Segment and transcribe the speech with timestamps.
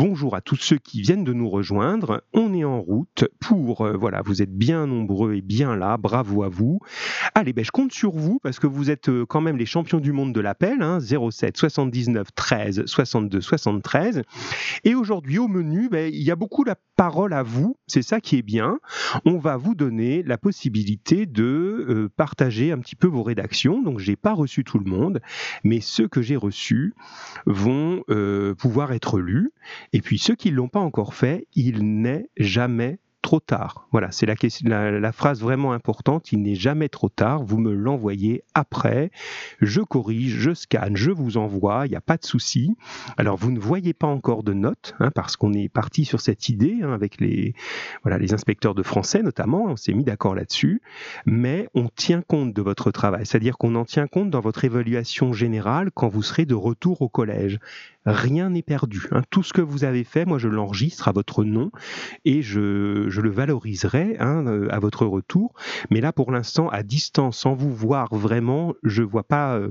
[0.00, 2.22] Bonjour à tous ceux qui viennent de nous rejoindre.
[2.32, 6.44] On est en route pour, euh, voilà, vous êtes bien nombreux et bien là, bravo
[6.44, 6.78] à vous.
[7.34, 9.98] Allez, ben, je compte sur vous parce que vous êtes euh, quand même les champions
[9.98, 14.22] du monde de l'appel, hein, 07 79 13 62 73.
[14.84, 18.20] Et aujourd'hui au menu, ben, il y a beaucoup la parole à vous, c'est ça
[18.20, 18.78] qui est bien.
[19.24, 23.82] On va vous donner la possibilité de euh, partager un petit peu vos rédactions.
[23.82, 25.20] Donc j'ai pas reçu tout le monde,
[25.64, 26.94] mais ceux que j'ai reçus
[27.46, 28.04] vont
[28.58, 29.50] pouvoir être lus.
[29.92, 33.88] Et puis ceux qui ne l'ont pas encore fait, il n'est jamais trop tard.
[33.92, 36.32] Voilà, c'est la, la, phrase vraiment importante.
[36.32, 37.42] Il n'est jamais trop tard.
[37.42, 39.10] Vous me l'envoyez après.
[39.60, 41.86] Je corrige, je scanne, je vous envoie.
[41.86, 42.76] Il n'y a pas de souci.
[43.16, 46.48] Alors, vous ne voyez pas encore de notes, hein, parce qu'on est parti sur cette
[46.48, 47.54] idée hein, avec les,
[48.02, 49.64] voilà, les inspecteurs de français notamment.
[49.66, 50.80] On s'est mis d'accord là-dessus.
[51.26, 53.26] Mais on tient compte de votre travail.
[53.26, 57.08] C'est-à-dire qu'on en tient compte dans votre évaluation générale quand vous serez de retour au
[57.08, 57.58] collège
[58.08, 59.02] rien n'est perdu.
[59.10, 59.22] Hein.
[59.30, 61.70] Tout ce que vous avez fait, moi je l'enregistre à votre nom
[62.24, 65.54] et je, le valoriserai hein, euh, à votre retour.
[65.90, 69.70] Mais là, pour l'instant, à distance, sans vous voir vraiment, je vois pas euh,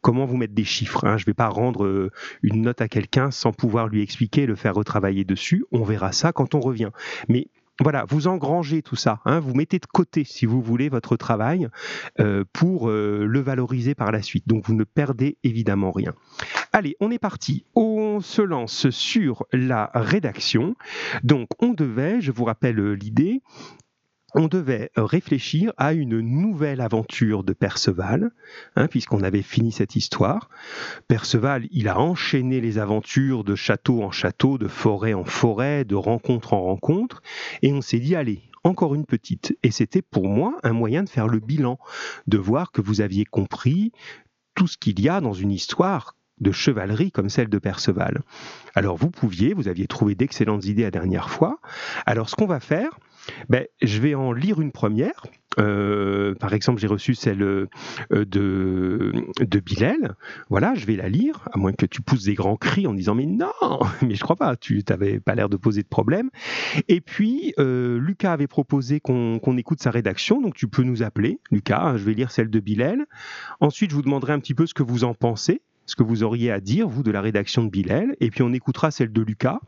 [0.00, 1.04] comment vous mettre des chiffres.
[1.06, 1.16] Hein.
[1.16, 2.10] Je vais pas rendre euh,
[2.42, 5.64] une note à quelqu'un sans pouvoir lui expliquer, le faire retravailler dessus.
[5.72, 6.90] On verra ça quand on revient.
[7.28, 7.48] Mais
[7.80, 11.68] voilà, vous engrangez tout ça, hein, vous mettez de côté, si vous voulez, votre travail
[12.20, 14.46] euh, pour euh, le valoriser par la suite.
[14.46, 16.12] Donc vous ne perdez évidemment rien.
[16.72, 17.64] Allez, on est parti.
[17.74, 20.76] On se lance sur la rédaction.
[21.24, 23.42] Donc on devait, je vous rappelle l'idée,
[24.34, 28.30] on devait réfléchir à une nouvelle aventure de Perceval,
[28.76, 30.48] hein, puisqu'on avait fini cette histoire.
[31.08, 35.94] Perceval, il a enchaîné les aventures de château en château, de forêt en forêt, de
[35.94, 37.22] rencontre en rencontre,
[37.62, 39.56] et on s'est dit, allez, encore une petite.
[39.62, 41.78] Et c'était pour moi un moyen de faire le bilan,
[42.26, 43.92] de voir que vous aviez compris
[44.54, 48.22] tout ce qu'il y a dans une histoire de chevalerie comme celle de Perceval.
[48.74, 51.60] Alors vous pouviez, vous aviez trouvé d'excellentes idées la dernière fois.
[52.06, 52.98] Alors ce qu'on va faire,
[53.48, 55.22] ben, je vais en lire une première.
[55.58, 57.66] Euh, par exemple, j'ai reçu celle euh,
[58.10, 60.14] de, de Bilal.
[60.48, 63.14] Voilà, je vais la lire, à moins que tu pousses des grands cris en disant
[63.14, 63.50] mais non,
[64.02, 66.30] mais je crois pas, tu n'avais pas l'air de poser de problème.
[66.88, 71.40] Et puis, euh, Lucas avait proposé qu'on écoute sa rédaction, donc tu peux nous appeler,
[71.50, 71.96] Lucas.
[71.96, 73.06] Je vais lire celle de Bilal.
[73.60, 76.22] Ensuite, je vous demanderai un petit peu ce que vous en pensez ce que vous
[76.22, 79.22] auriez à dire, vous, de la rédaction de Bilal, et puis on écoutera celle de
[79.22, 79.58] Lucas,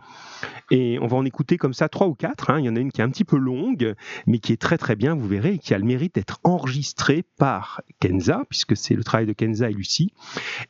[0.72, 2.48] et on va en écouter comme ça trois ou quatre.
[2.48, 2.58] Hein.
[2.58, 3.94] Il y en a une qui est un petit peu longue,
[4.26, 7.24] mais qui est très très bien, vous verrez, et qui a le mérite d'être enregistrée
[7.36, 10.14] par Kenza, puisque c'est le travail de Kenza et Lucie,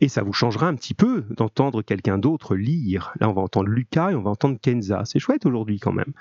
[0.01, 3.13] et ça vous changera un petit peu d'entendre quelqu'un d'autre lire.
[3.21, 5.05] Là, on va entendre Lucas et on va entendre Kenza.
[5.05, 6.13] C'est chouette aujourd'hui quand même.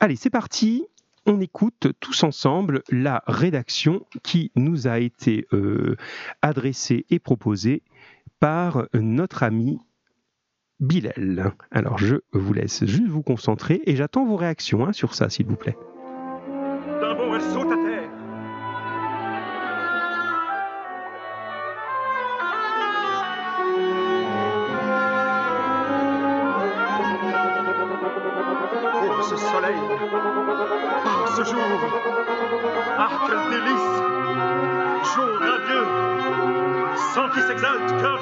[0.00, 0.84] Allez, c'est parti
[1.26, 5.96] on écoute tous ensemble la rédaction qui nous a été euh,
[6.42, 7.82] adressée et proposée
[8.40, 9.78] par notre ami
[10.80, 11.52] Bilal.
[11.70, 15.46] Alors je vous laisse juste vous concentrer et j'attends vos réactions hein, sur ça, s'il
[15.46, 15.76] vous plaît.
[17.00, 18.10] D'un elle saute à terre.
[28.96, 29.76] Oh, ce soleil
[31.06, 31.60] Oh, ce jour
[32.98, 36.04] Ah, quel délice Jour radieux
[37.14, 38.13] sang qui s'exalte, cœur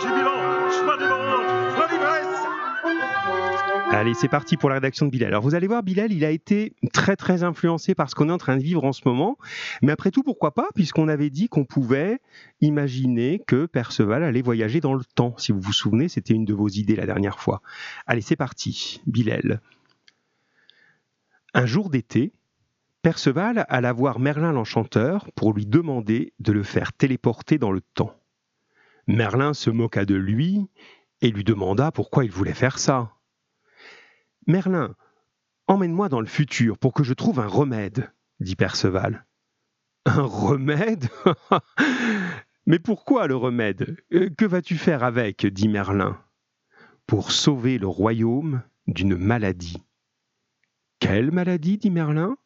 [3.94, 5.28] Allez, c'est parti pour la rédaction de Bilal.
[5.28, 8.32] Alors vous allez voir, Bilal, il a été très très influencé par ce qu'on est
[8.32, 9.36] en train de vivre en ce moment.
[9.82, 12.18] Mais après tout, pourquoi pas, puisqu'on avait dit qu'on pouvait
[12.62, 15.36] imaginer que Perceval allait voyager dans le temps.
[15.36, 17.60] Si vous vous souvenez, c'était une de vos idées la dernière fois.
[18.06, 19.60] Allez, c'est parti, Bilal.
[21.52, 22.32] Un jour d'été,
[23.02, 28.16] Perceval alla voir Merlin l'Enchanteur pour lui demander de le faire téléporter dans le temps.
[29.06, 30.66] Merlin se moqua de lui
[31.20, 33.12] et lui demanda pourquoi il voulait faire ça.
[34.46, 34.94] Merlin,
[35.66, 39.26] emmène-moi dans le futur pour que je trouve un remède, dit Perceval.
[40.04, 41.08] Un remède?
[42.66, 43.96] Mais pourquoi le remède?
[44.12, 45.46] Euh, Que vas-tu faire avec?
[45.46, 46.20] dit Merlin.
[47.06, 49.82] Pour sauver le royaume d'une maladie.
[50.98, 51.78] Quelle maladie?
[51.78, 52.36] dit Merlin.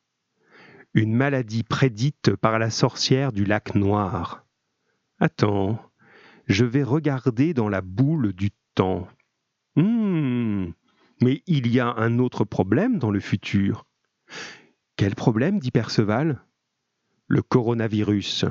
[0.94, 4.46] Une maladie prédite par la sorcière du lac noir.
[5.18, 5.78] Attends,
[6.46, 9.06] je vais regarder dans la boule du temps.
[9.76, 10.72] Hum,
[11.20, 13.86] mais il y a un autre problème dans le futur.
[14.96, 16.42] Quel problème dit Perceval?
[17.28, 18.44] Le coronavirus,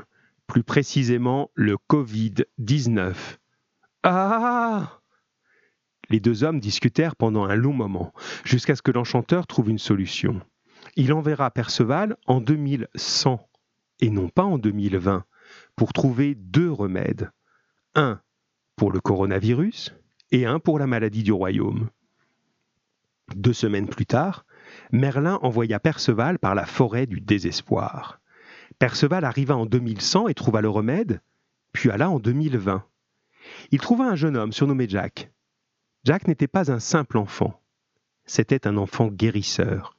[0.48, 3.16] plus précisément le Covid-19.
[4.04, 5.00] Ah
[6.10, 8.14] Les deux hommes discutèrent pendant un long moment,
[8.44, 10.42] jusqu'à ce que l'enchanteur trouve une solution.
[10.96, 13.50] Il enverra Perceval en 2100,
[14.02, 15.26] et non pas en 2020,
[15.76, 17.32] pour trouver deux remèdes
[17.96, 18.20] un
[18.76, 19.96] pour le coronavirus
[20.32, 21.90] et un pour la maladie du royaume.
[23.34, 24.46] Deux semaines plus tard,
[24.92, 28.20] Merlin envoya Perceval par la forêt du désespoir.
[28.78, 31.22] Perceval arriva en 2100 et trouva le remède,
[31.72, 32.86] puis alla en 2020.
[33.72, 35.32] Il trouva un jeune homme surnommé Jack.
[36.04, 37.60] Jack n'était pas un simple enfant,
[38.26, 39.98] c'était un enfant guérisseur.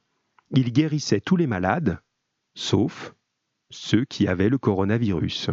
[0.51, 1.99] Il guérissait tous les malades,
[2.55, 3.13] sauf
[3.69, 5.49] ceux qui avaient le coronavirus.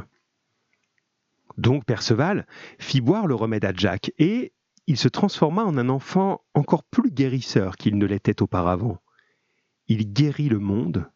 [1.59, 2.47] Donc Perceval
[2.79, 4.53] fit boire le remède à Jack et
[4.87, 9.01] il se transforma en un enfant encore plus guérisseur qu'il ne l'était auparavant.
[9.89, 11.11] Il guérit le monde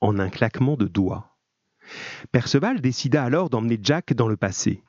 [0.00, 1.36] en un claquement de doigts.
[2.32, 4.82] Perceval décida alors d'emmener Jack dans le passé.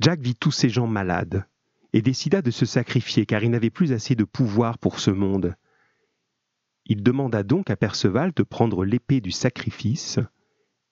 [0.00, 1.46] Jack vit tous ces gens malades
[1.92, 5.54] et décida de se sacrifier car il n'avait plus assez de pouvoir pour ce monde.
[6.86, 10.18] Il demanda donc à Perceval de prendre l'épée du sacrifice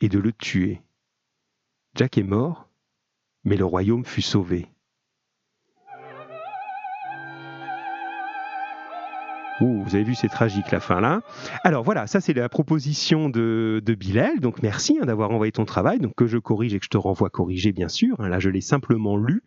[0.01, 0.83] et de le tuer.
[1.95, 2.69] Jack est mort,
[3.45, 4.74] mais le royaume fut sauvé.
[9.61, 11.21] Vous avez vu, c'est tragique la fin là.
[11.63, 14.41] Alors voilà, ça c'est la proposition de, de Bilal.
[14.41, 16.97] Donc merci hein, d'avoir envoyé ton travail, donc que je corrige et que je te
[16.97, 18.17] renvoie corriger bien sûr.
[18.19, 18.29] Hein.
[18.29, 19.43] là, je l'ai simplement lu.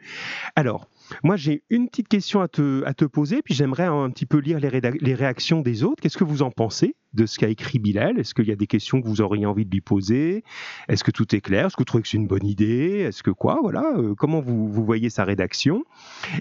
[0.56, 0.89] Alors,
[1.24, 4.38] moi j'ai une petite question à te, à te poser, puis j'aimerais un petit peu
[4.38, 6.01] lire les, les réactions des autres.
[6.01, 8.19] Qu'est-ce que vous en pensez de ce qu'a écrit Bilal?
[8.19, 10.44] Est-ce qu'il y a des questions que vous auriez envie de lui poser?
[10.88, 11.65] Est-ce que tout est clair?
[11.65, 13.00] Est-ce que vous trouvez que c'est une bonne idée?
[13.07, 13.60] Est-ce que quoi?
[13.62, 15.83] Voilà, euh, comment vous, vous, voyez sa rédaction?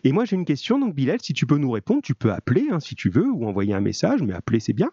[0.05, 2.69] Et moi j'ai une question, donc Bilal, si tu peux nous répondre, tu peux appeler
[2.71, 4.91] hein, si tu veux, ou envoyer un message, mais appeler c'est bien.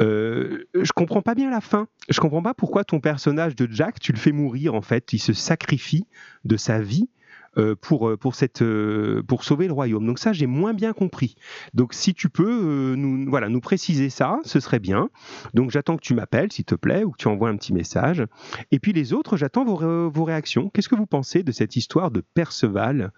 [0.00, 1.88] Euh, je comprends pas bien la fin.
[2.08, 5.12] Je comprends pas pourquoi ton personnage de Jack, tu le fais mourir en fait.
[5.12, 6.06] Il se sacrifie
[6.44, 7.08] de sa vie
[7.56, 10.04] euh, pour, euh, pour, cette, euh, pour sauver le royaume.
[10.04, 11.36] Donc ça, j'ai moins bien compris.
[11.72, 15.08] Donc si tu peux nous, voilà, nous préciser ça, ce serait bien.
[15.54, 18.24] Donc j'attends que tu m'appelles, s'il te plaît, ou que tu envoies un petit message.
[18.72, 20.68] Et puis les autres, j'attends vos, vos réactions.
[20.70, 23.12] Qu'est-ce que vous pensez de cette histoire de Perceval?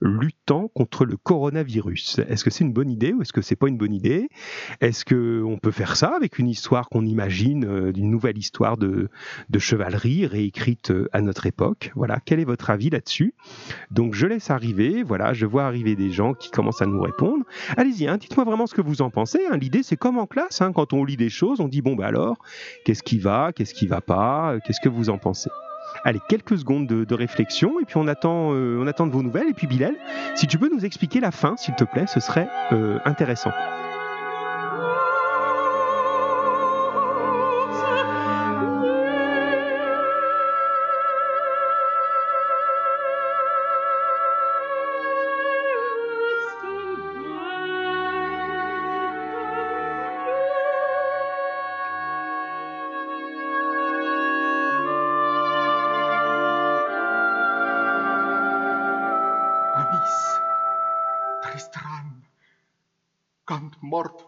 [0.00, 2.20] Luttant contre le coronavirus.
[2.28, 4.28] Est-ce que c'est une bonne idée ou est-ce que c'est pas une bonne idée?
[4.80, 8.76] Est-ce que on peut faire ça avec une histoire qu'on imagine, euh, d'une nouvelle histoire
[8.76, 9.08] de,
[9.58, 11.92] chevalerie réécrite euh, à notre époque?
[11.94, 13.34] Voilà, quel est votre avis là-dessus?
[13.90, 17.44] Donc je laisse arriver, voilà, je vois arriver des gens qui commencent à nous répondre.
[17.76, 19.40] Allez-y, hein, dites-moi vraiment ce que vous en pensez.
[19.50, 19.56] Hein.
[19.56, 22.06] L'idée c'est comme en classe, hein, quand on lit des choses, on dit bon bah
[22.06, 22.36] alors,
[22.84, 25.50] qu'est-ce qui va, qu'est-ce qui va pas, qu'est-ce que vous en pensez?
[26.04, 29.48] Allez, quelques secondes de, réflexion et puis on attend, euh, on attend de vos nouvelles.
[29.48, 29.94] Et puis Bilal,
[30.34, 33.52] si tu peux nous expliquer la fin, s'il te plaît, ce serait euh, intéressant.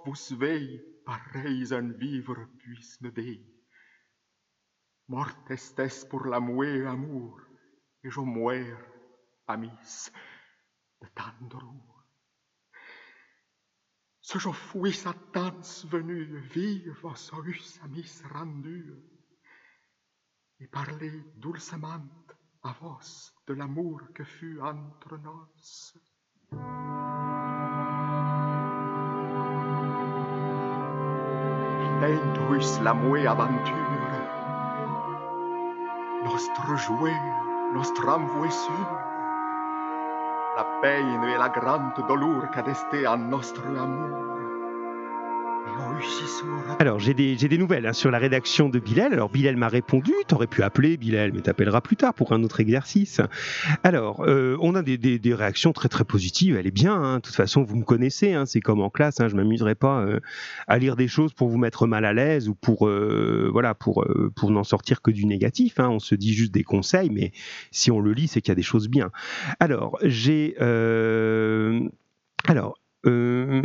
[0.09, 3.45] Vous vei, pareils un vivre puisse me dei.
[5.09, 7.41] Mort estes pour la amour,
[8.03, 8.75] et je muer,
[9.47, 10.11] amis,
[11.03, 12.05] de tant drour.
[14.21, 18.95] Ce je fuis Satans venu, vive sois amis rendu,
[20.61, 22.09] et parler doucement
[22.63, 23.01] à vos
[23.47, 25.49] de l'amour que fut entre nous.
[32.01, 33.75] La mue aventure,
[36.25, 37.21] Nostre jouet,
[37.75, 38.99] nostre envoissure,
[40.57, 44.28] La peine et la grande doleur qu'a desté à notre amour.
[46.79, 49.13] Alors, j'ai des, des, nouvelles hein, sur la rédaction de Bilal.
[49.13, 52.61] Alors, Bilal m'a répondu, t'aurais pu appeler Bilal, mais t'appelleras plus tard pour un autre
[52.61, 53.21] exercice.
[53.83, 56.95] Alors, euh, on a des, des, réactions très très positives, elle est bien.
[56.95, 57.17] Hein.
[57.17, 60.03] De toute façon, vous me connaissez, hein, c'est comme en classe, hein, je m'amuserai pas
[60.03, 60.21] euh,
[60.69, 64.07] à lire des choses pour vous mettre mal à l'aise ou pour, euh, voilà, pour,
[64.37, 65.81] pour n'en sortir que du négatif.
[65.81, 65.89] Hein.
[65.89, 67.33] On se dit juste des conseils, mais
[67.73, 69.11] si on le lit, c'est qu'il y a des choses bien.
[69.59, 70.55] Alors, j'ai...
[72.47, 72.77] Alors...
[73.07, 73.63] Euh,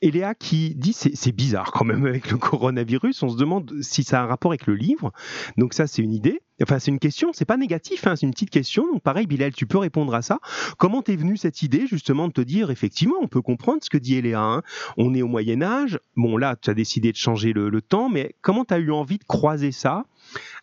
[0.00, 3.22] et qui dit c'est bizarre quand même avec le coronavirus.
[3.22, 5.12] On se demande si ça a un rapport avec le livre.
[5.56, 6.40] Donc ça c'est une idée.
[6.62, 7.32] Enfin c'est une question.
[7.32, 8.06] C'est pas négatif.
[8.06, 8.84] Hein, c'est une petite question.
[8.92, 10.38] Donc pareil Bilal, tu peux répondre à ça.
[10.76, 13.98] Comment t'es venue cette idée justement de te dire effectivement on peut comprendre ce que
[13.98, 14.40] dit Eléa.
[14.40, 14.62] Hein.
[14.96, 15.98] On est au Moyen Âge.
[16.16, 19.24] Bon là tu as décidé de changer le, temps, mais comment tu eu envie de
[19.24, 20.04] croiser ça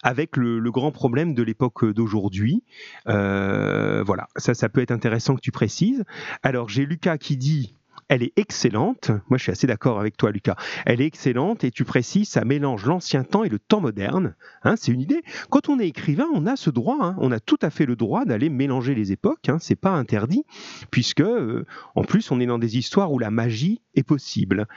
[0.03, 2.63] avec le, le grand problème de l'époque d'aujourd'hui?
[3.07, 6.03] Euh, voilà, ça, ça peut être intéressant que tu précises.
[6.43, 7.73] Alors, j'ai Lucas qui dit
[8.07, 9.09] elle est excellente.
[9.29, 10.55] Moi, je suis assez d'accord avec toi, Lucas.
[10.85, 14.35] Elle est excellente et tu précises, ça mélange l'ancien temps et le temps moderne.
[14.63, 15.21] Hein, c'est une idée.
[15.49, 16.97] Quand on est écrivain, on a ce droit.
[17.01, 17.15] Hein.
[17.19, 19.49] on a tout à fait le droit d'aller mélanger les époques.
[19.49, 20.43] Hein, c'est pas interdit,
[20.91, 24.67] puisque euh, en plus, on est dans des histoires où la magie est possible.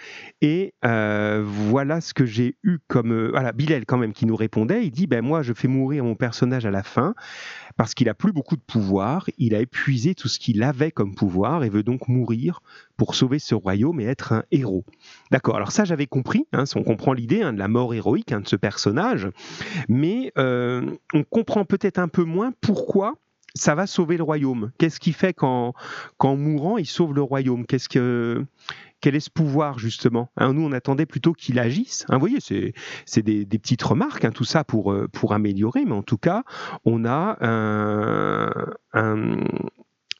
[0.40, 4.36] Et euh, voilà ce que j'ai eu comme euh, voilà Bilal quand même qui nous
[4.36, 4.86] répondait.
[4.86, 7.14] Il dit ben moi, je fais mourir mon personnage à la fin
[7.76, 9.28] parce qu'il a plus beaucoup de pouvoir.
[9.38, 12.60] Il a épuisé tout ce qu'il avait comme pouvoir et veut donc mourir
[12.98, 14.84] pour sauver ce royaume et être un héros.
[15.30, 18.40] D'accord, alors ça j'avais compris, hein, on comprend l'idée hein, de la mort héroïque hein,
[18.40, 19.28] de ce personnage,
[19.88, 20.82] mais euh,
[21.14, 23.14] on comprend peut-être un peu moins pourquoi
[23.54, 24.72] ça va sauver le royaume.
[24.78, 25.74] Qu'est-ce qui fait qu'en
[26.22, 27.64] mourant, il sauve le royaume?
[27.66, 30.28] Quel est ce pouvoir justement?
[30.40, 32.04] Nous, on attendait plutôt qu'il agisse.
[32.10, 36.18] vous voyez, c'est des, petites remarques, tout ça pour, euh, pour améliorer, mais en tout
[36.18, 36.44] cas,
[36.84, 37.38] on a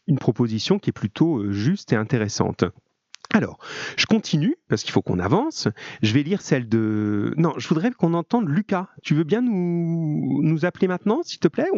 [0.09, 2.65] une proposition qui est plutôt euh, juste et intéressante.
[3.35, 3.59] Alors,
[3.99, 5.69] je continue parce qu'il faut qu'on avance.
[6.01, 7.35] Je vais lire celle de.
[7.37, 8.89] Non, je voudrais qu'on entende Lucas.
[9.03, 11.69] Tu veux bien nous, nous appeler maintenant, s'il te plaît?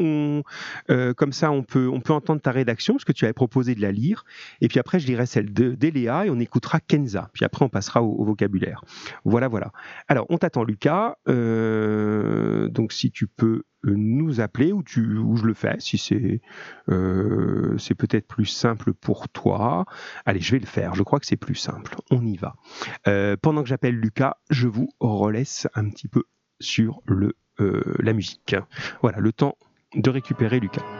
[0.91, 3.75] Euh, comme ça, on peut, on peut entendre ta rédaction, parce que tu avais proposé
[3.75, 4.25] de la lire.
[4.61, 7.31] Et puis après, je lirai celle d'Eléa et on écoutera Kenza.
[7.33, 8.85] Puis après, on passera au, vocabulaire.
[9.25, 9.73] Voilà, voilà.
[10.07, 11.17] Alors, on t'attend, Lucas.
[11.29, 16.41] Euh, donc, si tu peux nous appeler ou, tu, ou je le fais si c'est
[16.89, 19.87] euh, c'est peut-être plus simple pour toi.
[20.27, 20.95] Allez, je vais le faire.
[20.95, 21.97] Je crois que c'est plus simple.
[22.11, 22.57] On y va.
[23.07, 26.25] Euh, pendant que j'appelle Lucas, je vous relaisse un petit peu
[26.61, 28.55] sur le, euh, la musique.
[29.03, 29.57] Voilà, le temps
[29.95, 31.00] de récupérer Lucas.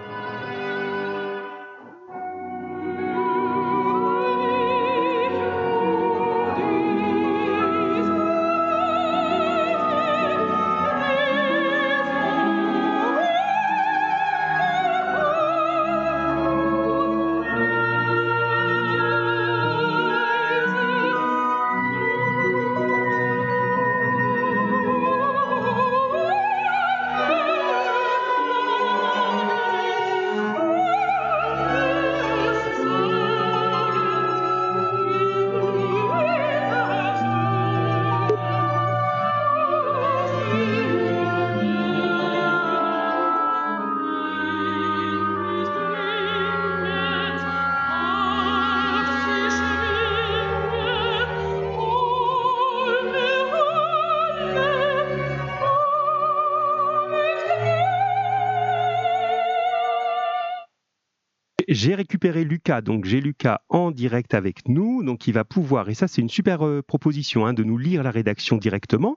[61.83, 65.95] J'ai récupéré Lucas, donc j'ai Lucas en direct avec nous, donc il va pouvoir, et
[65.95, 69.17] ça c'est une super euh, proposition, hein, de nous lire la rédaction directement.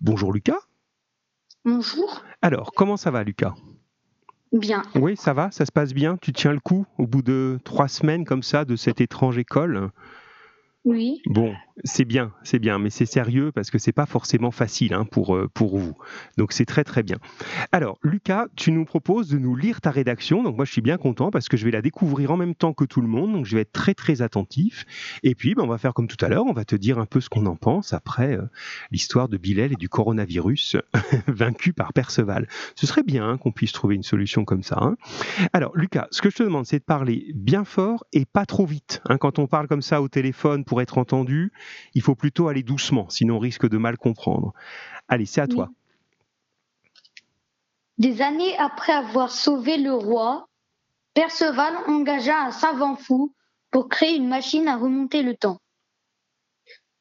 [0.00, 0.56] Bonjour Lucas.
[1.66, 2.24] Bonjour.
[2.40, 3.54] Alors, comment ça va Lucas?
[4.54, 4.84] Bien.
[4.94, 6.16] Oui, ça va, ça se passe bien?
[6.16, 9.90] Tu tiens le coup au bout de trois semaines comme ça de cette étrange école?
[10.86, 11.20] Oui.
[11.26, 15.04] Bon, c'est bien, c'est bien, mais c'est sérieux parce que c'est pas forcément facile hein,
[15.04, 15.96] pour, euh, pour vous.
[16.36, 17.16] Donc c'est très très bien.
[17.72, 20.42] Alors, Lucas, tu nous proposes de nous lire ta rédaction.
[20.42, 22.72] Donc moi, je suis bien content parce que je vais la découvrir en même temps
[22.72, 23.32] que tout le monde.
[23.32, 24.84] Donc je vais être très très attentif.
[25.22, 26.44] Et puis, ben, on va faire comme tout à l'heure.
[26.46, 28.42] On va te dire un peu ce qu'on en pense après euh,
[28.90, 30.76] l'histoire de Bilal et du coronavirus
[31.26, 32.48] vaincu par Perceval.
[32.74, 34.78] Ce serait bien hein, qu'on puisse trouver une solution comme ça.
[34.80, 34.96] Hein.
[35.52, 38.66] Alors, Lucas, ce que je te demande, c'est de parler bien fort et pas trop
[38.66, 39.02] vite.
[39.20, 41.52] Quand on parle comme ça au téléphone pour être entendu,
[41.94, 44.52] il faut plutôt aller doucement, sinon on risque de mal comprendre.
[45.08, 45.70] Allez, c'est à toi.
[47.98, 50.48] Des années après avoir sauvé le roi,
[51.14, 53.34] Perceval engagea un savant fou
[53.70, 55.60] pour créer une machine à remonter le temps.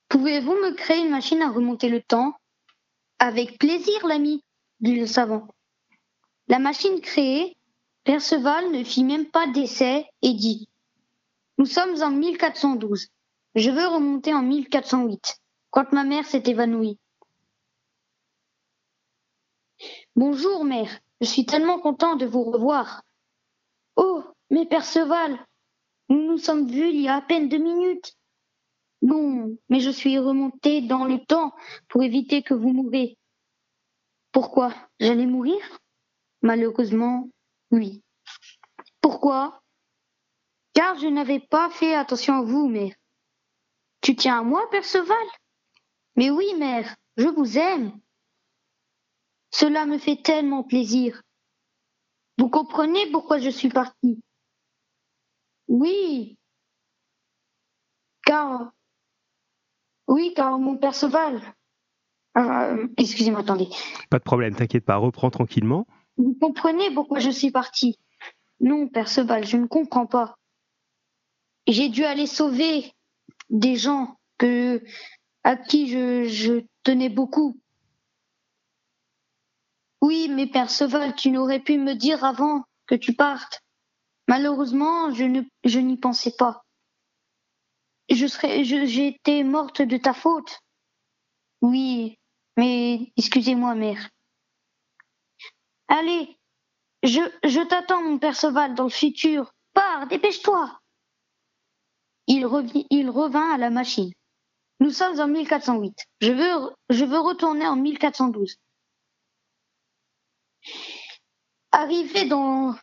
[0.10, 2.34] Pouvez-vous me créer une machine à remonter le temps?
[3.20, 4.44] Avec plaisir, l'ami,
[4.82, 5.48] dit le savant.
[6.48, 7.56] La machine créée,
[8.04, 10.68] Perceval ne fit même pas d'essai et dit
[11.58, 13.08] Nous sommes en 1412.
[13.56, 15.42] Je veux remonter en 1408,
[15.72, 16.98] quand ma mère s'est évanouie.
[20.16, 21.00] Bonjour, mère.
[21.20, 23.04] Je suis tellement content de vous revoir.
[23.98, 25.38] Oh, mais Perceval,
[26.08, 28.16] nous nous sommes vus il y a à peine deux minutes.
[29.02, 31.54] Non, mais je suis remonté dans le temps
[31.90, 33.18] pour éviter que vous mouriez.
[34.32, 34.74] Pourquoi?
[35.00, 35.60] J'allais mourir?
[36.42, 37.30] Malheureusement,
[37.72, 38.02] oui.
[39.02, 39.62] Pourquoi?
[40.74, 42.94] Car je n'avais pas fait attention à vous, mère.
[44.02, 45.28] Tu tiens à moi, Perceval
[46.16, 48.00] Mais oui, mère, je vous aime.
[49.52, 51.22] Cela me fait tellement plaisir.
[52.38, 54.20] Vous comprenez pourquoi je suis parti
[55.68, 56.38] Oui.
[58.26, 58.72] Car.
[60.08, 61.42] Oui, car mon Perceval.
[62.38, 63.68] Euh, excusez-moi, attendez.
[64.10, 65.86] Pas de problème, t'inquiète pas, reprends tranquillement.
[66.18, 68.00] Vous comprenez pourquoi je suis parti
[68.60, 70.38] Non, Perceval, je ne comprends pas.
[71.68, 72.94] J'ai dû aller sauver
[73.52, 74.84] des gens que,
[75.44, 77.60] à qui je, je tenais beaucoup.
[80.02, 83.62] Oui, mais Perceval, tu n'aurais pu me dire avant que tu partes.
[84.28, 86.64] Malheureusement, je ne, je n'y pensais pas.
[88.10, 90.60] Je serais, j'ai été morte de ta faute.
[91.62, 92.18] Oui,
[92.58, 94.10] mais excusez-moi, mère.
[95.88, 96.38] Allez,
[97.04, 99.54] je, je t'attends, mon Perceval, dans le futur.
[99.74, 100.81] Pars, dépêche-toi.
[102.34, 104.10] Il, revint à la machine.
[104.80, 105.94] Nous sommes en 1408.
[106.22, 108.56] Je veux, je veux retourner en 1412.
[111.74, 112.74] Arrivé dans,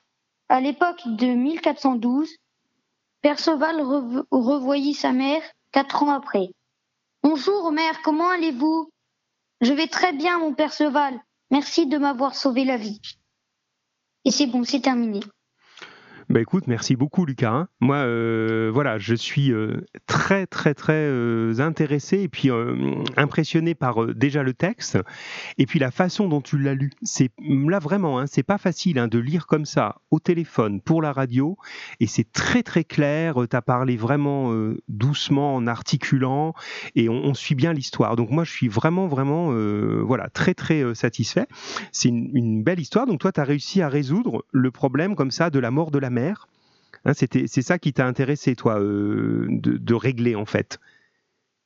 [0.50, 2.28] à l'époque de 1412,
[3.22, 3.80] Perceval
[4.30, 6.48] revoyit sa mère quatre ans après.
[7.22, 8.90] Bonjour, mère, comment allez-vous?
[9.62, 11.18] Je vais très bien, mon Perceval.
[11.50, 13.00] Merci de m'avoir sauvé la vie.
[14.26, 15.20] Et c'est bon, c'est terminé.
[16.30, 17.50] Bah écoute, merci beaucoup Lucas.
[17.50, 17.68] Hein.
[17.80, 22.50] Moi, euh, voilà, je suis euh, très très très euh, intéressé et puis
[23.16, 24.98] impressionné par déjà le texte
[25.56, 26.90] et puis la façon dont tu l'as lu.
[27.00, 31.00] C'est là vraiment, hein, c'est pas facile hein, de lire comme ça au téléphone pour
[31.00, 31.56] la radio
[31.98, 33.36] et c'est très très clair.
[33.48, 34.52] tu as parlé vraiment
[34.88, 36.52] doucement en articulant
[36.94, 38.16] et on, suit bien l'histoire.
[38.16, 39.50] Donc moi, je suis vraiment vraiment
[40.04, 41.46] voilà très très satisfait.
[41.90, 43.06] C'est une, belle histoire.
[43.06, 45.98] Donc toi, tu as réussi à résoudre le problème comme ça de la mort de
[45.98, 46.17] la mère
[47.04, 50.78] Hein, c'était, c'est ça qui t'a intéressé, toi, euh, de, régler en fait?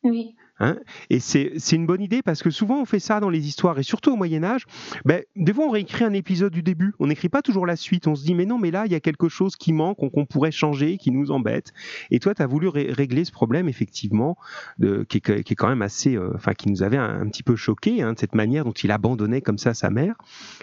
[0.02, 0.35] Oui.
[0.61, 0.76] Hein
[1.09, 3.82] et c'est une bonne idée parce que souvent on fait ça dans les histoires et
[3.82, 4.66] surtout au Moyen Âge.
[5.06, 8.06] Ben, des fois on réécrit un épisode du début, on n'écrit pas toujours la suite.
[8.06, 10.26] On se dit mais non mais là il y a quelque chose qui manque, qu'on
[10.26, 11.73] pourrait changer, qui nous embête.
[12.11, 14.37] Et toi tu as voulu régler ce problème effectivement
[15.09, 18.12] qui, est, quand même assez, euh, enfin qui nous avait un, petit peu choqué hein,
[18.12, 20.16] de cette manière dont il abandonnait comme ça sa mère.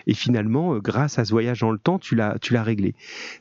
[0.05, 2.93] Et finalement euh, grâce à ce voyage dans le temps tu l'as réglé.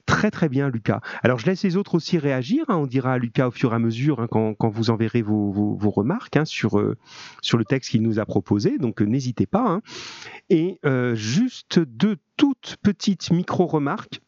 [0.07, 1.01] Très très bien Lucas.
[1.23, 2.65] Alors je laisse les autres aussi réagir.
[2.69, 2.77] Hein.
[2.77, 5.91] on dira à Lucas au fur et à mesure quand, quand, vous enverrez vos, vos
[5.91, 6.97] remarques sur, euh,
[7.43, 9.67] sur le texte qu'il nous a proposé, donc euh, n'hésitez pas.
[9.67, 9.83] Hein.
[10.51, 14.21] Et euh, juste deux toutes petites micro-remarques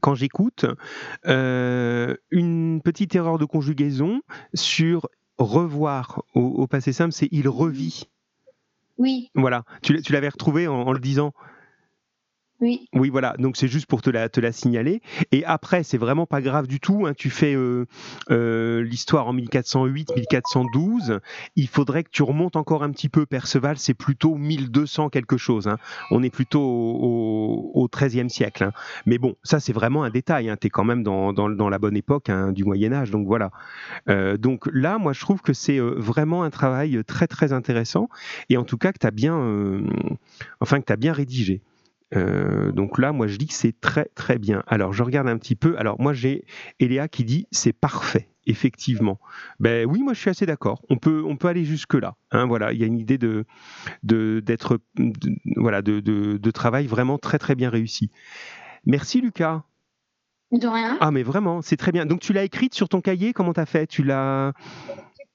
[0.00, 0.64] quand j'écoute,
[1.24, 4.22] une petite erreur de conjugaison
[4.54, 5.06] sur
[5.36, 8.08] revoir au, passé simple, c'est il revit.
[8.96, 9.30] Oui.
[9.34, 11.34] Voilà, tu, l'avais retrouvé en, le disant.
[12.62, 12.88] Oui.
[12.94, 13.34] Oui, voilà.
[13.40, 15.02] Donc c'est juste pour te la, te la signaler.
[15.32, 17.06] Et après, c'est vraiment pas grave du tout.
[17.06, 17.12] Hein.
[17.12, 17.86] Tu fais euh,
[18.30, 21.18] euh, l'histoire en 1408, 1412.
[21.56, 23.26] Il faudrait que tu remontes encore un petit peu.
[23.26, 25.66] Perceval, c'est plutôt 1200 quelque chose.
[25.66, 25.78] Hein.
[26.12, 28.62] On est plutôt au, 13e siècle.
[28.62, 28.72] Hein.
[29.06, 30.54] Mais bon, ça c'est vraiment un détail.
[30.60, 33.10] Tu es quand même dans, dans, la bonne époque du Moyen Âge.
[33.10, 33.50] Donc voilà.
[34.08, 38.08] Euh, donc là, moi, je trouve que c'est vraiment un travail très très intéressant.
[38.50, 39.34] Et en tout cas, que bien,
[40.60, 41.60] enfin, que tu as bien rédigé.
[42.14, 44.62] Euh, donc là, moi, je dis que c'est très très bien.
[44.66, 45.76] Alors, je regarde un petit peu.
[45.78, 46.44] Alors, moi, j'ai
[46.80, 48.28] Eléa qui dit c'est parfait.
[48.44, 49.20] Effectivement.
[49.60, 50.82] Ben oui, moi je suis assez d'accord.
[50.90, 52.16] On peut, on peut aller jusque là.
[52.32, 53.44] Hein, voilà, il y a une idée de,
[54.02, 54.80] d'être,
[55.54, 58.10] voilà, de, de, travail vraiment très très bien réussi.
[58.84, 59.62] Merci Lucas.
[60.50, 60.98] De rien.
[61.00, 62.04] Ah mais vraiment, c'est très bien.
[62.04, 63.32] Donc tu l'as écrite sur ton cahier?
[63.32, 63.86] Comment t'as fait?
[63.86, 64.52] Tu l'as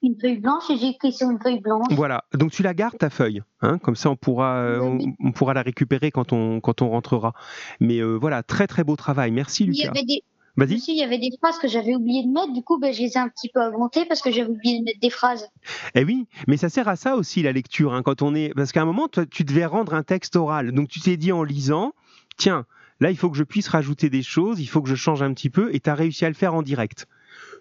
[0.07, 1.87] une feuille blanche et j'ai écrit sur une feuille blanche.
[1.91, 5.53] Voilà, donc tu la gardes ta feuille, hein comme ça on pourra, euh, on, pourra
[5.53, 7.33] la récupérer quand on, quand on rentrera.
[7.79, 9.79] Mais euh, voilà, très très beau travail, merci Lucas.
[9.79, 10.23] Il y avait des...
[10.57, 10.81] Vas-y.
[10.87, 13.11] il y avait des phrases que j'avais oublié de mettre, du coup, ben, je les
[13.11, 15.47] ai un petit peu inventées parce que j'avais oublié de mettre des phrases.
[15.93, 18.71] Eh oui, mais ça sert à ça aussi la lecture, hein, quand on est, parce
[18.71, 21.43] qu'à un moment, toi, tu devais rendre un texte oral, donc tu t'es dit en
[21.43, 21.93] lisant,
[22.37, 22.65] tiens,
[22.99, 25.31] là, il faut que je puisse rajouter des choses, il faut que je change un
[25.31, 27.07] petit peu, et tu as réussi à le faire en direct.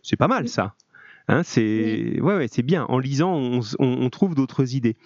[0.02, 0.74] C'est pas mal ça.
[1.28, 2.84] Hein, c'est ouais, ouais c'est bien.
[2.84, 4.96] En lisant, on, on, trouve d'autres idées.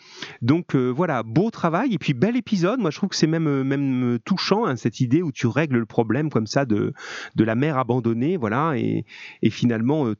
[0.42, 2.78] Donc euh, voilà, beau travail et puis bel épisode.
[2.78, 5.78] Moi, je trouve que c'est même euh, même touchant hein, cette idée où tu règles
[5.78, 6.92] le problème comme ça de
[7.36, 9.06] de la mère abandonnée, voilà, et,
[9.40, 10.16] et finalement euh,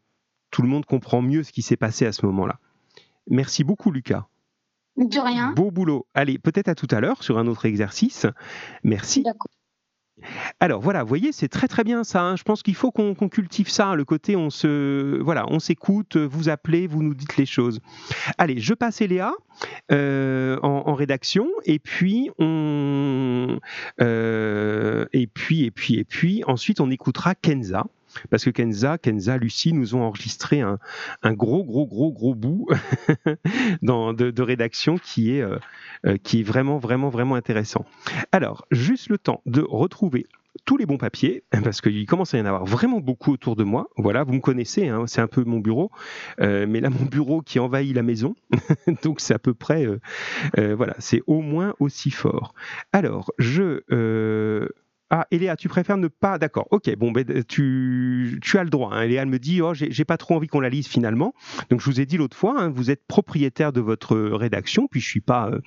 [0.51, 2.59] tout le monde comprend mieux ce qui s'est passé à ce moment-là.
[3.29, 4.27] Merci beaucoup, Lucas.
[4.97, 5.53] De rien.
[5.53, 6.07] Beau boulot.
[6.15, 8.27] Allez, peut-être à tout à l'heure sur un autre exercice.
[8.85, 9.23] Merci.
[10.61, 12.23] Alors voilà, vous voyez, c'est très très bien ça.
[12.23, 12.37] Hein.
[12.37, 16.49] Je pense qu'il faut qu'on cultive ça, le côté on se, voilà, on s'écoute, vous
[16.49, 17.81] appelez, vous nous dites les choses.
[18.39, 19.33] Allez, je passe Eléa
[19.93, 23.59] euh, en, rédaction et puis on,
[24.01, 27.85] euh, et puis et puis et puis ensuite on écoutera Kenza
[28.31, 30.79] parce que Kenza, Kenza, Lucie nous ont enregistré un,
[31.33, 32.67] gros, gros, gros, gros bout
[33.83, 35.59] de, rédaction qui est, euh,
[36.07, 37.85] euh, qui est vraiment, vraiment, vraiment intéressant.
[38.33, 40.27] Alors, juste le temps de retrouver
[40.65, 43.63] tous les bons papiers, parce qu'il commence à y en avoir vraiment beaucoup autour de
[43.63, 43.89] moi.
[43.97, 45.91] Voilà, vous me connaissez, hein, c'est un peu mon bureau,
[46.41, 48.35] euh, mais là, mon bureau qui envahit la maison,
[49.05, 49.87] donc c'est à peu près,
[50.57, 52.55] voilà, c'est au moins aussi fort.
[52.93, 53.83] Alors, je
[55.11, 56.39] Ah, Eléa, tu préfères ne pas.
[56.39, 58.95] D'accord, ok, bon, ben, tu, tu as le droit.
[58.95, 59.03] Hein.
[59.03, 61.35] Eléa me dit Oh, j'ai pas trop envie qu'on la lise finalement.
[61.69, 65.01] Donc, je vous ai dit l'autre fois, hein, vous êtes propriétaire de votre rédaction, puis
[65.01, 65.51] je suis pas.
[65.51, 65.61] Euh,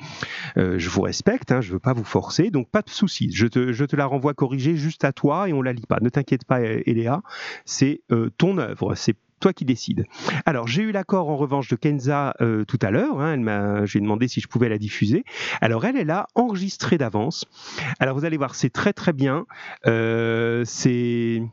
[0.58, 3.32] euh, je vous respecte, hein, je veux pas vous forcer, donc pas de souci.
[3.34, 6.00] Je te, je te la renvoie corrigée juste à toi et on la lit pas.
[6.02, 7.22] Ne t'inquiète pas, Eléa,
[7.66, 10.06] c'est euh, ton œuvre, c'est toi qui décides.
[10.46, 13.20] Alors, j'ai eu l'accord en revanche de Kenza euh, tout à l'heure.
[13.20, 15.26] Hein, elle m'a, j'ai demandé si je pouvais la diffuser.
[15.60, 17.44] Alors, elle, elle a enregistré d'avance.
[18.00, 19.46] Alors, vous allez voir, c'est très très bien.
[19.86, 21.44] Euh, c'est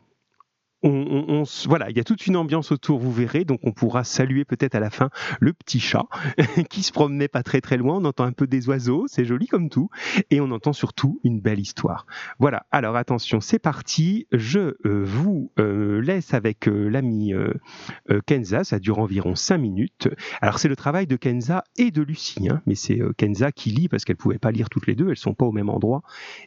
[0.83, 4.45] on, voilà, il y a toute une ambiance autour, vous verrez, donc on pourra saluer
[4.45, 6.07] peut-être à la fin le petit chat
[6.71, 9.47] qui se promenait pas très très loin, on entend un peu des oiseaux, c'est joli
[9.47, 9.91] comme tout,
[10.31, 12.07] et on entend surtout une belle histoire.
[12.39, 17.33] Voilà, alors attention, c'est parti, je euh, vous euh, laisse avec euh, l'ami
[18.27, 20.09] Kenza, ça dure environ 5 minutes.
[20.41, 23.89] Alors c'est le travail de Kenza et de Lucie, hein, mais c'est Kenza qui lit
[23.89, 26.03] parce qu'elle pouvait pas lire toutes les deux, elles sont pas au même endroit,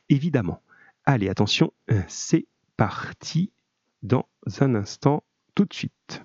[0.09, 0.61] évidemment.
[1.05, 1.73] Allez, attention,
[2.07, 3.52] c'est parti
[4.03, 4.25] dans
[4.59, 5.23] un instant,
[5.55, 6.21] tout de suite.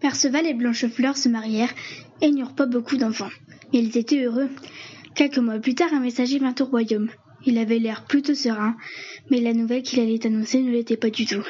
[0.00, 1.74] Perceval et Blanchefleur se marièrent
[2.20, 3.30] et n'eurent pas beaucoup d'enfants.
[3.72, 4.48] Ils étaient heureux.
[5.14, 7.10] Quelques mois plus tard, un messager vint au royaume.
[7.44, 8.76] Il avait l'air plutôt serein,
[9.30, 11.44] mais la nouvelle qu'il allait annoncer ne l'était pas du tout.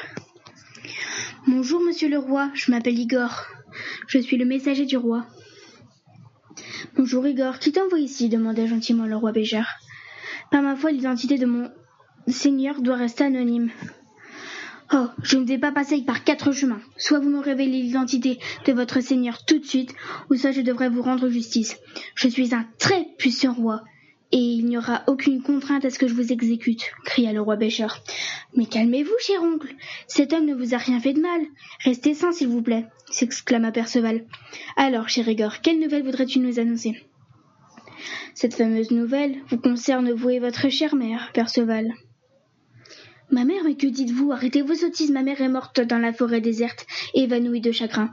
[1.47, 3.45] Bonjour, monsieur le roi, je m'appelle Igor.
[4.07, 5.25] Je suis le messager du roi.
[6.95, 8.29] Bonjour, Igor, qui t'envoie ici?
[8.29, 9.67] demanda gentiment le roi Béjar.
[10.51, 11.69] Par ma foi, l'identité de mon
[12.27, 13.69] seigneur doit rester anonyme.
[14.91, 16.81] Oh, je ne vais pas passer par quatre chemins.
[16.97, 19.93] Soit vous me révélez l'identité de votre seigneur tout de suite,
[20.31, 21.77] ou soit je devrais vous rendre justice.
[22.15, 23.83] Je suis un très puissant roi,
[24.31, 27.55] et il n'y aura aucune contrainte à ce que je vous exécute, cria le roi
[27.55, 27.87] Bécher.
[28.55, 29.75] Mais calmez-vous, cher oncle.
[30.07, 31.41] Cet homme ne vous a rien fait de mal.
[31.83, 34.25] Restez sain, s'il vous plaît, s'exclama Perceval.
[34.75, 36.95] Alors, cher Igor, quelle nouvelle voudrais-tu nous annoncer?
[38.33, 41.93] Cette fameuse nouvelle vous concerne vous et votre chère mère, Perceval.
[43.31, 44.31] Ma mère, mais que dites-vous?
[44.31, 48.09] Arrêtez vos sottises, ma mère est morte dans la forêt déserte, évanouie de chagrin.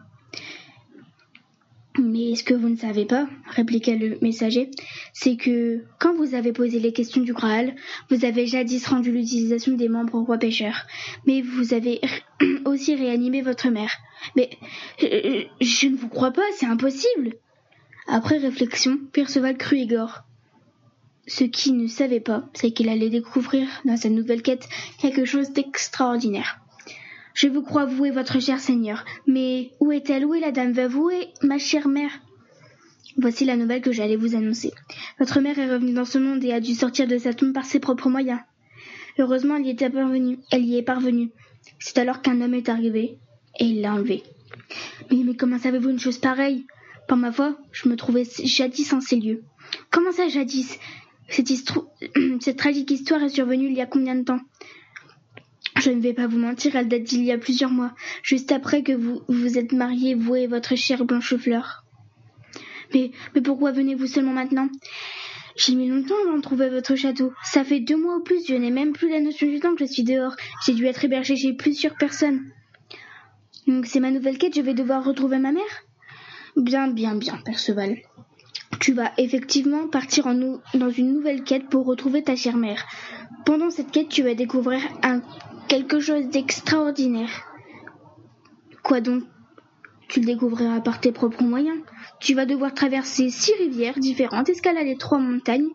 [1.99, 4.71] Mais ce que vous ne savez pas, répliqua le messager,
[5.15, 7.75] c'est que quand vous avez posé les questions du Graal,
[8.11, 10.83] vous avez jadis rendu l'utilisation des membres au roi pêcheur,
[11.27, 12.01] mais vous avez
[12.67, 13.93] aussi réanimé votre mère.
[14.37, 14.51] Mais
[15.01, 17.37] je ne vous crois pas, c'est impossible.
[18.07, 20.26] Après réflexion, Perceval crut Igor.
[21.27, 25.51] Ce qu'il ne savait pas, c'est qu'il allait découvrir dans sa nouvelle quête quelque chose
[25.51, 26.61] d'extraordinaire.
[27.35, 30.25] Je vous crois, vous et votre cher Seigneur, mais où est-elle?
[30.25, 30.73] Où est la dame?
[30.79, 32.13] Est ma chère mère
[33.19, 34.73] Voici la nouvelle que j'allais vous annoncer.
[35.19, 37.65] Votre mère est revenue dans ce monde et a dû sortir de sa tombe par
[37.65, 38.41] ses propres moyens.
[39.19, 40.39] Heureusement, elle y, était parvenue.
[40.51, 41.31] elle y est parvenue.
[41.79, 43.19] C'est alors qu'un homme est arrivé
[43.59, 44.23] et il l'a enlevée.
[45.11, 46.67] Mais, mais comment savez-vous une chose pareille?
[47.09, 49.43] Par ma foi, je me trouvais jadis en ces lieux.
[49.91, 50.79] Comment ça, jadis?
[51.29, 54.41] Cette, tragique histoire est survenue il y a combien de temps?
[55.81, 58.83] Je ne vais pas vous mentir, elle date d'il y a plusieurs mois, juste après
[58.83, 61.85] que vous vous êtes mariés, vous et votre chère Blanchefleur.
[62.95, 64.69] Mais, mais pourquoi venez-vous seulement maintenant?
[65.57, 67.33] J'ai mis longtemps avant de trouver votre château.
[67.43, 69.85] Ça fait deux mois ou plus, je n'ai même plus la notion du temps que
[69.85, 70.37] je suis dehors.
[70.65, 72.51] J'ai dû être hébergé chez plusieurs personnes.
[73.67, 75.63] Donc c'est ma nouvelle quête, je vais devoir retrouver ma mère?
[76.57, 77.97] Bien, bien, bien, Perceval.
[78.81, 80.27] Tu vas effectivement partir
[80.75, 82.85] dans une nouvelle quête pour retrouver ta chère mère.
[83.45, 84.81] Pendant cette quête, tu vas découvrir
[85.69, 87.45] quelque chose d'extraordinaire.
[88.83, 89.25] Quoi donc?
[90.09, 91.79] Tu le découvriras par tes propres moyens.
[92.21, 95.69] Tu vas devoir traverser six rivières différentes, escalader trois montagnes,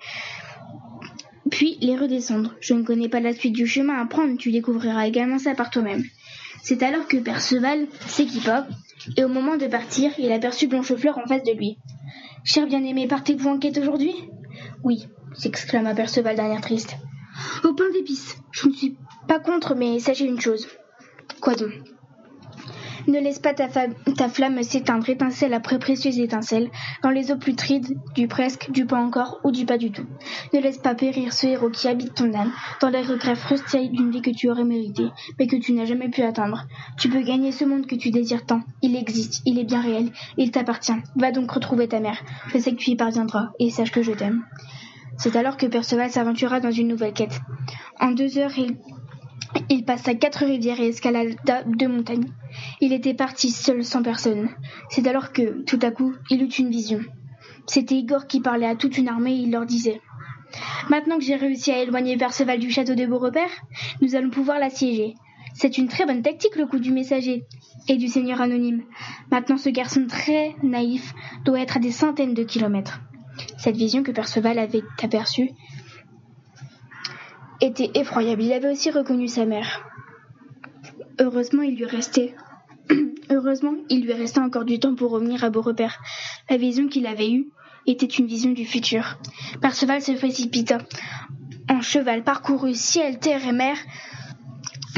[1.50, 2.56] puis les redescendre.
[2.62, 5.70] Je ne connais pas la suite du chemin à prendre, tu découvriras également ça par
[5.70, 6.04] toi-même.
[6.64, 8.68] C'est alors que Perceval s'équipa,
[9.18, 11.78] et au moment de partir, il aperçut Blanchefleur en face de lui.
[12.44, 14.14] Cher bien-aimé, partez-vous en quête aujourd'hui?
[14.84, 16.98] Oui, s'exclama Perceval d'un air triste.
[17.64, 18.38] Au pain d'épices.
[18.52, 20.68] Je ne suis pas contre, mais sachez une chose.
[21.40, 21.72] Quoi donc?
[23.08, 23.68] Ne laisse pas ta,
[24.30, 26.70] flamme s'éteindre étincelle après précieuse étincelle,
[27.04, 30.06] dans les eaux putrides, du presque, du pas encore ou du pas du tout.
[30.54, 34.12] Ne laisse pas périr ce héros qui habite ton âme, dans les regrets frustrés d'une
[34.12, 35.08] vie que tu aurais méritée,
[35.40, 36.66] mais que tu n'as jamais pu atteindre.
[36.98, 38.62] Tu peux gagner ce monde que tu désires tant.
[38.82, 40.94] Il existe, il est bien réel, il t'appartient.
[41.16, 42.22] Va donc retrouver ta mère.
[42.48, 44.44] Je sais que tu y parviendras, et sache que je t'aime.
[45.18, 47.42] C'est alors que Perceval s'aventura dans une nouvelle quête.
[48.00, 48.76] En deux heures, il
[49.72, 52.30] il passa quatre rivières et escalada deux montagnes.
[52.82, 54.50] Il était parti seul sans personne.
[54.90, 57.00] C'est alors que, tout à coup, il eut une vision.
[57.68, 60.02] C'était Igor qui parlait à toute une armée et il leur disait
[60.90, 63.50] Maintenant que j'ai réussi à éloigner Perceval du château de Beaurepaire,
[64.02, 65.14] nous allons pouvoir l'assiéger.
[65.54, 67.46] C'est une très bonne tactique le coup du messager
[67.88, 68.84] et du seigneur anonyme.
[69.32, 71.14] Maintenant ce garçon très naïf
[71.46, 73.00] doit être à des centaines de kilomètres.
[73.58, 75.52] Cette vision que Perceval avait aperçue
[77.62, 78.44] était effroyable.
[78.44, 79.86] Il avait aussi reconnu sa mère.
[81.20, 82.36] Heureusement, il lui restait.
[83.30, 86.00] Heureusement, il lui restait encore du temps pour revenir à Beaurepaire.
[86.50, 87.48] La vision qu'il avait eue
[87.88, 89.18] était une vision du futur.
[89.62, 90.80] Perceval se précipita
[91.70, 93.78] en cheval, parcourut ciel, terre et mer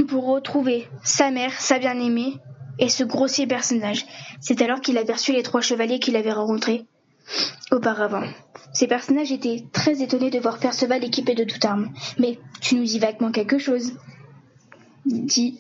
[0.08, 2.34] pour retrouver sa mère, sa bien-aimée
[2.80, 4.06] et ce grossier personnage.
[4.42, 6.86] C'est alors qu'il aperçut les trois chevaliers qu'il avait rencontrés
[7.72, 8.24] auparavant.
[8.74, 11.94] Ces personnages étaient très étonnés de voir Perceval équipé de toute arme.
[12.18, 13.94] Mais tu nous y vaguement quelque chose,
[15.06, 15.60] dit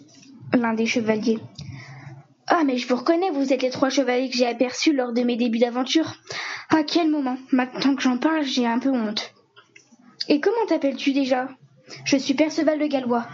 [0.53, 1.39] l'un des chevaliers.
[2.47, 5.21] Ah, mais je vous reconnais, vous êtes les trois chevaliers que j'ai aperçus lors de
[5.21, 6.15] mes débuts d'aventure.
[6.69, 7.37] À quel moment?
[7.51, 9.33] Maintenant que j'en parle, j'ai un peu honte.
[10.27, 11.49] Et comment t'appelles-tu déjà?
[12.05, 13.25] Je suis Perceval de Gallois.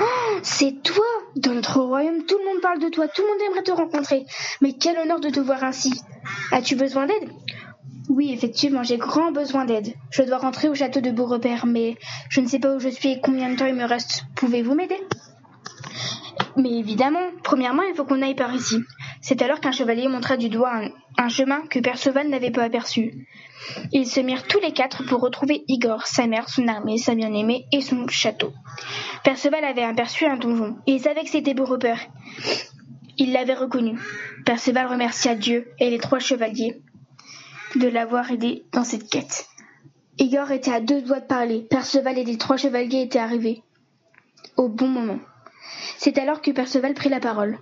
[0.00, 1.04] Oh, c'est toi
[1.36, 4.24] Dans notre royaume, tout le monde parle de toi, tout le monde aimerait te rencontrer.
[4.60, 5.92] Mais quel honneur de te voir ainsi.
[6.50, 7.30] As-tu besoin d'aide?
[8.08, 9.94] Oui, effectivement, j'ai grand besoin d'aide.
[10.10, 11.96] Je dois rentrer au château de Beaurepaire, mais
[12.28, 14.24] je ne sais pas où je suis et combien de temps il me reste.
[14.34, 14.98] Pouvez-vous m'aider?
[16.56, 18.76] Mais évidemment, premièrement, il faut qu'on aille par ici.
[19.20, 20.80] C'est alors qu'un chevalier montra du doigt
[21.16, 23.26] un, chemin que Perceval n'avait pas aperçu.
[23.92, 27.66] Ils se mirent tous les quatre pour retrouver Igor, sa mère, son armée, sa bien-aimée
[27.72, 28.52] et son château.
[29.22, 32.00] Perceval avait aperçu un donjon, et il savait que c'était Beaurepaire.
[33.16, 33.98] Il l'avait reconnu.
[34.44, 36.82] Perceval remercia Dieu et les trois chevaliers
[37.76, 39.46] de l'avoir aidé dans cette quête.
[40.18, 41.66] Igor était à deux doigts de parler.
[41.68, 43.62] Perceval et les trois chevaliers étaient arrivés
[44.56, 45.18] au bon moment.
[45.98, 47.58] C'est alors que Perceval prit la parole,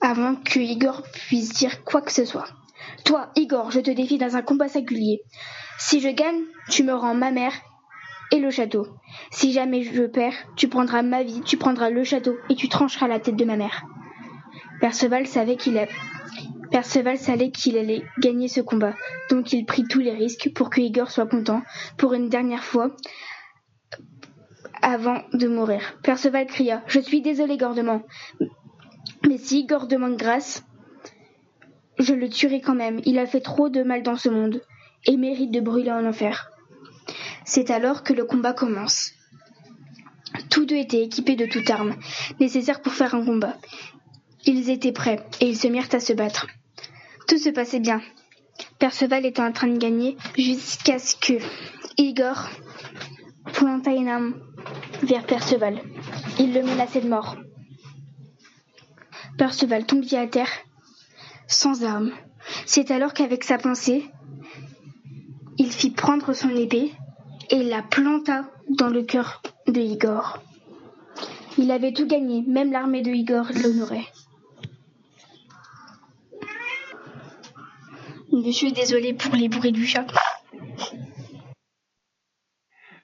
[0.00, 2.48] avant que Igor puisse dire quoi que ce soit.
[3.04, 5.22] Toi, Igor, je te défie dans un combat singulier.
[5.78, 7.52] Si je gagne, tu me rends ma mère
[8.32, 8.86] et le château.
[9.30, 13.08] Si jamais je perds, tu prendras ma vie, tu prendras le château et tu trancheras
[13.08, 13.84] la tête de ma mère.
[14.80, 15.86] Perceval savait qu'il.
[16.70, 18.94] Perceval savait qu'il allait gagner ce combat,
[19.30, 21.62] donc il prit tous les risques pour que Igor soit content
[21.96, 22.94] pour une dernière fois
[24.82, 25.98] avant de mourir.
[26.02, 28.02] Perceval cria Je suis désolé, Gordement.
[29.26, 30.64] Mais si Igor demande grâce,
[31.98, 33.00] je le tuerai quand même.
[33.04, 34.62] Il a fait trop de mal dans ce monde
[35.06, 36.50] et mérite de brûler en enfer.
[37.44, 39.12] C'est alors que le combat commence.
[40.50, 41.96] Tous deux étaient équipés de toute arme
[42.40, 43.56] nécessaire pour faire un combat.
[44.46, 46.46] Ils étaient prêts et ils se mirent à se battre.
[47.26, 48.00] Tout se passait bien.
[48.78, 51.34] Perceval était en train de gagner jusqu'à ce que
[51.96, 52.48] Igor
[53.52, 54.34] pointa une arme
[55.02, 55.80] vers Perceval.
[56.38, 57.36] Il le menaçait de mort.
[59.36, 60.50] Perceval tombit à terre
[61.46, 62.12] sans arme.
[62.66, 64.04] C'est alors qu'avec sa pensée,
[65.58, 66.92] il fit prendre son épée
[67.50, 70.38] et la planta dans le cœur de Igor.
[71.56, 74.06] Il avait tout gagné, même l'armée de Igor l'honorait.
[78.44, 80.06] Je suis désolé pour les bruits du chat.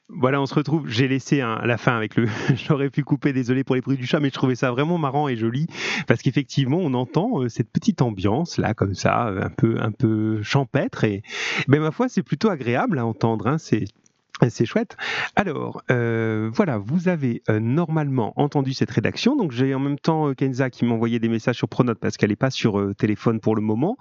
[0.08, 0.88] Voilà, on se retrouve.
[0.88, 2.28] J'ai laissé un, la fin avec le.
[2.54, 5.28] J'aurais pu couper, désolé pour les bruits du chat, mais je trouvais ça vraiment marrant
[5.28, 5.66] et joli
[6.06, 10.42] parce qu'effectivement, on entend euh, cette petite ambiance là, comme ça, un peu, un peu
[10.42, 11.22] champêtre et,
[11.68, 13.46] ben ma foi, c'est plutôt agréable à entendre.
[13.46, 13.86] Hein, c'est
[14.48, 14.96] c'est chouette.
[15.36, 19.36] Alors, euh, voilà, vous avez euh, normalement entendu cette rédaction.
[19.36, 22.30] Donc, j'ai en même temps euh, Kenza qui m'envoyait des messages sur Pronote parce qu'elle
[22.30, 23.96] n'est pas sur téléphone pour le moment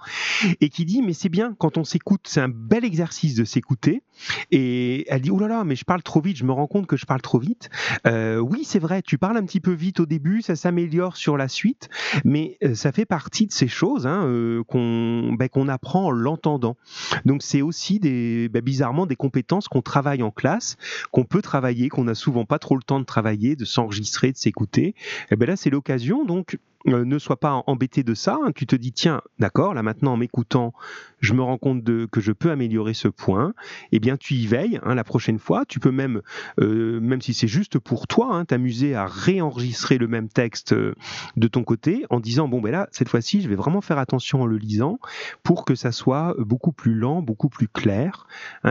[0.60, 4.02] et qui dit Mais c'est bien quand on s'écoute, c'est un bel exercice de s'écouter.
[4.50, 6.86] Et elle dit Oh là là, mais je parle trop vite, je me rends compte
[6.86, 7.70] que je parle trop vite.
[8.04, 11.48] Oui, c'est vrai, tu parles un petit peu vite au début, ça s'améliore sur la
[11.48, 11.88] suite,
[12.24, 16.76] mais ça fait partie de ces choses hein, qu'on ben, qu'on apprend en l'entendant.
[17.24, 20.76] Donc, c'est aussi ben, bizarrement des compétences qu'on travaille en classe,
[21.12, 24.36] qu'on peut travailler, qu'on n'a souvent pas trop le temps de travailler, de s'enregistrer, de
[24.36, 24.94] s'écouter.
[25.30, 26.24] Et ben là, c'est l'occasion.
[26.24, 26.58] Donc,
[26.88, 28.38] euh, ne sois pas embêté de ça.
[28.42, 28.52] hein.
[28.54, 30.72] Tu te dis, tiens, d'accord, là maintenant en m'écoutant,
[31.20, 33.54] je me rends compte que je peux améliorer ce point.
[33.92, 35.64] Eh bien, tu y veilles hein, la prochaine fois.
[35.66, 36.20] Tu peux même,
[36.60, 40.94] euh, même si c'est juste pour toi, hein, t'amuser à réenregistrer le même texte euh,
[41.36, 44.42] de ton côté en disant, bon, ben là, cette fois-ci, je vais vraiment faire attention
[44.42, 44.98] en le lisant
[45.42, 48.26] pour que ça soit beaucoup plus lent, beaucoup plus clair.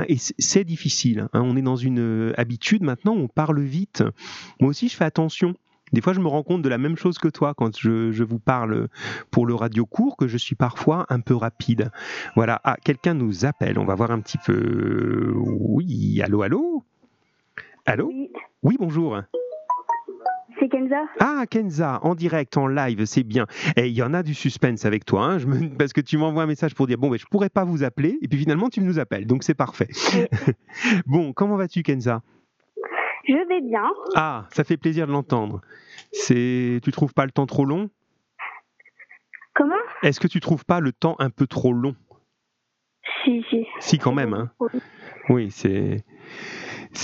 [0.08, 1.28] et c'est- difficile.
[1.34, 4.04] On est dans une habitude maintenant, on parle vite.
[4.60, 5.56] Moi aussi, je fais attention.
[5.94, 8.24] Des fois, je me rends compte de la même chose que toi quand je, je
[8.24, 8.88] vous parle
[9.32, 11.92] pour le radio court, que je suis parfois un peu rapide.
[12.36, 12.60] Voilà.
[12.64, 13.78] Ah, quelqu'un nous appelle.
[13.80, 15.32] On va voir un petit peu.
[15.36, 16.84] Oui, allô, allô?
[17.86, 18.08] Allô?
[18.08, 18.30] Oui,
[18.64, 19.20] Oui, bonjour.
[20.60, 21.02] c'est Kenza?
[21.20, 23.46] Ah, Kenza, en direct, en live, c'est bien.
[23.76, 25.68] Et il y en a du suspense avec toi, hein, je me...
[25.78, 28.18] parce que tu m'envoies un message pour dire bon, ben, je pourrais pas vous appeler,
[28.22, 29.90] et puis finalement, tu nous appelles, donc c'est parfait.
[31.06, 32.22] bon, comment vas-tu, Kenza?
[33.28, 33.90] Je vais bien.
[34.16, 35.62] Ah, ça fait plaisir de l'entendre.
[36.12, 37.90] C'est, tu trouves pas le temps trop long?
[39.56, 39.76] Comment?
[40.02, 41.96] Est-ce que tu trouves pas le temps un peu trop long?
[43.24, 43.66] Si, si.
[43.80, 44.34] Si, quand même.
[44.34, 44.52] Hein.
[45.30, 45.52] Oui.
[45.52, 46.04] C'est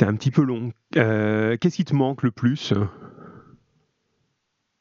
[0.02, 0.72] un petit peu long.
[0.98, 2.74] Euh, Qu'est-ce qui te manque le plus?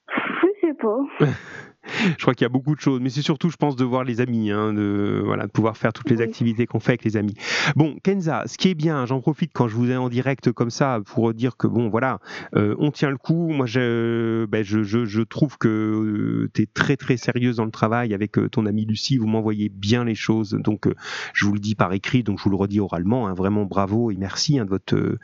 [0.09, 0.99] Je sais pas.
[2.17, 4.05] je crois qu'il y a beaucoup de choses, mais c'est surtout, je pense, de voir
[4.05, 6.23] les amis, hein, de, voilà, de pouvoir faire toutes les Oui.
[6.23, 7.35] activités qu'on fait avec les amis.
[7.77, 10.71] Bon, Kenza, ce qui est bien, j'en profite quand je vous ai en direct comme
[10.71, 12.19] ça pour dire que, bon, voilà,
[12.57, 13.49] euh, on tient le coup.
[13.51, 17.71] Moi, je, ben, je, je, je trouve que tu es très, très sérieuse dans le
[17.71, 19.17] travail avec euh, ton amie Lucie.
[19.19, 20.51] Vous m'envoyez bien les choses.
[20.53, 20.95] Donc, euh,
[21.35, 23.27] je vous le dis par écrit, donc je vous le redis oralement.
[23.29, 25.19] hein, vraiment bravo et merci hein, de, votre, euh,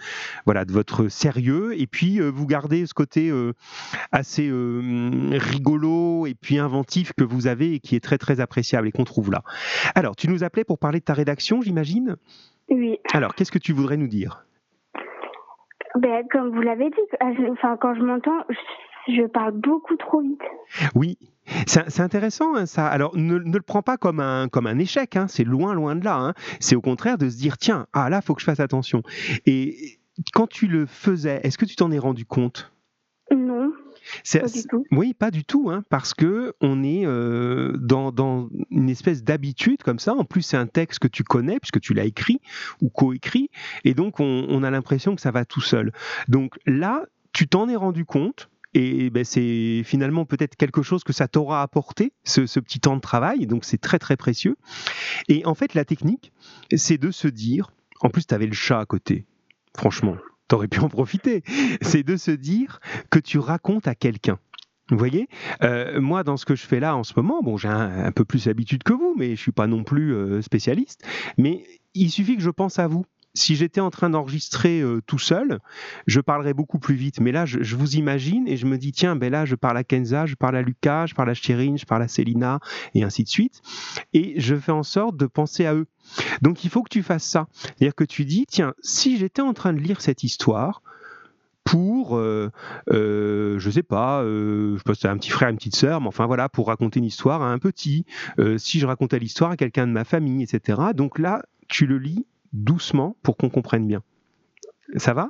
[0.44, 1.78] voilà, de votre sérieux.
[1.78, 3.52] Et puis, euh, vous gardez ce côté euh,
[4.12, 8.88] assez euh, rigolo et puis inventif que vous avez et qui est très très appréciable
[8.88, 9.42] et qu'on trouve là.
[9.94, 12.16] Alors, tu nous appelais pour parler de ta rédaction, j'imagine?
[12.68, 12.98] Oui.
[13.12, 14.44] Alors, qu'est-ce que tu voudrais nous dire?
[15.96, 18.44] Ben, comme vous l'avez dit, euh, enfin, quand je m'entends,
[19.06, 20.40] je, parle beaucoup trop vite.
[20.94, 21.18] Oui,
[21.66, 22.86] c'est intéressant hein, ça.
[22.88, 25.94] Alors, ne, ne le prends pas comme un, comme un échec, hein, c'est loin, loin
[25.94, 26.16] de là.
[26.16, 26.34] hein.
[26.58, 29.02] C'est au contraire de se dire, tiens, ah là, faut que je fasse attention.
[29.46, 29.98] Et
[30.32, 32.72] quand tu le faisais, est-ce que tu t'en es rendu compte?
[33.30, 33.72] Non,
[34.32, 34.84] pas du tout.
[34.90, 39.82] Oui, pas du tout, hein, parce que on est euh, dans, dans une espèce d'habitude
[39.82, 40.14] comme ça.
[40.14, 42.40] En plus, c'est un texte que tu connais puisque tu l'as écrit
[42.80, 43.50] ou coécrit,
[43.84, 45.92] et donc on, on a l'impression que ça va tout seul.
[46.28, 48.48] Donc là, tu t'en es rendu compte.
[48.76, 52.96] Et ben, c'est finalement peut-être quelque chose que ça t'aura apporté, ce, ce petit temps
[52.96, 54.56] de travail, donc c'est très très précieux.
[55.28, 56.32] Et en fait, la technique,
[56.74, 59.26] c'est de se dire, en plus tu avais le chat à côté,
[59.76, 60.16] franchement,
[60.48, 61.42] t'aurais pu en profiter,
[61.82, 62.80] c'est de se dire
[63.10, 64.38] que tu racontes à quelqu'un.
[64.90, 65.28] Vous voyez,
[65.62, 68.12] Euh, moi dans ce que je fais là en ce moment, bon, j'ai un, un
[68.12, 71.06] peu plus l'habitude que vous, mais je suis pas non plus euh, spécialiste.
[71.38, 73.06] Mais il suffit que je pense à vous.
[73.34, 75.58] Si j'étais en train d'enregistrer euh, tout seul,
[76.06, 77.20] je parlerais beaucoup plus vite.
[77.20, 79.84] Mais là, je, vous imagine et je me dis tiens, ben là, je parle à
[79.84, 82.60] Kenza, je parle à Lucas, je parle à Chérine, je parle à Célina
[82.94, 83.60] et ainsi de suite.
[84.12, 85.86] Et je fais en sorte de penser à eux.
[86.42, 87.48] Donc il faut que tu fasses ça.
[87.52, 90.82] C'est-à-dire que tu dis tiens, si j'étais en train de lire cette histoire
[91.64, 92.50] pour, euh,
[92.92, 96.26] euh, je sais pas, euh, je pense un petit frère, une petite sœur, mais enfin
[96.26, 98.04] voilà, pour raconter une histoire à un petit,
[98.38, 100.80] euh, si je racontais l'histoire à quelqu'un de ma famille, etc.
[100.94, 104.02] Donc là, tu le lis doucement pour qu'on comprenne bien.
[104.96, 105.28] Ça va?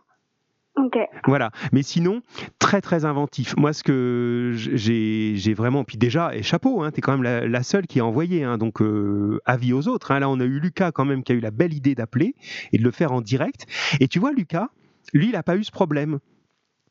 [0.76, 0.98] Ok.
[1.26, 1.52] voilà.
[1.72, 2.20] Mais sinon,
[2.58, 3.56] très très inventif.
[3.56, 7.46] Moi, ce que j'ai vraiment, puis déjà, et chapeau, hein, tu es quand même la,
[7.46, 10.10] la seule qui a envoyé, hein, donc euh, avis aux autres.
[10.10, 10.18] hein.
[10.18, 12.34] Là, on a eu Lucas quand même qui a eu la belle idée d'appeler
[12.72, 13.66] et de le faire en direct.
[14.00, 14.68] Et tu vois, Lucas,
[15.12, 16.18] lui, il n'a pas eu ce problème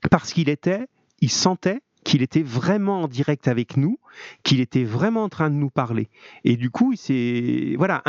[0.10, 0.88] parce qu'il était,
[1.19, 3.99] il sentait qu'il était vraiment en direct avec nous,
[4.43, 6.09] qu'il était vraiment en train de nous parler.
[6.43, 8.01] Et du coup, c'est voilà,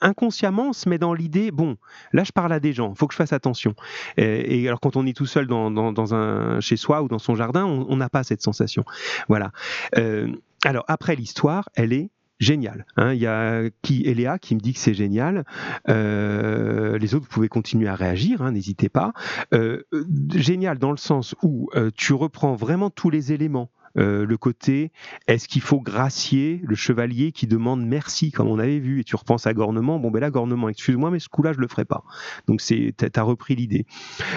[0.00, 1.76] inconsciemment, on se met dans l'idée, bon,
[2.12, 3.74] là, je parle à des gens, faut que je fasse attention.
[4.16, 7.64] Et, alors, quand on est tout seul dans, un chez soi ou dans son jardin,
[7.64, 8.84] on on n'a pas cette sensation.
[9.28, 9.50] Voilà.
[9.96, 10.32] Euh,
[10.64, 12.86] alors après, l'histoire, elle est géniale.
[12.96, 13.12] hein.
[13.12, 15.44] Il y a qui, Eléa qui me dit que c'est génial.
[15.88, 19.12] Euh, les autres, vous pouvez continuer à réagir, hein, n'hésitez pas.
[19.52, 23.70] Euh, euh, génial dans le sens où tu reprends vraiment tous les éléments.
[23.96, 24.92] Euh, le côté,
[25.26, 29.16] est-ce qu'il faut gracier le chevalier qui demande merci, comme on avait vu, et tu
[29.16, 32.04] repenses à Gornement, bon ben là, Gornement, excuse-moi, mais ce coup-là, je le ferai pas.
[32.46, 33.86] Donc c'est, t'as repris l'idée.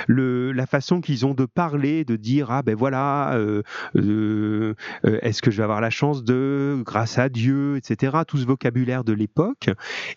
[0.08, 3.62] Le, la façon qu'ils ont de parler, de dire, ah ben voilà, euh,
[3.96, 8.46] euh, est-ce que je vais avoir la chance de, grâce à Dieu, etc., tout ce
[8.46, 9.70] vocabulaire de l'époque.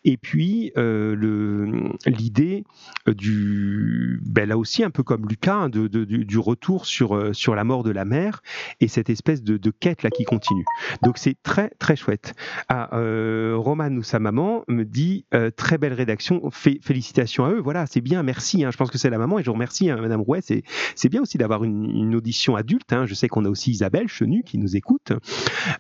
[0.05, 2.65] Et puis, le, l'idée
[3.07, 7.55] du, ben là aussi, un peu comme Lucas, hein, de, du, du retour sur, sur
[7.55, 8.43] la mort de la mère
[8.81, 10.65] et cette espèce de, de quête là qui continue.
[11.03, 12.35] Donc c'est très très chouette.
[12.69, 17.51] Ah, euh, Roman ou sa maman me dit euh, très belle rédaction, Fé- félicitations à
[17.51, 17.61] eux.
[17.61, 18.65] Voilà, c'est bien, merci.
[18.65, 18.71] hein.
[18.71, 20.41] Je pense que c'est la maman et je vous remercie, hein, Madame Rouet.
[20.43, 22.93] C'est bien aussi d'avoir une, audition adulte.
[22.93, 23.07] hein.
[23.07, 25.13] Je sais qu'on a aussi Isabelle Chenu qui nous écoute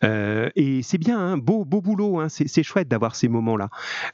[0.02, 2.22] Euh, et c'est bien, hein, beau beau boulot.
[2.28, 3.68] C'est chouette d'avoir ces moments-là.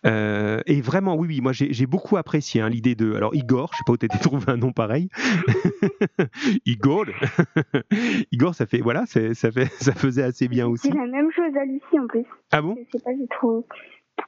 [0.07, 3.15] Euh, et vraiment, oui, oui, moi j'ai beaucoup apprécié l'idée de.
[3.15, 5.09] Alors Igor, je sais pas où t'as trouvé un nom pareil.
[6.67, 7.05] Igor,
[8.33, 10.89] Igor, ça fait voilà, c'est- ça fait ça faisait assez bien aussi.
[10.89, 12.25] C'est la même chose à Lucie en plus.
[12.53, 13.67] Ah bon Je sais pas, j'ai trop.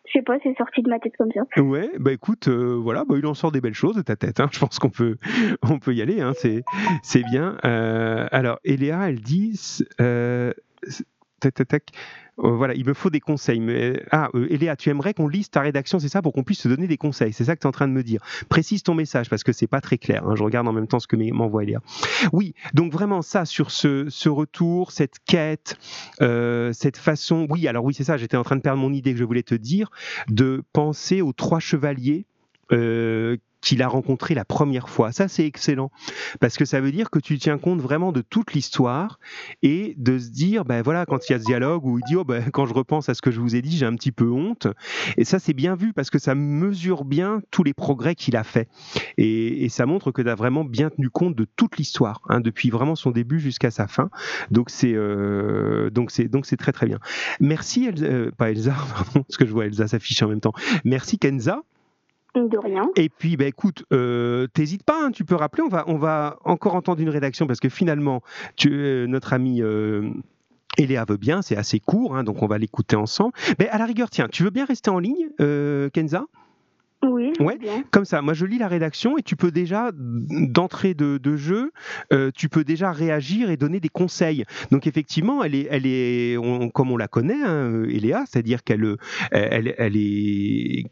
[0.07, 1.43] Je sais pas, c'est sorti de ma tête comme ça.
[1.61, 4.41] Ouais, bah écoute, euh, voilà, bah, il en sort des belles choses de ta tête.
[4.41, 4.49] hein.
[4.53, 5.17] Je pense qu'on peut,
[5.63, 6.21] on peut y aller.
[6.21, 6.33] Hein.
[6.37, 6.65] C'est,
[7.03, 7.59] c'est bien.
[7.65, 9.61] Euh, alors, Eléa, elle dit,
[10.01, 10.53] euh,
[12.39, 13.61] Euh, voilà, il me faut des conseils.
[13.61, 16.63] Mais, ah, euh, Eléa, tu aimerais qu'on lise ta rédaction, c'est ça, pour qu'on puisse
[16.63, 17.33] te donner des conseils.
[17.33, 18.23] C'est ça que tu es en train de me dire.
[18.49, 20.27] Précise ton message parce que c'est pas très clair.
[20.27, 20.35] hein.
[20.35, 21.81] Je regarde en même temps ce que m'envoie Eléa.
[22.33, 25.77] Oui, donc vraiment ça sur ce, ce retour, cette quête,
[26.23, 27.47] euh, cette façon.
[27.51, 28.17] Oui, alors oui, c'est ça.
[28.17, 29.91] J'étais en train de perdre mon idée que je voulais te dire
[30.29, 32.25] de penser aux trois chevaliers.
[32.73, 35.13] euh, qu'il a rencontré la première fois.
[35.13, 35.91] Ça, c'est excellent
[36.41, 39.19] parce que ça veut dire que tu tiens compte vraiment de toute l'histoire
[39.63, 42.17] et de se dire, ben voilà, quand il y a ce dialogue où il dit,
[42.17, 44.13] oh ben quand je repense à ce que je vous ai dit, j'ai un petit
[44.13, 44.67] peu honte.
[45.17, 48.45] Et ça, c'est bien vu parce que ça mesure bien tous les progrès qu'il a
[48.45, 48.69] fait
[49.17, 52.69] et, ça montre que tu as vraiment bien tenu compte de toute l'histoire, hein, depuis
[52.69, 54.11] vraiment son début jusqu'à sa fin.
[54.51, 56.99] Donc c'est euh, donc c'est donc c'est très très bien.
[57.41, 60.53] Merci Elsa, euh, pas Elsa, pardon, parce que je vois Elsa s'afficher en même temps.
[60.85, 61.63] Merci Kenza.
[62.97, 66.39] Et puis, bah, écoute, euh, t'hésites pas, hein, tu peux rappeler, on va, on va
[66.45, 68.23] encore entendre une rédaction parce que finalement,
[68.57, 70.11] tu, euh, notre ami euh,
[70.79, 73.33] Eléa veut bien, c'est assez court, hein, donc on va l'écouter ensemble.
[73.59, 75.29] Mais à la rigueur, tiens, tu veux bien rester en ligne,
[75.93, 76.25] Kenza?
[77.05, 77.33] Oui.
[77.41, 77.59] Ouais.
[77.91, 81.73] Comme ça, moi je lis la rédaction et tu peux déjà, d'entrée de, de, jeu,
[82.13, 84.45] euh, tu peux déjà réagir et donner des conseils.
[84.71, 88.97] Donc effectivement, elle est, elle est on, comme on la connaît, hein, Eléa, c'est-à-dire qu'elle
[89.33, 90.87] elle, elle est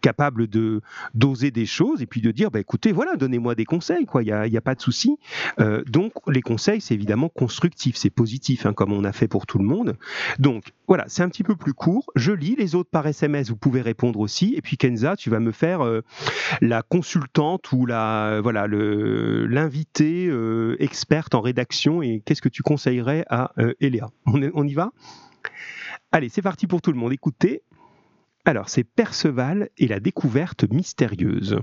[0.00, 0.80] capable de
[1.14, 4.26] d'oser des choses et puis de dire, bah, écoutez, voilà, donnez-moi des conseils, quoi, il
[4.26, 5.18] n'y a, y a, pas de souci.
[5.58, 9.46] Euh, donc les conseils, c'est évidemment constructif, c'est positif, hein, comme on a fait pour
[9.46, 9.96] tout le monde.
[10.38, 12.10] Donc voilà, c'est un petit peu plus court.
[12.14, 14.54] Je lis les autres par SMS, vous pouvez répondre aussi.
[14.56, 16.02] Et puis Kenza, tu vas me faire euh,
[16.60, 22.02] la consultante ou la voilà le l'invité euh, experte en rédaction.
[22.02, 24.10] Et qu'est-ce que tu conseillerais à euh, Eléa?
[24.26, 24.92] On, on y va?
[26.12, 27.12] Allez, c'est parti pour tout le monde.
[27.12, 27.62] Écoutez.
[28.44, 31.58] Alors, c'est Perceval et la découverte mystérieuse.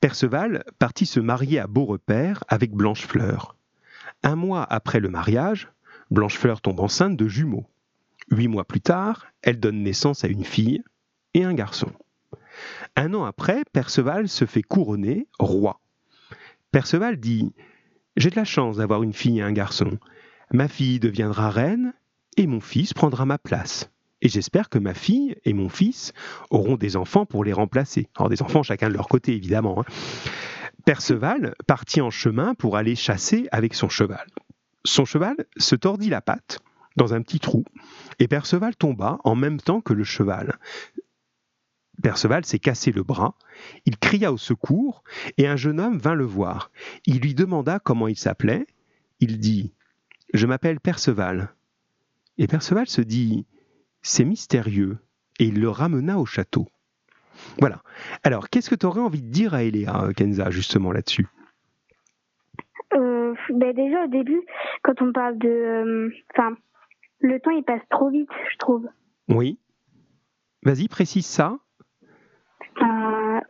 [0.00, 3.56] Perceval partit se marier à Beaurepaire avec Blanchefleur.
[4.22, 5.68] Un mois après le mariage,
[6.10, 7.66] Blanchefleur tombe enceinte de jumeaux.
[8.30, 10.82] Huit mois plus tard, elle donne naissance à une fille
[11.34, 11.90] et un garçon.
[12.96, 15.80] Un an après, Perceval se fait couronner roi.
[16.72, 17.52] Perceval dit
[18.16, 19.98] J'ai de la chance d'avoir une fille et un garçon.
[20.52, 21.94] Ma fille deviendra reine
[22.36, 23.90] et mon fils prendra ma place.
[24.22, 26.12] Et j'espère que ma fille et mon fils
[26.50, 28.08] auront des enfants pour les remplacer.
[28.16, 29.80] Alors des enfants chacun de leur côté, évidemment.
[29.80, 29.84] Hein.
[30.84, 34.26] Perceval partit en chemin pour aller chasser avec son cheval.
[34.84, 36.60] Son cheval se tordit la patte
[36.96, 37.64] dans un petit trou,
[38.18, 40.58] et Perceval tomba en même temps que le cheval.
[42.00, 43.34] Perceval s'est cassé le bras,
[43.86, 45.02] il cria au secours,
[45.38, 46.70] et un jeune homme vint le voir.
[47.06, 48.66] Il lui demanda comment il s'appelait.
[49.20, 49.72] Il dit
[50.34, 51.54] Je m'appelle Perceval.
[52.38, 53.46] Et Perceval se dit
[54.02, 54.98] c'est mystérieux,
[55.38, 56.68] et il le ramena au château.
[57.58, 57.82] Voilà.
[58.22, 61.26] Alors, qu'est-ce que tu aurais envie de dire à Eléa, Kenza, justement là-dessus?
[62.94, 64.40] Euh, ben Déjà, au début,
[64.82, 66.10] quand on parle de...
[66.34, 66.56] Enfin,
[67.20, 68.88] le temps, il passe trop vite, je trouve.
[69.28, 69.58] Oui.
[70.62, 71.58] Vas-y, précise ça.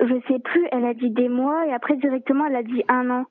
[0.00, 3.10] Je sais plus, elle a dit des mois, et après, directement, elle a dit un
[3.10, 3.26] an.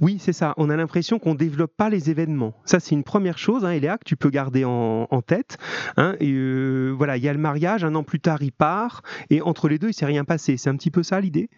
[0.00, 0.54] Oui, c'est ça.
[0.56, 2.54] On a l'impression qu'on ne développe pas les événements.
[2.64, 5.58] Ça, c'est une première chose, hein, Eléa, que tu peux garder en, en tête.
[5.96, 9.02] Hein, et euh, voilà, il y a le mariage, un an plus tard, il part,
[9.30, 10.56] et entre les deux, il ne s'est rien passé.
[10.56, 11.48] C'est un petit peu ça l'idée?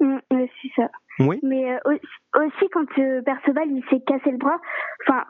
[0.00, 0.90] Mmh, C'est ça.
[1.18, 1.38] Oui.
[1.42, 1.98] Mais euh,
[2.36, 4.58] aussi, quand euh, Perceval, il s'est cassé le bras,
[5.06, 5.24] enfin,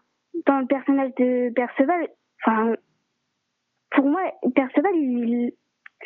[0.47, 2.09] dans le personnage de Perceval,
[2.45, 2.75] enfin,
[3.91, 4.21] pour moi,
[4.55, 5.53] Perceval, il,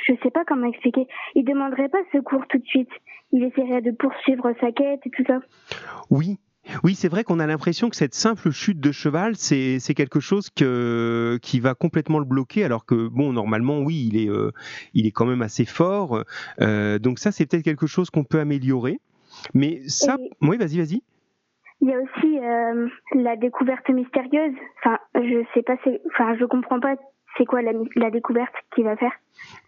[0.07, 1.07] je sais pas comment expliquer.
[1.34, 2.90] Il demanderait pas secours tout de suite.
[3.32, 5.40] Il essaierait de poursuivre sa quête et tout ça.
[6.11, 6.38] Oui.
[6.82, 10.49] Oui, c'est vrai qu'on a l'impression que cette simple chute de cheval, c'est quelque chose
[10.49, 14.51] que, qui va complètement le bloquer, alors que, bon, normalement, oui, il est, euh,
[14.95, 16.24] il est quand même assez fort.
[16.62, 18.99] Euh, donc ça, c'est peut-être quelque chose qu'on peut améliorer.
[19.53, 20.30] Mais ça, et...
[20.40, 21.03] oui, vas-y, vas-y.
[21.82, 24.55] Il y a aussi euh, la découverte mystérieuse.
[24.78, 25.76] Enfin, je sais pas,
[26.07, 26.97] enfin, je comprends pas
[27.37, 29.12] c'est quoi la, découverte qu'il va faire?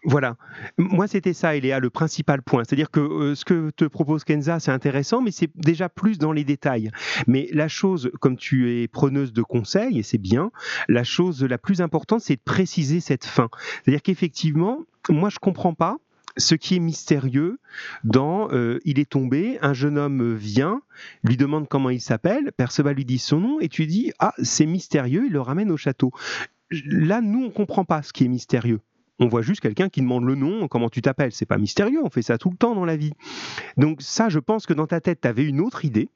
[0.03, 0.35] Voilà.
[0.77, 2.63] Moi, c'était ça, Eléa, le principal point.
[2.63, 6.31] C'est-à-dire que euh, ce que te propose Kenza, c'est intéressant, mais c'est déjà plus dans
[6.31, 6.91] les détails.
[7.27, 10.51] Mais la chose, comme tu es preneuse de conseils, et c'est bien,
[10.87, 13.49] la chose la plus importante, c'est de préciser cette fin.
[13.83, 15.97] C'est-à-dire qu'effectivement, moi, je comprends pas
[16.37, 17.59] ce qui est mystérieux
[18.03, 20.81] dans euh, Il est tombé, un jeune homme vient,
[21.23, 24.65] lui demande comment il s'appelle, Perceval lui dit son nom, et tu dis Ah, c'est
[24.65, 26.11] mystérieux, il le ramène au château.
[26.71, 28.81] Là, nous, on comprend pas ce qui est mystérieux.
[29.19, 31.31] On voit juste quelqu'un qui demande le nom, comment tu t'appelles.
[31.31, 33.13] C'est pas mystérieux, on fait ça tout le temps dans la vie.
[33.75, 36.09] Donc ça, je pense que dans ta tête, tu avais une autre idée,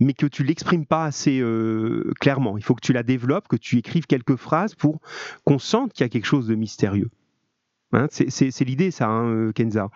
[0.00, 2.58] mais que tu l'exprimes pas assez euh, clairement.
[2.58, 5.00] Il faut que tu la développes, que tu écrives quelques phrases pour
[5.44, 7.10] qu'on sente qu'il y a quelque chose de mystérieux.
[7.92, 9.90] Hein, c'est l'idée, ça, hein, Kenza.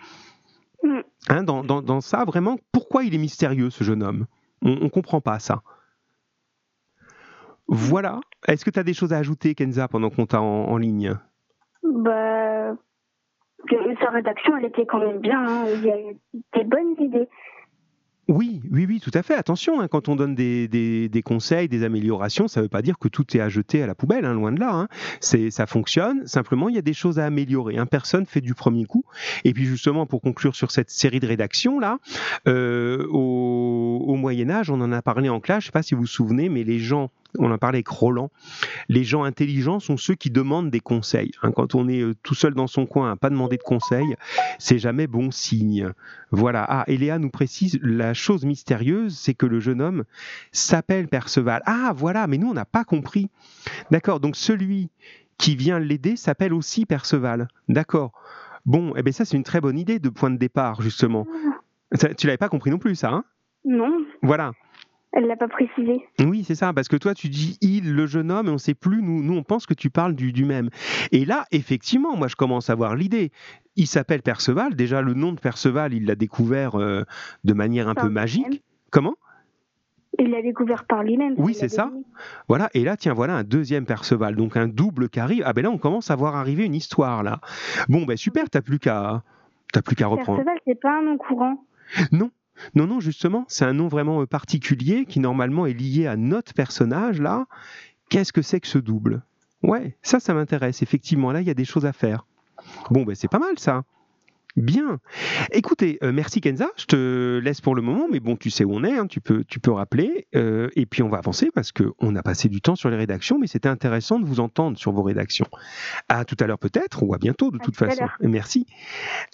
[0.84, 1.00] Mm.
[1.28, 4.26] Hein, dans, dans, dans, ça, vraiment, pourquoi il est mystérieux, ce jeune homme?
[4.62, 5.62] On ne comprend pas ça.
[7.68, 8.20] Voilà.
[8.46, 11.14] Est-ce que tu as des choses à ajouter, Kenza, pendant qu'on t'a en, en, ligne?
[11.82, 12.74] Bah,
[14.00, 15.40] Sa rédaction, elle était quand même bien.
[15.46, 15.64] Hein.
[15.74, 16.16] Il y a eu
[16.54, 17.28] des bonnes idées.
[18.28, 19.34] Oui, oui, oui, tout à fait.
[19.34, 22.82] Attention, hein, quand on donne des, des- des conseils, des améliorations, ça ne veut pas
[22.82, 24.72] dire que tout est à jeter à la poubelle, hein, loin de là.
[24.74, 24.88] hein.
[25.20, 26.26] C'est, ça fonctionne.
[26.26, 27.76] Simplement, il y a des choses à améliorer.
[27.88, 29.04] Personne fait du premier coup.
[29.44, 31.98] Et puis justement, pour conclure sur cette série de rédactions là,
[32.48, 35.62] euh, au, au Moyen Âge, on en a parlé en classe.
[35.62, 37.88] Je ne sais pas si vous vous souvenez, mais les gens, on en parlait avec
[37.88, 38.30] Roland.
[38.88, 41.32] Les gens intelligents sont ceux qui demandent des conseils.
[41.42, 41.52] hein.
[41.52, 44.16] Quand on est euh, tout seul dans son coin à pas demander de conseils,
[44.58, 45.90] c'est jamais bon signe.
[46.30, 46.64] Voilà.
[46.68, 50.04] Ah, et Léa nous précise la chose mystérieuse, c'est que le jeune homme
[50.52, 51.62] s'appelle Perceval.
[51.66, 53.30] Ah, voilà, mais nous, on n'a pas compris.
[53.90, 54.90] D'accord, donc celui
[55.38, 57.48] qui vient l'aider s'appelle aussi Perceval.
[57.68, 58.12] D'accord.
[58.64, 61.26] Bon, eh bien ça, c'est une très bonne idée de point de départ, justement.
[61.92, 63.24] Ça, tu l'avais pas compris non plus, ça, hein?
[63.64, 64.52] Non, Voilà.
[65.12, 66.06] Elle l'a pas précisé.
[66.20, 68.58] Oui, c'est ça, parce que toi, tu dis il, le jeune homme, et on ne
[68.58, 70.68] sait plus, nous, nous, on pense que tu parles du, du même.
[71.10, 73.32] Et là, effectivement, moi, je commence à voir l'idée.
[73.76, 74.74] Il s'appelle Perceval.
[74.74, 77.04] Déjà, le nom de Perceval, il l'a découvert euh,
[77.44, 78.62] de manière un Par peu magique.
[78.90, 79.14] Comment?
[80.18, 81.34] Il l'a découvert par lui-même.
[81.36, 81.90] Oui, c'est ça.
[82.48, 85.42] Voilà, et là, tiens, voilà un deuxième Perceval, donc un double qui arrive.
[85.46, 87.40] Ah ben là, on commence à voir arriver une histoire, là.
[87.88, 89.22] Bon, ben super, t'as plus qu'à...
[89.72, 90.38] T'as plus qu'à reprendre.
[90.38, 91.64] Perceval, c'est pas un nom courant.
[92.12, 92.30] Non,
[92.74, 96.54] non, non, justement, c'est un nom vraiment euh, particulier qui normalement est lié à notre
[96.54, 97.46] personnage là.
[98.08, 99.22] Qu'est-ce que c'est que ce double?
[99.62, 100.82] Ouais, ça, ça m'intéresse.
[100.82, 102.24] Effectivement, là, il y a des choses à faire.
[102.90, 103.84] Bon, ben c'est pas mal ça.
[104.56, 105.00] Bien.
[105.52, 106.68] Écoutez, euh, merci Kenza.
[106.78, 108.96] Je te laisse pour le moment, mais bon, tu sais où on est.
[108.96, 110.26] hein, tu peux, tu peux rappeler.
[110.34, 112.96] euh, et puis on va avancer parce que on a passé du temps sur les
[112.96, 115.46] rédactions, mais c'était intéressant de vous entendre sur vos rédactions.
[116.08, 118.06] À tout à l'heure peut-être, ou à bientôt de À toute façon.
[118.20, 118.66] Merci.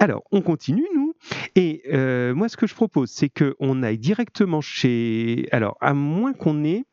[0.01, 1.15] Alors, on continue nous.
[1.55, 5.47] Et euh, moi, ce que je propose, c'est qu'on aille directement chez.
[5.53, 6.85] Alors, à moins qu'on ait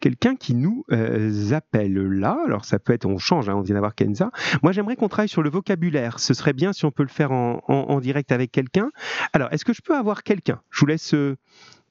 [0.00, 2.38] quelqu'un qui nous euh, appelle là.
[2.46, 4.30] Alors, ça peut être, on change, hein, on vient d'avoir Kenza.
[4.62, 6.18] Moi, j'aimerais qu'on travaille sur le vocabulaire.
[6.18, 8.90] Ce serait bien si on peut le faire en, direct avec quelqu'un.
[9.32, 10.60] Alors, est-ce que je peux avoir quelqu'un?
[10.70, 11.14] Je vous laisse.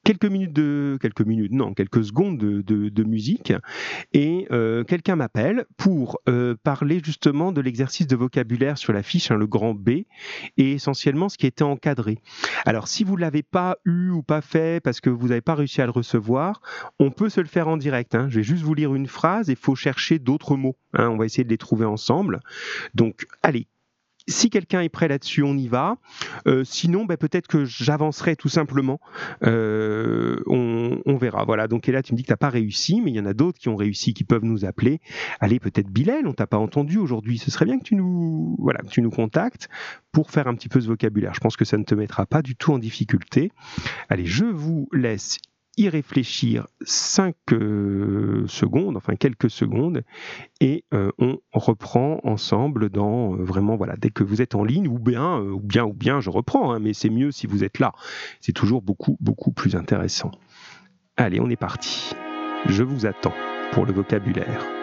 [0.04, 3.52] Quelques minutes de quelques minutes non quelques secondes de, musique
[4.12, 9.30] et euh, quelqu'un m'appelle pour euh, parler justement de l'exercice de vocabulaire sur la fiche
[9.30, 9.90] hein, le grand B
[10.56, 12.18] et essentiellement ce qui était encadré.
[12.64, 15.80] Alors si vous l'avez pas eu ou pas fait parce que vous n'avez pas réussi
[15.80, 16.60] à le recevoir,
[16.98, 18.14] on peut se le faire en direct.
[18.14, 18.26] hein.
[18.28, 20.76] Je vais juste vous lire une phrase et faut chercher d'autres mots.
[20.94, 21.08] hein.
[21.10, 22.40] On va essayer de les trouver ensemble.
[22.94, 23.68] Donc allez.
[24.28, 25.96] Si quelqu'un est prêt là-dessus, on y va.
[26.46, 29.00] Euh, sinon, ben, peut-être que j'avancerai tout simplement.
[29.44, 31.44] Euh, on, verra.
[31.44, 31.68] Voilà.
[31.68, 33.26] Donc, et là, tu me dis que tu n'as pas réussi, mais il y en
[33.26, 35.00] a d'autres qui ont réussi, qui peuvent nous appeler.
[35.40, 37.38] Allez, peut-être Bilal, on t'a pas entendu aujourd'hui.
[37.38, 39.68] Ce serait bien tu nous, voilà, que tu nous contactes
[40.12, 41.34] pour faire un petit peu ce vocabulaire.
[41.34, 43.52] Je pense que ça ne te mettra pas du tout en difficulté.
[44.08, 45.38] Allez, je vous laisse
[45.76, 47.34] y réfléchir 5
[48.46, 50.02] secondes, enfin quelques secondes,
[50.60, 54.88] et euh, on reprend ensemble dans euh, vraiment voilà dès que vous êtes en ligne
[54.88, 57.64] ou bien euh, ou bien ou bien je reprends, hein, mais c'est mieux si vous
[57.64, 57.92] êtes là.
[58.40, 60.30] C'est toujours beaucoup beaucoup plus intéressant.
[61.16, 62.12] Allez, on est parti.
[62.66, 63.34] Je vous attends
[63.72, 64.81] pour le vocabulaire.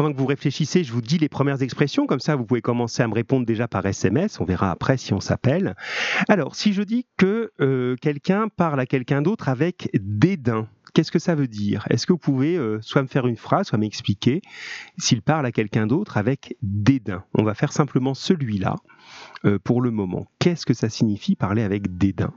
[0.00, 3.02] Pendant que vous réfléchissez, je vous dis les premières expressions, comme ça vous pouvez commencer
[3.02, 5.74] à me répondre déjà par SMS, on verra après si on s'appelle.
[6.26, 11.18] Alors si je dis que euh, quelqu'un parle à quelqu'un d'autre avec dédain, qu'est-ce que
[11.18, 11.84] ça veut dire?
[11.90, 14.40] Est-ce que vous pouvez euh, soit me faire une phrase, soit m'expliquer
[14.96, 18.76] s'il parle à quelqu'un d'autre avec dédain On va faire simplement celui-là
[19.44, 20.28] euh, pour le moment.
[20.38, 22.32] Qu'est-ce que ça signifie parler avec dédain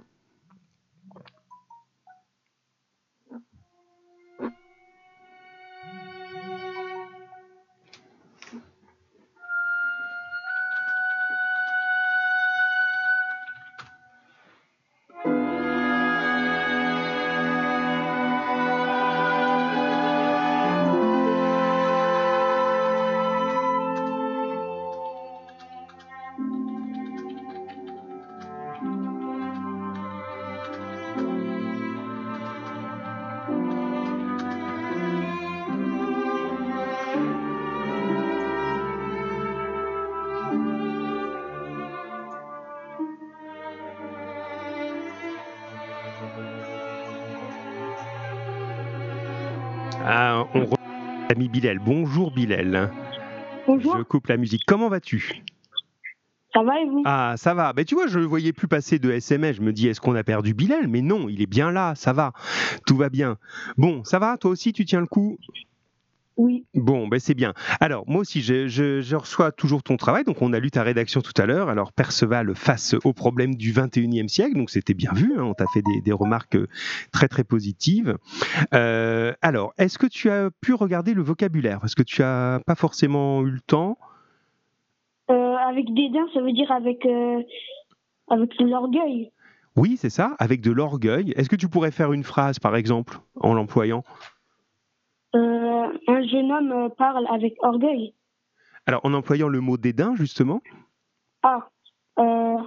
[51.30, 52.92] Ami Bilal, bonjour Bilal.
[53.66, 54.64] Bonjour, Je coupe la musique.
[54.68, 55.44] Comment vas-tu?
[56.54, 57.02] Ça va et vous?
[57.06, 57.74] Ah, ça va.
[57.74, 59.56] Ben, tu vois, je ne le voyais plus passer de SMS.
[59.56, 60.88] Je me dis, est-ce qu'on a perdu Bilal?
[60.88, 62.34] Mais non, il est bien là, ça va.
[62.86, 63.38] Tout va bien.
[63.78, 64.38] Bon, ça va?
[64.38, 65.40] Toi aussi, tu tiens le coup?
[66.84, 67.54] Bon, ben c'est bien.
[67.80, 70.26] Alors, moi aussi, je, je- je reçois toujours ton travail.
[70.26, 71.70] Donc, on a lu ta rédaction tout à l'heure.
[71.70, 74.58] Alors, Perceval face au problème du 21e siècle.
[74.58, 75.34] Donc, c'était bien vu.
[75.38, 75.44] hein.
[75.44, 76.68] On t'a fait des, des remarques euh,
[77.14, 78.18] très, très positives.
[78.74, 81.80] Euh, alors, est-ce que tu as pu regarder le vocabulaire?
[81.80, 83.98] Parce que tu as pas forcément eu le temps.
[85.32, 87.42] Euh, avec dédain, ça veut dire avec, euh,
[88.30, 89.32] avec de l'orgueil.
[89.78, 91.32] Oui, c'est ça, avec de l'orgueil.
[91.38, 94.04] Est-ce que tu pourrais faire une phrase, par exemple, en l'employant?
[95.34, 98.14] Un jeune homme euh, parle avec orgueil.
[98.86, 100.62] Alors, en employant le mot dédain, justement
[101.42, 101.70] Ah,
[102.20, 102.58] euh,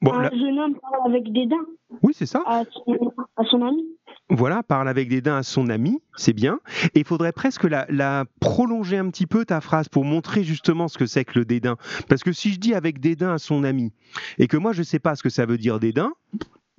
[0.00, 1.64] Bon, un là- jeune homme parle avec dédain
[2.02, 2.42] oui, c'est ça.
[2.46, 3.84] à son, à son ami.
[4.30, 6.58] Voilà, parle avec dédain à son ami, c'est bien.
[6.94, 10.88] Et il faudrait presque la, la prolonger un petit peu ta phrase pour montrer justement
[10.88, 11.76] ce que c'est que le dédain.
[12.08, 13.92] Parce que si je dis avec dédain à son ami,
[14.38, 16.12] et que moi je ne sais pas ce que ça veut dire dédain,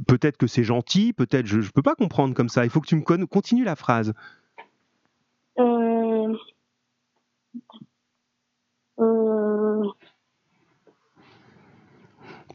[0.08, 2.64] peut-être que c'est gentil, peut-être je ne peux pas comprendre comme ça.
[2.66, 4.14] Il faut que tu me con- continues la phrase.
[5.60, 6.36] Euh,
[9.00, 9.84] euh,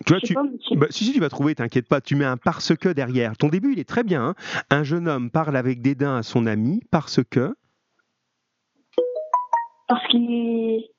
[0.06, 0.42] Tu vois, tu, pas.
[0.76, 3.36] Bah, si, si, tu vas trouver, t'inquiète pas, tu mets un parce que derrière.
[3.36, 4.28] Ton début, il est très bien.
[4.28, 4.34] hein.
[4.70, 7.54] Un jeune homme parle avec dédain à son ami parce que.
[9.86, 10.90] Parce qu'il est,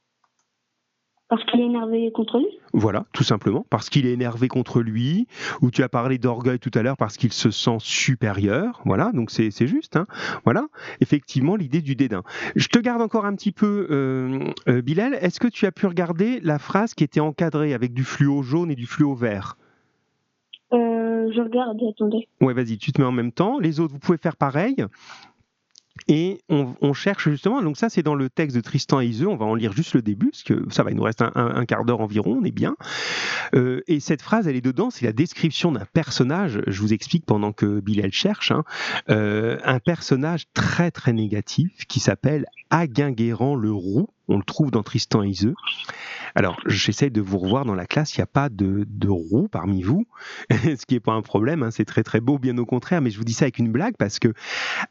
[1.29, 2.47] parce qu'il est énervé contre lui?
[2.73, 5.27] Voilà, tout simplement, parce qu'il est énervé contre lui,
[5.61, 9.31] ou tu as parlé d'orgueil tout à l'heure parce qu'il se sent supérieur, voilà, donc
[9.31, 10.07] c'est juste, hein.
[10.43, 10.65] voilà,
[11.01, 12.23] effectivement, l'idée du dédain.
[12.55, 15.85] Je te garde encore un petit peu, euh, euh, Bilal, est-ce que tu as pu
[15.85, 19.55] regarder la phrase qui était encadrée avec du fluo jaune et du fluo vert?
[20.71, 22.27] Euh, je regarde, attendez.
[22.41, 23.59] Ouais, vas-y, tu te mets en même temps.
[23.59, 24.85] Les autres, vous pouvez faire pareil.
[26.11, 29.35] Et on, cherche justement, donc ça c'est dans le texte de Tristan et Iseux, on
[29.35, 31.85] va en lire juste le début, parce que ça va, il nous reste un, quart
[31.85, 32.75] d'heure environ, on est bien.
[33.53, 37.27] Euh, et cette phrase, elle est dedans, c'est la description d'un personnage, je vous explique
[37.27, 38.63] pendant que Bilal cherche, hein.
[39.11, 44.83] Euh, un personnage très très négatif qui s'appelle Aguinguerrand le Roux, on le trouve dans
[44.83, 45.55] Tristan et Iseux.
[46.35, 49.47] Alors, j'essaie de vous revoir dans la classe, il n'y a pas de, de roux
[49.47, 50.05] parmi vous,
[50.51, 53.09] ce qui n'est pas un problème, hein, c'est très très beau, bien au contraire, mais
[53.09, 54.33] je vous dis ça avec une blague parce que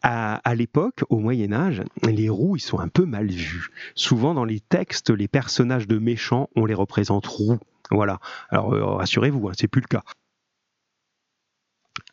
[0.02, 3.68] à, l'époque, au Moyen Âge, les roux, ils sont un peu mal vus.
[3.94, 7.58] Souvent dans les textes, les personnages de méchants, on les représente roux.
[7.90, 8.18] Voilà.
[8.50, 10.02] Alors euh, rassurez-vous, hein, c'est plus le cas.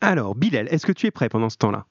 [0.01, 1.85] Alors, Bilal, est-ce que tu es prêt pendant ce temps-là?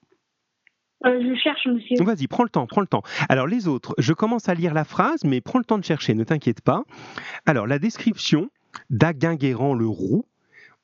[1.05, 1.97] Euh, je cherche, monsieur.
[2.03, 3.03] Vas-y, prends le temps, prends le temps.
[3.29, 6.15] Alors les autres, je commence à lire la phrase, mais prends le temps de chercher,
[6.15, 6.85] ne t'inquiète pas.
[7.47, 8.49] Alors la description
[8.91, 10.25] d'Aguinguerrand le Roux,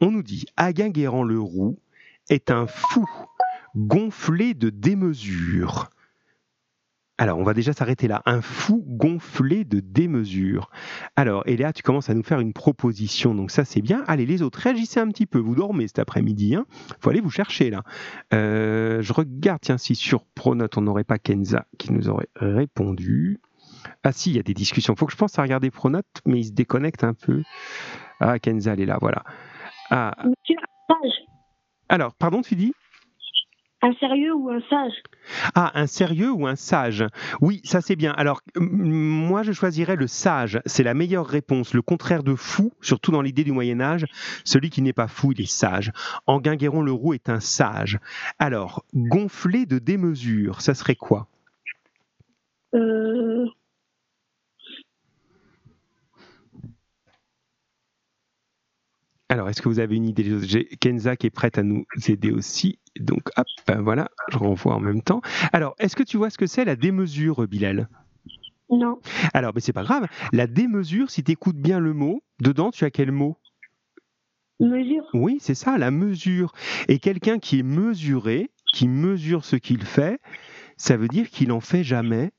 [0.00, 1.78] on nous dit Aguinguerrand le Roux
[2.28, 3.06] est un fou
[3.76, 5.90] gonflé de démesure.
[7.20, 8.22] Alors, on va déjà s'arrêter là.
[8.24, 10.70] Un fou gonflé de démesure.
[11.16, 13.34] Alors, là, tu commences à nous faire une proposition.
[13.34, 14.02] Donc, ça, c'est bien.
[14.06, 15.38] Allez, les autres, réagissez un petit peu.
[15.38, 16.54] Vous dormez cet après-midi.
[16.54, 17.82] Il faut aller vous chercher, là.
[18.32, 23.42] Euh, je regarde, tiens, si sur Pronote, on n'aurait pas Kenza qui nous aurait répondu.
[24.02, 24.96] Ah si, il y a des discussions.
[24.96, 27.42] faut que je pense à regarder Pronote, mais il se déconnecte un peu.
[28.20, 29.24] Ah, Kenza, elle est là, voilà.
[29.90, 30.14] Ah,
[31.90, 32.72] alors, pardon, tu dis?
[33.82, 34.92] Un sérieux ou un sage?
[35.54, 37.04] Ah, un sérieux ou un sage?
[37.40, 38.12] Oui, ça c'est bien.
[38.12, 40.60] Alors, moi je choisirais le sage.
[40.66, 41.72] C'est la meilleure réponse.
[41.72, 44.04] Le contraire de fou, surtout dans l'idée du Moyen-Âge,
[44.44, 45.92] celui qui n'est pas fou, il est sage.
[46.26, 47.98] Enguinguerron le roux est un sage.
[48.38, 51.28] Alors, gonflé de démesure, ça serait quoi?
[52.74, 53.46] Euh,
[59.30, 60.40] Alors, est-ce que vous avez une idée?
[60.42, 62.79] J'ai Kenza qui est prête à nous aider aussi.
[62.98, 65.20] Donc, hop, ben voilà, je renvoie en même temps.
[65.52, 67.88] Alors, est-ce que tu vois ce que c'est la démesure, Bilal?
[68.68, 69.00] Non.
[69.34, 70.06] Alors, mais c'est pas grave.
[70.32, 73.36] La démesure, si tu écoutes bien le mot, dedans, tu as quel mot?
[74.60, 75.04] Mesure.
[75.14, 76.52] Oui, c'est ça, la mesure.
[76.88, 80.20] Et quelqu'un qui est mesuré, qui mesure ce qu'il fait,
[80.76, 82.30] ça veut dire qu'il en fait jamais.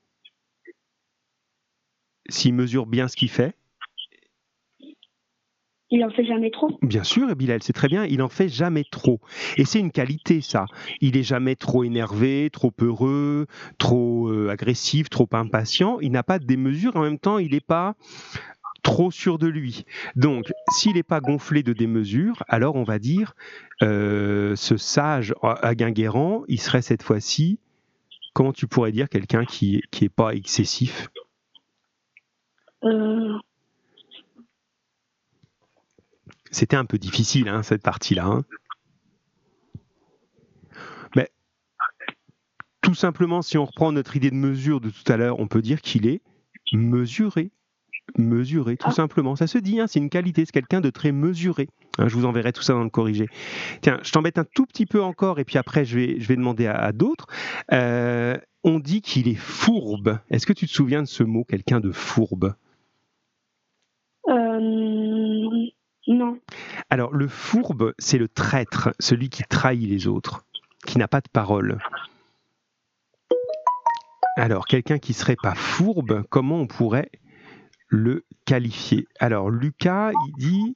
[2.30, 3.56] S'il mesure bien ce qu'il fait,
[5.94, 6.80] Il en fait jamais trop.
[6.82, 9.20] bien sûr, et Bilal, c'est très bien, il en fait jamais trop.
[9.58, 10.66] Et c'est une qualité, ça.
[11.02, 13.46] Il est jamais trop énervé, trop heureux,
[13.78, 16.00] trop euh, agressif, trop impatient.
[16.00, 17.96] Il n'a pas de démesure, en même temps, il n'est pas
[18.84, 19.86] trop sûr de lui.
[20.16, 23.36] Donc, s'il n'est pas gonflé de démesure, alors on va dire,
[23.84, 27.60] euh, ce sage à Guinguerrand, il serait cette fois-ci,
[28.34, 31.10] comment tu pourrais dire quelqu'un qui n'est qui pas excessif?
[32.84, 33.38] Euh,
[36.52, 38.26] C'était un peu difficile, hein, cette partie-là.
[38.26, 38.44] hein.
[41.16, 41.30] Mais
[42.82, 45.62] tout simplement, si on reprend notre idée de mesure de tout à l'heure, on peut
[45.62, 46.22] dire qu'il est
[46.74, 47.52] mesuré.
[48.18, 48.92] Mesuré, tout Ah.
[48.92, 49.36] simplement.
[49.38, 51.70] Ça se dit, hein, c'est une qualité, c'est quelqu'un de très mesuré.
[51.98, 53.28] Hein, je vous enverrai tout ça dans le corrigé.
[53.82, 56.36] Tiens, je t'embête un tout petit peu encore, et puis après, je vais, je vais
[56.36, 57.28] demander à, à d'autres.
[57.72, 60.20] Euh, on dit qu'il est fourbe.
[60.30, 62.56] Est-ce que tu te souviens de ce mot, quelqu'un de fourbe?
[64.28, 64.91] Euh,
[66.12, 66.40] non.
[66.90, 70.46] Alors, le fourbe, c'est le traître, celui qui trahit les autres,
[70.86, 71.80] qui n'a pas de parole.
[74.38, 77.12] Alors, quelqu'un qui serait pas fourbe, comment on pourrait
[77.90, 79.08] le qualifier?
[79.20, 80.76] Alors, Lucas, il dit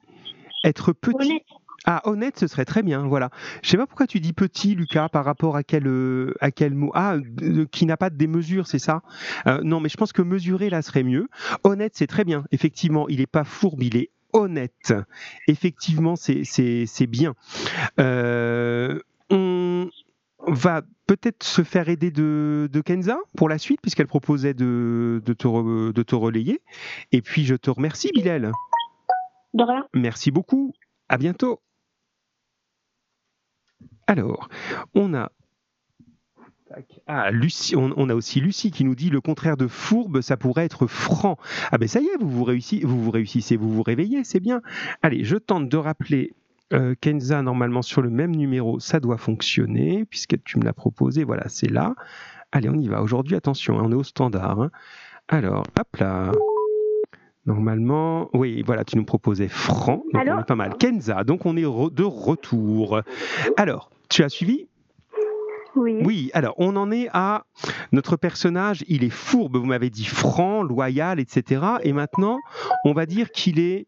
[0.64, 1.16] être petit.
[1.30, 1.42] Honnête.
[1.88, 3.30] Ah, honnête, ce serait très bien, voilà.
[3.62, 6.74] Je sais pas pourquoi tu dis petit, Lucas, par rapport à quel, euh, à quel
[6.74, 7.16] mot Ah,
[7.70, 9.02] qui n'a pas de démesure, c'est ça?
[9.46, 11.28] Euh, Non, mais je pense que mesurer, là, serait mieux.
[11.62, 12.44] Honnête, c'est très bien.
[12.50, 14.94] Effectivement, il n'est pas fourbe, il est honnête.
[15.48, 17.34] Effectivement, c'est bien.
[17.98, 19.88] Euh, on
[20.46, 25.32] va peut-être se faire aider de, de Kenza pour la suite, puisqu'elle proposait de, de,
[25.32, 26.60] te re- de te relayer.
[27.12, 28.52] Et puis, je te remercie, Bilal.
[29.54, 29.86] De rien.
[29.94, 30.72] Merci beaucoup.
[31.08, 31.60] À bientôt.
[34.06, 34.48] Alors,
[34.94, 35.30] on a.
[37.06, 40.36] Ah, Lucie, on, on a aussi Lucie qui nous dit le contraire de fourbe, ça
[40.36, 41.36] pourrait être franc.
[41.70, 44.40] Ah ben ça y est, vous vous, réussi- vous vous réussissez, vous vous réveillez, c'est
[44.40, 44.60] bien.
[45.02, 46.34] Allez, je tente de rappeler
[46.72, 51.22] euh, Kenza normalement sur le même numéro, ça doit fonctionner puisque tu me l'as proposé.
[51.22, 51.94] Voilà, c'est là.
[52.50, 53.00] Allez, on y va.
[53.02, 54.60] Aujourd'hui, attention, hein, on est au standard.
[54.60, 54.70] hein.
[55.28, 56.32] Alors, hop là.
[57.46, 60.74] Normalement, oui, voilà, tu nous proposais franc, donc Allô on est pas mal.
[60.78, 63.00] Kenza, donc on est re- de retour.
[63.56, 64.66] Alors, tu as suivi?
[65.76, 66.30] Oui.
[66.34, 67.44] Alors on en est à
[67.92, 71.62] notre personnage, il est fourbe, vous m'avez dit franc, loyal, etc.
[71.82, 72.40] Et maintenant,
[72.84, 73.86] on va dire qu'il est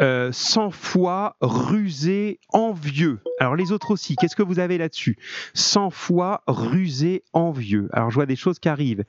[0.00, 3.20] euh, sans foi, rusé, envieux.
[3.38, 5.16] Alors les autres aussi, qu'est-ce que vous avez là-dessus?
[5.54, 7.88] Sans foi, rusé, envieux.
[7.92, 9.04] Alors je vois des choses qui arrivent.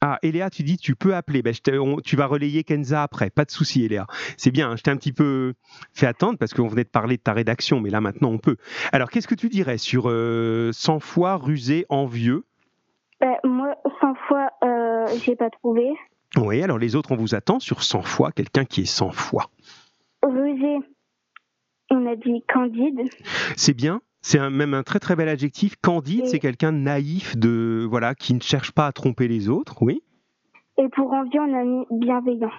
[0.00, 1.42] Ah, Eléa, tu dis tu peux appeler.
[1.42, 3.30] Ben, je te- on- tu vas relayer Kenza après.
[3.30, 4.06] Pas de souci, Eléa.
[4.36, 5.54] C'est bien, hein, je t'ai un petit peu
[5.92, 8.56] fait attendre parce qu'on venait de parler de ta rédaction, mais là maintenant on peut.
[8.92, 12.44] Alors qu'est-ce que tu dirais sur euh, sans foi, rusé, envieux
[13.20, 15.88] Ben, moi, 100 fois, euh, j'ai pas trouvé.
[16.36, 19.50] Oui, alors les autres, on vous attend sur sans foi, quelqu'un qui est sans foi.
[20.22, 20.76] Rusé,
[21.90, 23.00] on a dit candide.
[23.56, 24.00] C'est bien.
[24.20, 25.76] C'est un- même un très très bel adjectif.
[25.80, 29.82] Candide, c'est quelqu'un de naïf, de voilà, qui ne cherche pas à tromper les autres.
[29.82, 30.02] Oui.
[30.80, 32.50] Et pour envie, on a mis bienveillant.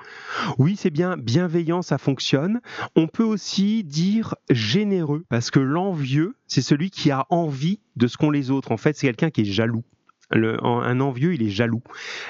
[0.57, 2.59] Oui, c'est bien, bienveillant, ça fonctionne.
[2.97, 8.17] On peut aussi dire généreux, parce que l'envieux, c'est celui qui a envie de ce
[8.17, 8.73] qu'ont les autres.
[8.73, 9.83] En fait, c'est quelqu'un qui est jaloux.
[10.31, 11.81] Le- un envieux, il est jaloux,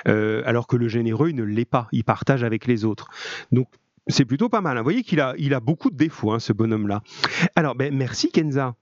[0.08, 1.88] Euh, alors que le généreux, il ne l'est pas.
[1.92, 3.08] Il partage avec les autres.
[3.52, 3.68] Donc,
[4.08, 4.78] c'est plutôt pas mal.
[4.78, 4.82] hein.
[4.82, 7.02] Vous voyez qu'il a, il a beaucoup de défauts, hein, ce bonhomme-là.
[7.56, 8.76] Alors, ben, merci Kenza.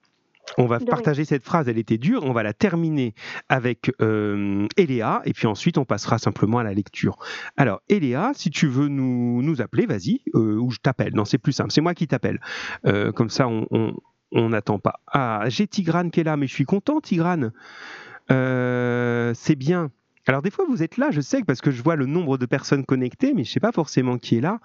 [0.58, 2.24] On va partager cette phrase, elle était dure.
[2.24, 3.14] On va la terminer
[3.50, 7.18] avec euh, Eléa, et puis ensuite on passera simplement à la lecture.
[7.58, 11.14] Alors, Eléa, si tu veux nous, nous appeler, vas-y, euh, ou je t'appelle.
[11.14, 12.39] Non, c'est plus simple, c'est moi qui t'appelle.
[12.86, 15.02] Euh, comme ça, on n'attend pas.
[15.08, 17.52] Ah, j'ai Tigrane qui est là, mais je suis content, Tigrane.
[18.32, 19.91] Euh, c'est bien.
[20.28, 22.46] Alors, des fois, vous êtes là, je sais, parce que je vois le nombre de
[22.46, 24.60] personnes connectées, mais je ne sais pas forcément qui est là.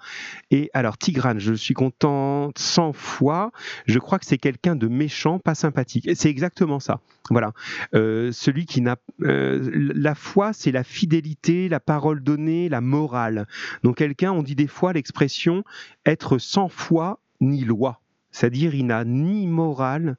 [0.51, 3.51] Et alors, Tigrane, je suis content 100 fois.
[3.85, 6.09] Je crois que c'est quelqu'un de méchant, pas sympathique.
[6.15, 6.99] C'est exactement ça.
[7.29, 7.53] Voilà.
[7.95, 8.97] Euh, celui qui n'a.
[9.21, 13.47] euh, la foi, c'est la fidélité, la parole donnée, la morale.
[13.83, 15.63] Donc, quelqu'un, on dit des fois l'expression
[16.05, 18.01] être sans foi ni loi.
[18.31, 20.17] C'est-à-dire, il n'a ni morale,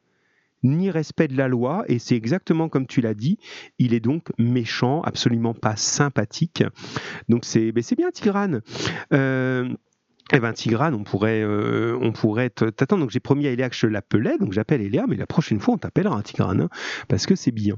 [0.64, 3.38] ni respect de la loi, et c'est exactement comme tu l'as dit,
[3.78, 6.64] il est donc méchant, absolument pas sympathique.
[7.28, 8.62] Donc c'est ben bien Tigrane.
[9.12, 9.68] Euh,
[10.32, 13.02] eh ben Tigrane, on pourrait, euh, on pourrait te- t'attendre.
[13.02, 15.74] Donc j'ai promis à Eléa que je l'appelais, donc j'appelle Eléa, mais la prochaine fois
[15.74, 16.68] on t'appellera Tigrane, hein,
[17.08, 17.76] parce que c'est bien.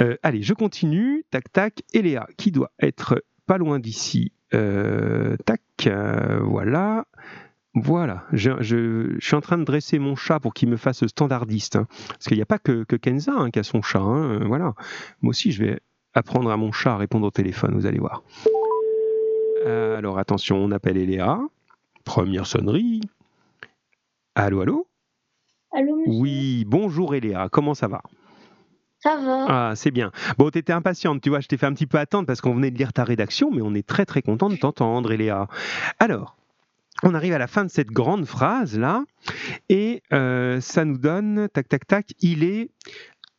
[0.00, 1.24] Euh, allez, je continue.
[1.30, 1.82] Tac tac.
[1.94, 4.32] Eléa, qui doit être pas loin d'ici.
[4.54, 7.06] Euh, tac, euh, voilà.
[7.74, 11.04] Voilà, je, je- je suis en train de dresser mon chat pour qu'il me fasse
[11.06, 11.76] standardiste.
[11.76, 11.86] hein.
[12.08, 13.98] Parce qu'il n'y a pas que, que Kenza hein, qui a son chat.
[14.00, 14.74] hein, euh, voilà.
[15.22, 15.80] Moi aussi, je vais
[16.14, 18.22] apprendre à mon chat à répondre au téléphone, vous allez voir.
[19.66, 21.40] Euh, alors attention, on appelle Eléa.
[22.04, 23.00] Première sonnerie.
[24.34, 24.86] Allô, allô?
[25.72, 26.20] Allô, monsieur?
[26.20, 28.02] Oui, bonjour Eléa, comment ça va?
[29.00, 30.12] Ça va Ah, c'est bien.
[30.38, 32.70] Bon, t'étais impatiente, tu vois, je t'ai fait un petit peu attendre parce qu'on venait
[32.70, 35.48] de lire ta rédaction, mais on est très très content de t'entendre, Eléa.
[35.98, 36.36] Alors,
[37.04, 39.04] on arrive à la fin de cette grande phrase là,
[39.68, 42.70] et euh, ça nous donne, tac tac tac, il est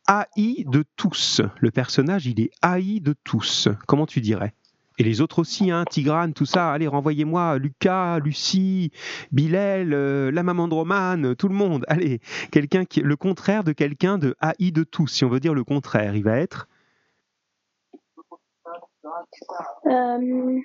[0.06, 1.42] haï de tous.
[1.58, 3.68] Le personnage, il est haï de tous.
[3.86, 4.54] Comment tu dirais?
[4.98, 6.72] Et les autres aussi, hein, Tigrane, tout ça.
[6.72, 8.92] Allez, renvoyez-moi Lucas, Lucie,
[9.30, 11.84] Bilal, euh, la maman Romane, tout le monde.
[11.88, 15.08] Allez, quelqu'un le contraire de quelqu'un de haï de tous.
[15.08, 16.68] Si on veut dire le contraire, il va être?
[19.86, 20.60] Euh,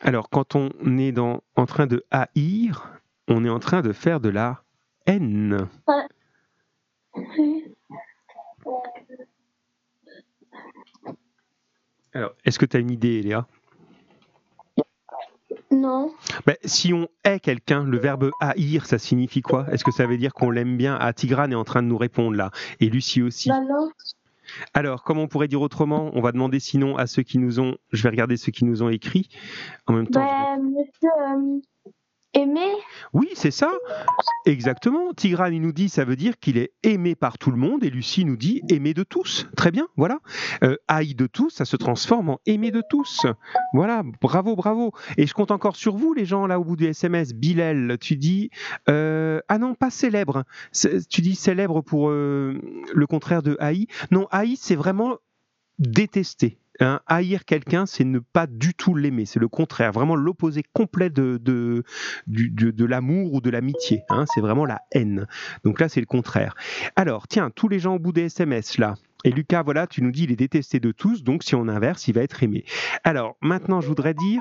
[0.00, 2.92] Alors, quand on est dans, en train de haïr,
[3.26, 4.62] on est en train de faire de la
[5.06, 5.68] haine.
[12.14, 13.46] Alors, est-ce que tu as une idée, Léa
[15.70, 16.12] non.
[16.46, 19.66] Ben, si on hait quelqu'un, le verbe haïr, ça signifie quoi?
[19.70, 20.96] Est-ce que ça veut dire qu'on l'aime bien?
[20.98, 23.50] Ah, Tigrane est en train de nous répondre là, et Lucie aussi.
[23.50, 23.90] Bah non.
[24.74, 26.10] Alors, comment on pourrait dire autrement?
[26.14, 27.76] On va demander sinon à ceux qui nous ont.
[27.92, 29.28] Je vais regarder ceux qui nous ont écrit.
[29.86, 30.24] En même temps.
[30.24, 31.60] Bah, monsieur euh,
[32.38, 32.70] Aimé
[33.14, 33.72] Oui, c'est ça.
[34.46, 35.12] Exactement.
[35.12, 37.90] Tigrane, il nous dit, ça veut dire qu'il est aimé par tout le monde, et
[37.90, 39.48] Lucie nous dit aimé de tous.
[39.56, 40.20] Très bien, voilà.
[40.62, 43.26] Euh, haï de tous, ça se transforme en aimé de tous.
[43.74, 44.92] Voilà, bravo, bravo.
[45.16, 47.34] Et je compte encore sur vous, les gens, là, au bout du SMS.
[47.34, 48.50] Bilal, tu dis.
[48.88, 50.44] euh, ah non, pas célèbre.
[51.10, 52.56] Tu dis célèbre pour euh,
[52.94, 53.88] le contraire de haï.
[54.12, 55.16] Non, haï, c'est vraiment
[55.80, 56.58] détester.
[56.80, 59.26] Hein, haïr quelqu'un, c'est ne pas du tout l'aimer.
[59.26, 61.82] C'est le contraire, vraiment l'opposé complet de, de,
[62.26, 64.02] de l'amour ou de l'amitié.
[64.10, 65.26] hein, c'est vraiment la haine.
[65.64, 66.54] Donc là, c'est le contraire.
[66.96, 68.94] Alors, tiens, tous les gens au bout des SMS là.
[69.24, 72.06] Et Lucas, voilà, tu nous dis il est détesté de tous, donc si on inverse,
[72.06, 72.64] il va être aimé.
[73.02, 74.40] Alors, maintenant, je voudrais dire.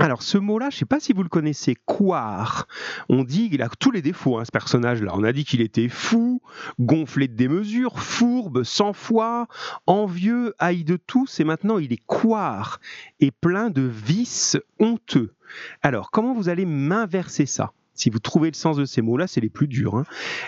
[0.00, 2.68] Alors, ce mot-là, je ne sais pas si vous le connaissez, couard.
[3.08, 5.10] On dit qu'il a tous les défauts, hein, ce personnage-là.
[5.14, 6.40] On a dit qu'il était fou,
[6.78, 9.48] gonflé de démesure, fourbe, sans foi,
[9.88, 12.78] envieux, haï de tous, et maintenant il est couard
[13.18, 15.34] et plein de vices honteux.
[15.82, 19.40] Alors, comment vous allez m'inverser ça Si vous trouvez le sens de ces mots-là, c'est
[19.40, 19.96] les plus durs.
[19.96, 20.04] hein.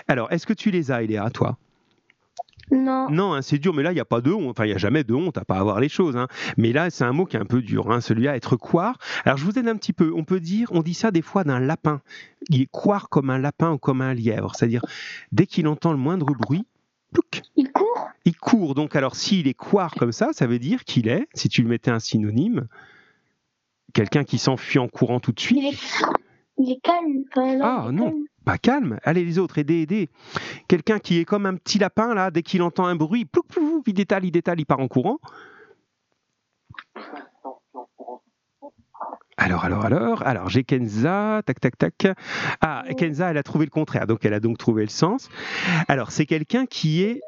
[0.07, 1.57] Alors, est-ce que tu les as, Eléa, toi?
[2.71, 3.09] Non.
[3.09, 4.51] Non, hein, c'est dur, mais là, il n'y a pas de honte.
[4.51, 6.15] Enfin, il n'y a jamais de honte à pas avoir les choses.
[6.15, 6.27] hein.
[6.57, 8.97] Mais là, c'est un mot qui est un peu dur, hein, celui-là, être couard.
[9.25, 10.11] Alors, je vous aide un petit peu.
[10.15, 12.01] On peut dire, on dit ça des fois d'un lapin.
[12.49, 14.55] Il est couard comme un lapin ou comme un lièvre.
[14.55, 14.85] C'est-à-dire,
[15.31, 16.65] dès qu'il entend le moindre bruit,
[17.13, 18.07] plouc, Il court?
[18.25, 18.73] Il court.
[18.73, 21.67] Donc, alors, s'il est couard comme ça, ça veut dire qu'il est, si tu le
[21.67, 22.67] mettais un synonyme,
[23.93, 25.57] quelqu'un qui s'enfuit en courant tout de suite.
[25.57, 26.05] Il est,
[26.61, 27.23] il est calme.
[27.31, 28.05] Enfin, non, Ah, non.
[28.11, 28.23] calme.
[28.45, 28.99] Pas calme.
[29.03, 30.09] Allez, les autres, aidez, aidez.
[30.67, 33.27] Quelqu'un qui est comme un petit lapin, là, dès qu'il entend un bruit,
[33.85, 35.19] il détale, il détale, il part en courant.
[39.37, 42.07] Alors, alors, alors, alors, j'ai Kenza, tac, tac, tac.
[42.61, 45.29] Ah, Kenza, elle a trouvé le contraire, donc elle a donc trouvé le sens.
[45.87, 47.21] Alors, c'est quelqu'un qui est.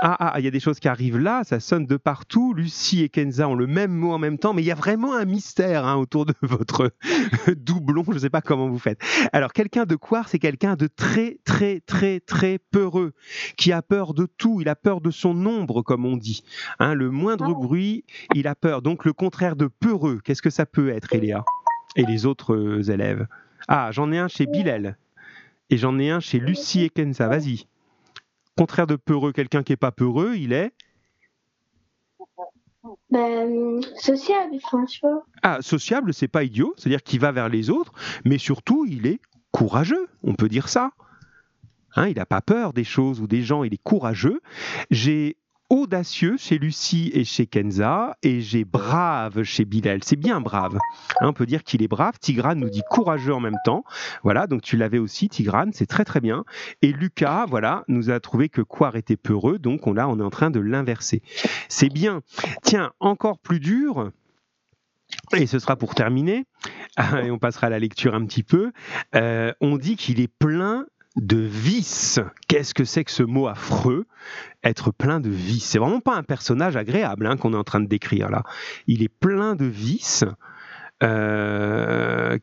[0.00, 2.54] Ah, ah, il y a des choses qui arrivent là, ça sonne de partout.
[2.54, 5.14] Lucie et Kenza ont le même mot en même temps, mais il y a vraiment
[5.14, 6.92] un mystère hein, autour de votre
[7.56, 9.00] doublon, je ne sais pas comment vous faites.
[9.32, 13.12] Alors, quelqu'un de couard, c'est quelqu'un de très, très, très, très peureux,
[13.56, 16.42] qui a peur de tout, il a peur de son ombre, comme on dit.
[16.78, 17.54] Hein, le moindre Ah.
[17.54, 18.82] bruit, il a peur.
[18.82, 21.44] Donc, le contraire de peureux, qu'est-ce que ça peut être, Eléa
[21.96, 23.26] Et les autres euh, élèves?
[23.68, 24.96] Ah, j'en ai un chez Bilal,
[25.70, 27.66] et j'en ai un chez Lucie et Kenza, vas-y.
[28.56, 30.72] Contraire de peureux, quelqu'un qui est pas peureux, il est
[33.10, 34.56] Ben, sociable,
[35.02, 35.24] vois.
[35.42, 37.92] ah, sociable, c'est pas idiot, c'est-à-dire qu'il va vers les autres,
[38.24, 39.20] mais surtout il est
[39.52, 40.90] courageux, on peut dire ça.
[41.94, 44.40] Hein, il n'a pas peur des choses ou des gens, il est courageux.
[44.90, 45.36] J'ai
[45.72, 50.04] audacieux chez Lucie et chez Kenza, et j'ai brave chez Bilal.
[50.04, 50.76] C'est bien brave.
[51.20, 52.18] Hein, on peut dire qu'il est brave.
[52.20, 53.82] Tigrane nous dit courageux en même temps.
[54.22, 56.44] Voilà, donc tu l'avais aussi, Tigrane, c'est très très bien.
[56.82, 60.22] Et Lucas, voilà, nous a trouvé que Quar était peureux, donc on, là, on est
[60.22, 61.22] en train de l'inverser.
[61.70, 62.20] C'est bien.
[62.62, 64.10] Tiens, encore plus dur.
[65.34, 66.44] Et ce sera pour terminer,
[67.24, 68.72] et on passera à la lecture un petit peu.
[69.14, 70.84] Euh, on dit qu'il est plein
[71.16, 72.20] de vices.
[72.48, 74.06] Qu'est-ce que c'est que ce mot affreux?
[74.64, 75.64] Être plein de vices.
[75.64, 78.44] C'est vraiment pas un personnage agréable hein, qu'on est en train de décrire là.
[78.86, 80.24] Il est plein de vices.
[81.02, 82.38] Euh,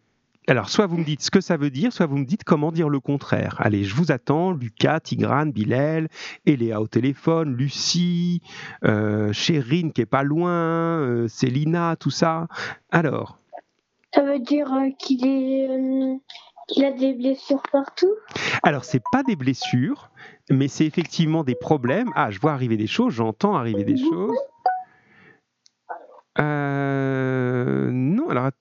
[0.49, 2.71] alors, soit vous me dites ce que ça veut dire, soit vous me dites comment
[2.71, 3.55] dire le contraire.
[3.59, 4.51] Allez, je vous attends.
[4.51, 6.07] Lucas, Tigrane, Bilal,
[6.47, 8.41] Eléa au téléphone, Lucie,
[8.83, 12.47] euh, Chérine qui est pas loin, euh, Célina, tout ça.
[12.89, 13.37] Alors,
[14.11, 16.19] Ça veut dire euh, qu'il est,
[16.69, 18.13] qu'il a des blessures partout.
[18.63, 20.11] Alors, c'est pas des blessures,
[20.49, 22.09] mais c'est effectivement des problèmes.
[22.15, 24.37] Ah, je vois arriver des choses, j'entends arriver des choses.
[26.39, 28.51] Euh, non, alors.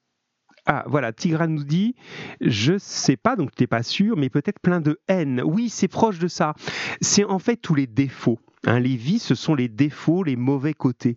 [0.70, 1.94] Ah, voilà, Tigrane nous dit,
[2.42, 5.40] je sais pas, donc tu n'es pas sûr, mais peut-être plein de haine.
[5.42, 6.52] Oui, c'est proche de ça.
[7.00, 8.38] C'est en fait tous les défauts.
[8.66, 8.78] hein.
[8.78, 11.16] Les vies, ce sont les défauts, les mauvais côtés.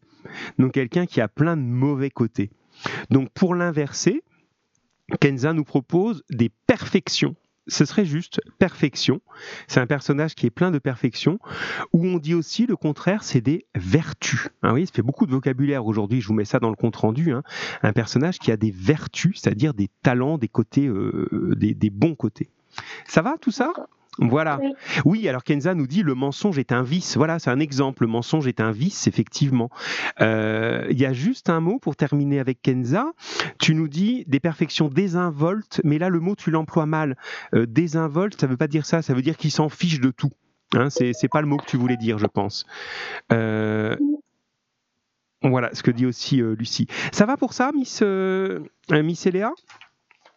[0.58, 2.50] Donc quelqu'un qui a plein de mauvais côtés.
[3.10, 4.24] Donc pour l'inverser,
[5.20, 7.36] Kenza nous propose des perfections.
[7.68, 9.22] Ce serait juste perfection.
[9.68, 11.38] C'est un personnage qui est plein de perfection,
[11.94, 14.50] où on dit aussi le contraire, c'est des vertus.
[14.64, 17.32] Ah oui, ça fait beaucoup de vocabulaire aujourd'hui, je vous mets ça dans le compte-rendu.
[17.32, 17.44] hein.
[17.84, 22.50] Un personnage qui a des vertus, c'est-à-dire des talents, des côtés, euh, des bons côtés.
[23.06, 23.72] Ça va tout ça?
[24.20, 24.60] Voilà.
[24.62, 24.74] Oui.
[25.06, 27.16] Oui, alors Kenza nous dit le mensonge est un vice.
[27.18, 28.04] Voilà, c'est un exemple.
[28.04, 29.70] Le mensonge est un vice, effectivement.
[30.20, 33.14] Euh, Il y a juste un mot pour terminer avec Kenza.
[33.60, 37.16] Tu nous dis des perfections désinvoltes, mais là, le mot, tu l'emploies mal.
[37.56, 39.02] Euh, désinvolte, ça veut pas dire ça.
[39.02, 40.32] Ça veut dire qu'il s'en fiche de tout.
[40.74, 42.66] Hein, c'est c'est pas le mot que tu voulais dire, je pense.
[43.32, 43.96] Euh,
[45.42, 46.88] voilà ce que dit aussi euh, Lucie.
[47.12, 48.60] Ça va pour ça, Miss, euh,
[48.92, 49.52] euh, Miss Eléa?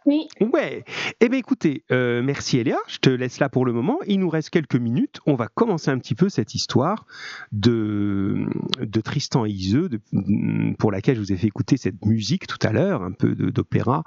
[0.06, 0.28] Oui.
[0.52, 0.84] Ouais.
[1.20, 2.76] Eh bien, écoutez, euh, merci Eléa.
[2.88, 3.98] Je te laisse là pour le moment.
[4.06, 5.20] Il nous reste quelques minutes.
[5.24, 7.06] On va commencer un petit peu cette histoire
[7.52, 8.46] de,
[8.80, 9.88] de Tristan et Iseux,
[10.78, 14.04] pour laquelle je vous ai fait écouter cette musique tout à l'heure, un peu d'opéra.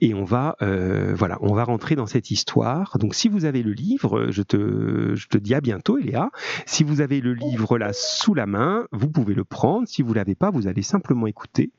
[0.00, 2.96] Et on va, euh, voilà, on va rentrer dans cette histoire.
[2.98, 6.30] Donc, si vous avez le livre, je te, je te dis à bientôt, Eléa.
[6.64, 9.86] Si vous avez le livre là sous la main, vous pouvez le prendre.
[9.88, 11.70] Si vous l'avez pas, vous allez simplement écouter.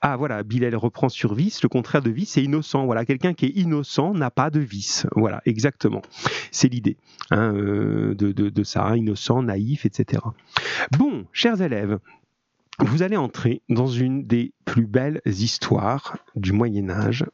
[0.00, 1.62] Ah voilà, Bilal reprend sur vice.
[1.62, 2.84] Le contraire de vice, c'est innocent.
[2.84, 5.06] Voilà, quelqu'un qui est innocent n'a pas de vice.
[5.16, 6.02] Voilà, exactement.
[6.50, 6.96] C'est l'idée
[7.30, 10.22] hein, euh, de, ça, hein, innocent, naïf, etc.
[10.98, 11.98] Bon, chers élèves,
[12.80, 17.24] vous allez entrer dans une des plus belles histoires du Moyen Âge.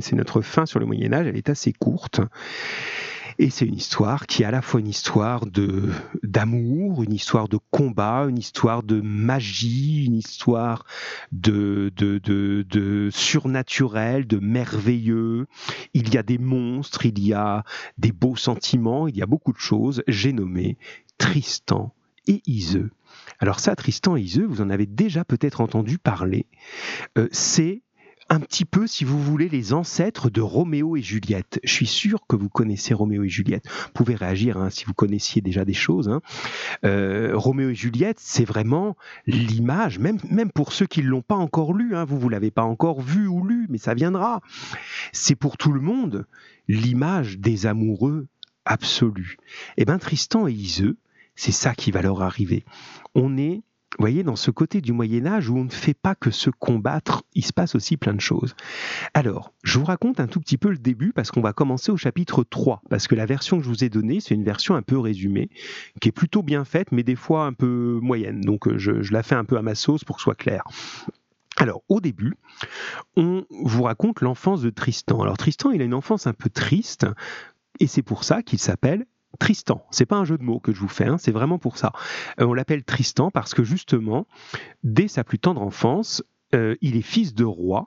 [0.00, 1.26] C'est notre fin sur le Moyen Âge.
[1.26, 2.20] Elle est assez courte.
[3.40, 5.90] Et c'est une histoire qui est à la fois une histoire de
[6.24, 10.84] d'amour, une histoire de combat, une histoire de magie, une histoire
[11.30, 15.46] de, de, de, de surnaturel, de merveilleux.
[15.94, 17.62] Il y a des monstres, il y a
[17.96, 20.02] des beaux sentiments, il y a beaucoup de choses.
[20.08, 20.76] J'ai nommé
[21.16, 21.94] Tristan
[22.26, 22.90] et Iseux.
[23.38, 26.46] Alors ça, Tristan et Iseux, vous en avez déjà peut-être entendu parler.
[27.16, 27.82] Euh, c'est
[28.30, 31.60] un petit peu, si vous voulez, les ancêtres de Roméo et Juliette.
[31.64, 33.64] Je suis sûr que vous connaissez Roméo et Juliette.
[33.68, 36.08] Vous pouvez réagir hein, si vous connaissiez déjà des choses.
[36.08, 36.20] hein.
[36.84, 41.36] Euh, Roméo et Juliette, c'est vraiment l'image, même, même pour ceux qui ne l'ont pas
[41.36, 44.40] encore lu, hein, vous, vous l'avez pas encore vu ou lu, mais ça viendra.
[45.12, 46.26] C'est pour tout le monde
[46.68, 48.26] l'image des amoureux
[48.64, 49.38] absolus.
[49.78, 50.98] Eh bien, Tristan et Iseux,
[51.34, 52.64] c'est ça qui va leur arriver.
[53.14, 53.62] On est,
[53.96, 56.50] vous voyez, dans ce côté du Moyen Âge où on ne fait pas que se
[56.50, 58.54] combattre, il se passe aussi plein de choses.
[59.14, 61.96] Alors, je vous raconte un tout petit peu le début parce qu'on va commencer au
[61.96, 64.82] chapitre 3, parce que la version que je vous ai donnée, c'est une version un
[64.82, 65.48] peu résumée,
[66.00, 68.42] qui est plutôt bien faite, mais des fois un peu moyenne.
[68.42, 70.34] Donc, euh, je, je la fais un peu à ma sauce pour que ce soit
[70.34, 70.62] clair.
[71.56, 72.34] Alors, au début,
[73.16, 75.22] on vous raconte l'enfance de Tristan.
[75.22, 77.06] Alors, Tristan, il a une enfance un peu triste,
[77.80, 79.06] et c'est pour ça qu'il s'appelle
[79.38, 79.84] Tristan.
[79.90, 81.92] C'est pas un jeu de mots que je vous fais, hein, c'est vraiment pour ça.
[82.40, 84.26] Euh, on l'appelle Tristan parce que justement,
[84.82, 86.22] dès sa plus tendre enfance,
[86.54, 87.86] euh, il est fils de roi,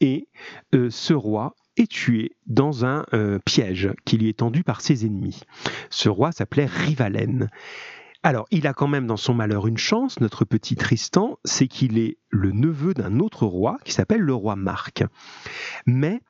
[0.00, 0.28] et
[0.74, 3.04] euh, ce roi est tué dans un
[3.46, 5.40] piège qui lui est tendu par ses ennemis.
[5.88, 7.48] Ce roi s'appelait Rivalène.
[8.22, 11.98] Alors, il a quand même dans son malheur une chance, notre petit Tristan, c'est qu'il
[11.98, 15.02] est le neveu d'un autre roi qui s'appelle le roi Marc.
[15.86, 16.20] Mais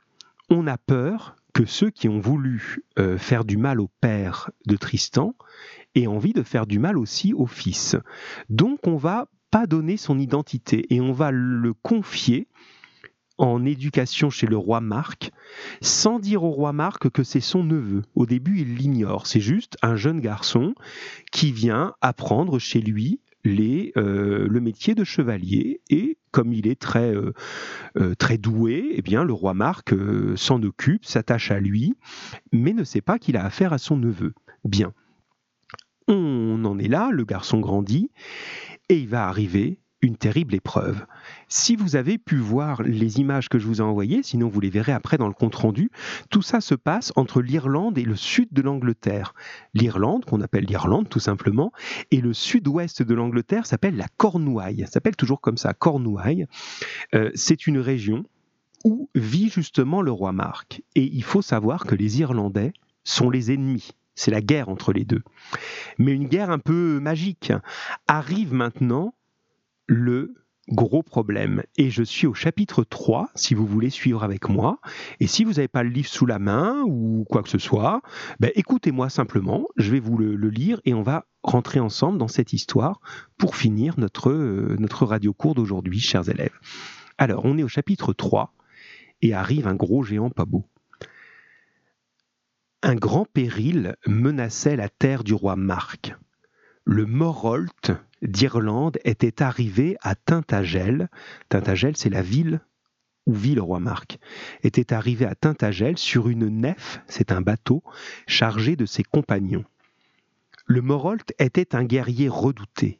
[0.48, 4.76] on a peur que ceux qui ont voulu euh, faire du mal au père de
[4.76, 5.34] Tristan
[5.94, 7.96] aient envie de faire du mal aussi au fils.
[8.48, 12.48] Donc on va pas donner son identité et on va le confier
[13.38, 15.30] en éducation chez le roi Marc,
[15.80, 18.03] sans dire au roi Marc que c'est son neveu.
[18.14, 19.26] Au début, il l'ignore.
[19.26, 20.74] C'est juste un jeune garçon
[21.32, 27.14] qui vient apprendre chez lui euh, le métier de chevalier et comme il est très,
[27.14, 27.32] euh,
[27.99, 29.95] euh, très doué, eh bien, le roi Marc
[30.36, 31.95] s'en occupe, s'attache à lui,
[32.53, 34.32] mais ne sait pas qu'il a affaire à son neveu.
[34.64, 34.95] Bien.
[36.09, 38.11] On en est là, le garçon grandit,
[38.88, 41.07] et il va arriver une terrible épreuve.
[41.48, 44.68] Si vous avez pu voir les images que je vous ai envoyées, sinon vous les
[44.68, 45.90] verrez après dans le compte-rendu,
[46.28, 49.34] tout ça se passe entre l'Irlande et le sud de l'Angleterre.
[49.74, 51.72] L'Irlande, qu'on appelle l'Irlande tout simplement,
[52.11, 54.84] et le sud-ouest de l'Angleterre s'appelle la Cornouaille.
[54.90, 56.46] S'appelle toujours comme ça, Cornouaille.
[57.14, 58.24] Euh, C'est une région
[58.84, 60.82] où vit justement le roi Marc.
[60.96, 62.72] Et il faut savoir que les Irlandais
[63.05, 63.92] sont les ennemis.
[64.14, 65.22] C'est la guerre entre les deux.
[65.98, 67.53] Mais une guerre un peu magique.
[68.09, 69.14] Arrive maintenant
[69.93, 70.34] le
[70.68, 71.62] gros problème.
[71.76, 74.80] Et je suis au chapitre 3, si vous voulez suivre avec moi.
[75.20, 78.01] Et si vous n'avez pas le livre sous la main ou quoi que ce soit,
[78.40, 82.53] ben, écoutez-moi simplement, je vais vous le, lire et on va rentrer ensemble dans cette
[82.53, 83.01] histoire
[83.36, 86.59] pour finir notre, euh, notre radio cours d'aujourd'hui, chers élèves.
[87.18, 88.55] Alors, on est au chapitre 3
[89.20, 90.64] et arrive un gros géant pas beau.
[92.82, 96.14] Un grand péril menaçait la terre du roi Marc.
[96.84, 101.08] Le Morholt d'Irlande était arrivé à Tintagel.
[101.48, 102.60] Tintagel, c'est la ville
[103.26, 104.18] où vit le roi Marc.
[104.62, 107.82] Était arrivé à Tintagel sur une nef, c'est un bateau,
[108.26, 109.64] chargé de ses compagnons.
[110.66, 112.98] Le Morholt était un guerrier redouté,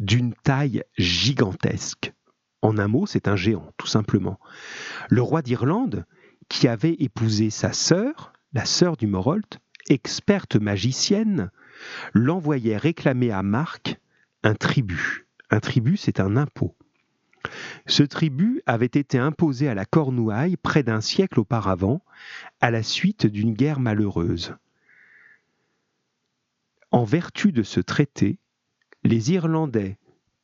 [0.00, 2.12] d'une taille gigantesque.
[2.62, 4.38] En un mot, c'est un géant, tout simplement.
[5.10, 6.06] Le roi d'Irlande,
[6.48, 9.58] qui avait épousé sa sœur, la sœur du Morholt,
[9.88, 11.50] experte magicienne,
[12.14, 13.98] l'envoyait réclamer à Marc
[14.44, 15.26] un tribut.
[15.50, 16.76] Un tribut, c'est un impôt.
[17.86, 22.02] Ce tribut avait été imposé à la Cornouaille près d'un siècle auparavant,
[22.60, 24.54] à la suite d'une guerre malheureuse.
[26.90, 28.38] En vertu de ce traité,
[29.02, 29.98] les Irlandais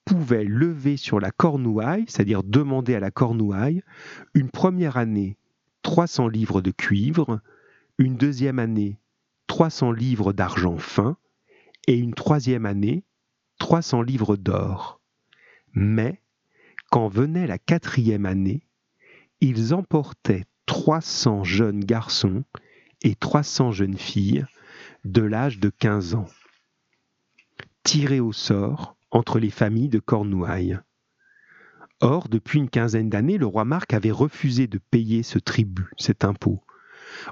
[0.05, 3.83] pouvaient lever sur la Cornouaille, c'est-à-dire demander à la Cornouaille,
[4.35, 5.37] une première année
[5.83, 7.41] 300 livres de cuivre,
[7.99, 8.99] une deuxième année
[9.47, 11.17] 300 livres d'argent fin
[11.87, 13.05] et une troisième année
[13.61, 15.01] 300 livres d'or.
[15.75, 16.21] Mais,
[16.91, 18.67] quand venait la quatrième année,
[19.41, 22.43] ils emportaient 300 jeunes garçons
[23.03, 24.45] et 300 jeunes filles
[25.05, 26.27] de l'âge de 15 ans,
[27.85, 30.81] tirés au sort entre les familles de Cornouailles.
[32.01, 36.25] Or, depuis une quinzaine d'années, le roi Marc avait refusé de payer ce tribut, cet
[36.25, 36.65] impôt.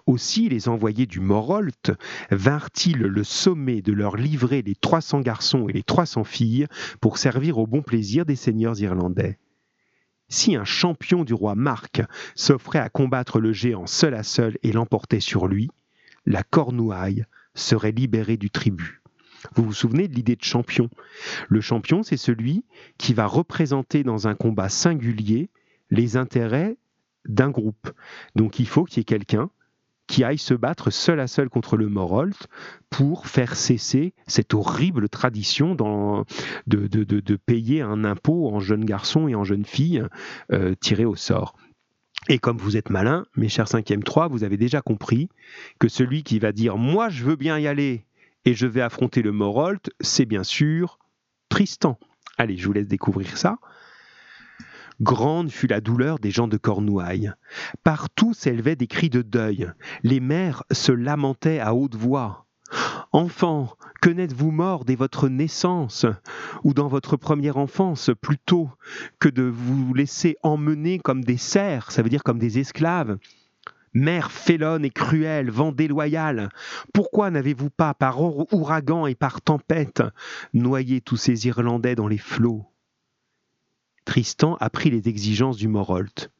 [0.06, 1.92] Aussi les envoyés du Morolt
[2.30, 6.66] vinrent-ils le sommet de leur livrer les 300 garçons et les 300 filles
[7.00, 9.38] pour servir au bon plaisir des seigneurs irlandais.
[10.28, 12.02] Si un champion du roi Marc
[12.34, 15.70] s'offrait à combattre le géant seul à seul et l'emportait sur lui,
[16.26, 17.24] la Cornouaille
[17.54, 19.02] serait libérée du tribut.
[19.54, 20.90] Vous vous souvenez de l'idée de champion?
[21.48, 22.64] Le champion, c'est celui
[22.98, 25.48] qui va représenter dans un combat singulier
[25.90, 26.76] les intérêts
[27.26, 27.90] d'un groupe.
[28.34, 29.50] Donc il faut qu'il y ait quelqu'un
[30.08, 32.48] qui aille se battre seul à seul contre le Morolt
[32.90, 39.44] pour faire cesser cette horrible tradition de, payer un impôt en jeunes garçons et en
[39.44, 40.02] jeunes filles
[40.52, 41.54] euh, tirés au sort.
[42.28, 45.28] Et comme vous êtes malin, mes chers 5e 3, vous avez déjà compris
[45.78, 48.04] que celui qui va dire Moi je veux bien y aller
[48.44, 50.98] et je vais affronter le Morolt, c'est bien sûr
[51.48, 51.98] Tristan.
[52.38, 53.58] Allez, je vous laisse découvrir ça.
[55.00, 57.32] Grande fut la douleur des gens de Cornouailles.
[57.84, 59.70] Partout s'élevaient des cris de deuil.
[60.02, 62.46] Les mères se lamentaient à haute voix.
[63.12, 63.72] Enfants,
[64.02, 66.04] que n'êtes-vous mort dès votre naissance,
[66.64, 68.68] ou dans votre première enfance, plutôt
[69.18, 73.18] que de vous laisser emmener comme des serfs, ça veut dire comme des esclaves?
[73.94, 76.50] Mère félonne et cruelle, vent déloyal,
[76.92, 80.02] pourquoi n'avez-vous pas, par ouragan et par tempête,
[80.52, 82.66] noyé tous ces Irlandais dans les flots?
[84.08, 86.30] Tristan apprit les exigences du Morolt.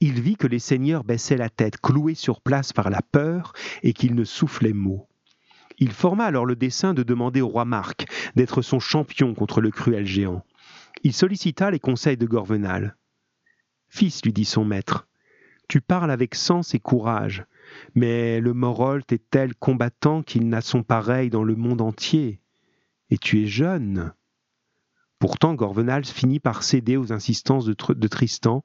[0.00, 3.94] Il vit que les seigneurs baissaient la tête, cloués sur place par la peur, et
[3.94, 5.08] qu'ils ne soufflaient mot.
[5.78, 8.04] Il forma alors le dessein de demander au roi Marc
[8.36, 10.44] d'être son champion contre le cruel géant.
[11.04, 12.98] Il sollicita les conseils de Gorvenal.
[13.88, 15.08] Fils, lui dit son maître,
[15.68, 17.46] tu parles avec sens et courage,
[17.94, 22.40] mais le Morolt est tel combattant qu'il n'a son pareil dans le monde entier.
[23.08, 24.12] Et tu es jeune.
[25.18, 28.62] Pourtant, Gorvenal finit par céder aux insistances de, de Tristan,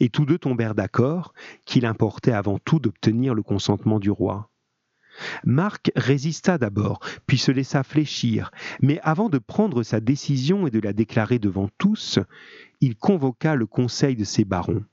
[0.00, 1.32] et tous deux tombèrent d'accord
[1.64, 4.50] qu'il importait avant tout d'obtenir le consentement du roi.
[5.44, 8.50] Marc résista d'abord, puis se laissa fléchir,
[8.82, 12.18] mais avant de prendre sa décision et de la déclarer devant tous,
[12.80, 14.84] il convoqua le conseil de ses barons.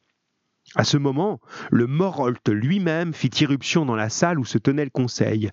[0.75, 4.89] À ce moment, le Morolt lui-même fit irruption dans la salle où se tenait le
[4.89, 5.49] conseil.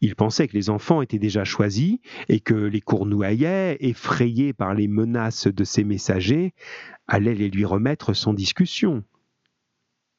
[0.00, 1.98] Il pensait que les enfants étaient déjà choisis
[2.28, 6.52] et que les Cournoyais, effrayés par les menaces de ses messagers,
[7.06, 9.04] allaient les lui remettre sans discussion.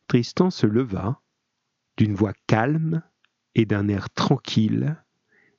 [0.08, 1.20] Tristan se leva,
[1.98, 3.04] d'une voix calme
[3.54, 4.96] et d'un air tranquille.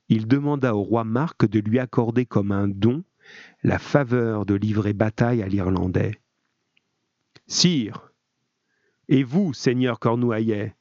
[0.08, 3.04] Il demanda au roi Marc de lui accorder comme un don
[3.62, 6.18] la faveur de livrer bataille à l'Irlandais.
[7.46, 8.07] Sire,
[9.08, 10.74] et vous, seigneur Cornouaillet,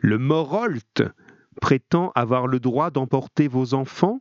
[0.00, 1.02] le Morolt
[1.60, 4.20] prétend avoir le droit d'emporter vos enfants?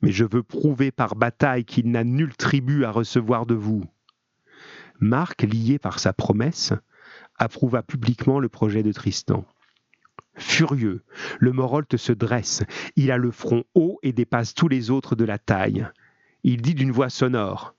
[0.00, 3.84] Mais je veux prouver par bataille qu'il n'a nul tribut à recevoir de vous.
[5.00, 6.72] Marc, lié par sa promesse,
[7.36, 9.44] approuva publiquement le projet de Tristan.
[10.36, 11.02] Furieux,
[11.40, 12.62] le Morolt se dresse,
[12.94, 15.88] il a le front haut et dépasse tous les autres de la taille.
[16.44, 17.74] Il dit d'une voix sonore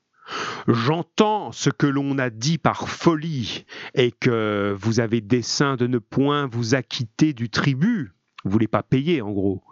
[0.68, 3.66] J'entends ce que l'on a dit par folie
[3.96, 8.14] et que vous avez dessein de ne point vous acquitter du tribut.
[8.44, 9.64] Vous voulez pas payer, en gros.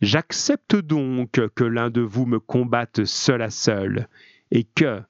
[0.00, 4.08] J'accepte donc que l'un de vous me combatte seul à seul,
[4.50, 5.02] et que,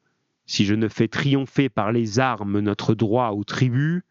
[0.47, 4.05] si je ne fais triompher par les armes notre droit au tribut,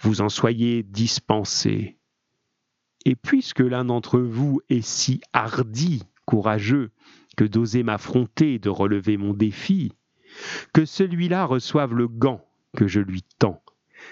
[0.00, 1.98] vous en soyez dispensé.
[3.04, 6.90] Et puisque l'un d'entre vous est si hardi, courageux,
[7.36, 9.92] que d'oser m'affronter et de relever mon défi,
[10.72, 12.44] que celui-là reçoive le gant
[12.76, 13.60] que je lui tends.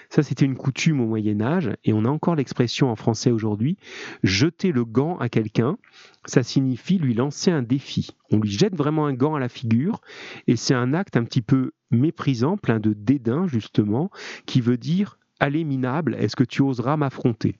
[0.09, 3.77] Ça, c'était une coutume au Moyen Âge, et on a encore l'expression en français aujourd'hui,
[4.23, 5.77] jeter le gant à quelqu'un,
[6.25, 8.09] ça signifie lui lancer un défi.
[8.31, 10.01] On lui jette vraiment un gant à la figure,
[10.47, 14.09] et c'est un acte un petit peu méprisant, plein de dédain justement,
[14.45, 17.57] qui veut dire, allez minable, est-ce que tu oseras m'affronter?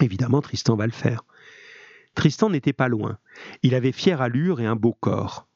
[0.00, 1.24] Évidemment, Tristan va le faire.
[2.14, 3.18] Tristan n'était pas loin.
[3.62, 5.46] Il avait fière allure et un beau corps.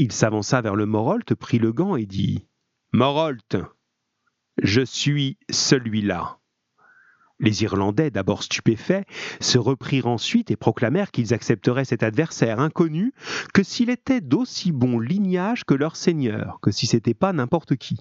[0.00, 2.46] Il s'avança vers le Morolt, prit le gant et dit
[2.92, 3.56] Morolt,
[4.62, 6.38] je suis celui-là.
[7.40, 9.04] Les Irlandais, d'abord stupéfaits,
[9.40, 13.12] se reprirent ensuite et proclamèrent qu'ils accepteraient cet adversaire inconnu
[13.52, 17.98] que s'il était d'aussi bon lignage que leur seigneur, que si c'était pas n'importe qui.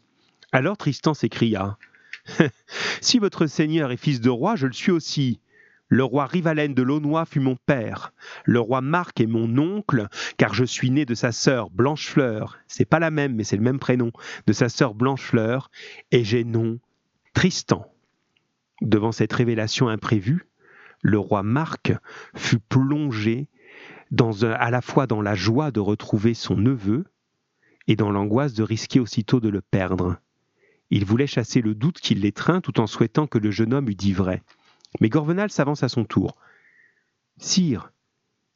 [0.52, 1.80] Alors Tristan s'écria
[3.02, 5.40] Si votre seigneur est fils de roi, je le suis aussi.
[5.90, 8.14] Le roi Rivalen de Launois fut mon père.
[8.44, 10.08] Le roi Marc est mon oncle,
[10.38, 12.58] car je suis né de sa sœur Blanchefleur.
[12.68, 14.12] C'est pas la même, mais c'est le même prénom.
[14.48, 15.72] De sa sœur Blanchefleur,
[16.12, 16.80] et j'ai nom
[17.34, 17.86] Tristan.
[18.82, 20.48] Devant cette révélation imprévue,
[21.02, 21.94] le roi Marc
[22.36, 23.48] fut plongé
[24.42, 27.06] à la fois dans la joie de retrouver son neveu
[27.88, 30.18] et dans l'angoisse de risquer aussitôt de le perdre.
[30.90, 33.96] Il voulait chasser le doute qui l'étreint tout en souhaitant que le jeune homme eût
[33.96, 34.44] dit vrai.
[35.00, 36.38] Mais Gorvenal s'avance à son tour.
[37.38, 37.92] Sire,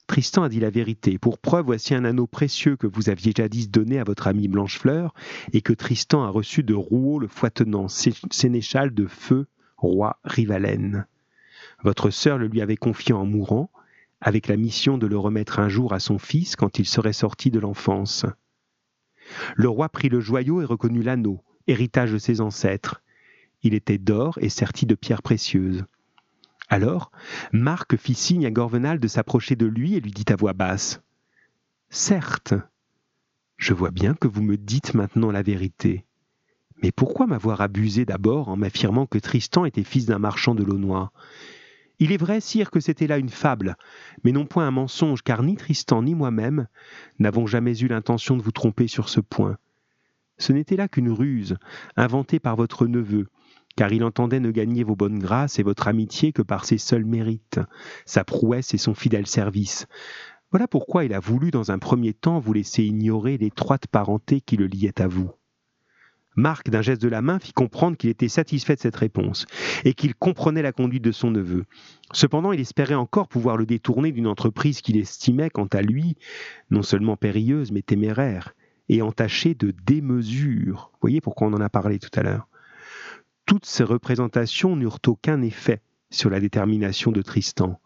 [0.07, 1.17] Tristan a dit la vérité.
[1.17, 5.13] Pour preuve, voici un anneau précieux que vous aviez jadis donné à votre ami Blanchefleur
[5.53, 9.47] et que Tristan a reçu de Rouault le foitenant, sénéchal de feu,
[9.77, 11.05] roi Rivalen.
[11.83, 13.71] Votre sœur le lui avait confié en mourant,
[14.19, 17.49] avec la mission de le remettre un jour à son fils quand il serait sorti
[17.49, 18.25] de l'enfance.
[19.55, 23.01] Le roi prit le joyau et reconnut l'anneau, héritage de ses ancêtres.
[23.63, 25.85] Il était d'or et serti de pierres précieuses.
[26.71, 27.11] Alors,
[27.51, 31.01] Marc fit signe à Gorvenal de s'approcher de lui et lui dit à voix basse
[31.89, 32.53] Certes,
[33.57, 36.05] je vois bien que vous me dites maintenant la vérité.
[36.81, 40.79] Mais pourquoi m'avoir abusé d'abord en m'affirmant que Tristan était fils d'un marchand de l'eau
[41.99, 43.75] Il est vrai, sire, que c'était là une fable,
[44.23, 46.67] mais non point un mensonge, car ni Tristan ni moi-même
[47.19, 49.57] n'avons jamais eu l'intention de vous tromper sur ce point.
[50.37, 51.57] Ce n'était là qu'une ruse,
[51.97, 53.27] inventée par votre neveu,
[53.81, 57.03] car il entendait ne gagner vos bonnes grâces et votre amitié que par ses seuls
[57.03, 57.59] mérites,
[58.05, 59.87] sa prouesse et son fidèle service.
[60.51, 64.55] Voilà pourquoi il a voulu dans un premier temps vous laisser ignorer l'étroite parenté qui
[64.55, 65.31] le liait à vous.
[66.35, 69.47] Marc, d'un geste de la main, fit comprendre qu'il était satisfait de cette réponse,
[69.83, 71.65] et qu'il comprenait la conduite de son neveu.
[72.13, 76.17] Cependant, il espérait encore pouvoir le détourner d'une entreprise qu'il estimait, quant à lui,
[76.69, 78.53] non seulement périlleuse, mais téméraire,
[78.89, 80.91] et entachée de démesure.
[80.93, 82.47] Vous voyez pourquoi on en a parlé tout à l'heure
[83.51, 87.81] toutes ces représentations n'eurent aucun effet sur la détermination de Tristan.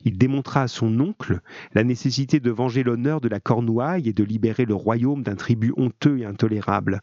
[0.00, 1.40] Il démontra à son oncle
[1.72, 5.72] la nécessité de venger l'honneur de la Cornouaille et de libérer le royaume d'un tribut
[5.76, 7.00] honteux et intolérable.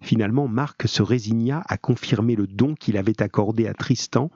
[0.00, 4.30] Finalement, Marc se résigna à confirmer le don qu'il avait accordé à Tristan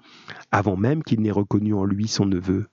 [0.50, 2.66] avant même qu'il n'ait reconnu en lui son neveu.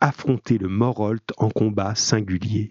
[0.00, 2.68] Affronter le Morolt en combat singulier.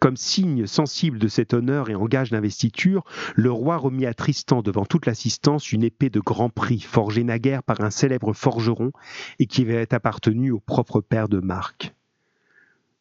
[0.00, 3.04] Comme signe sensible de cet honneur et en gage d'investiture,
[3.34, 7.62] le roi remit à Tristan devant toute l'assistance une épée de grand prix forgée naguère
[7.62, 8.92] par un célèbre forgeron
[9.38, 11.94] et qui avait appartenu au propre père de Marc.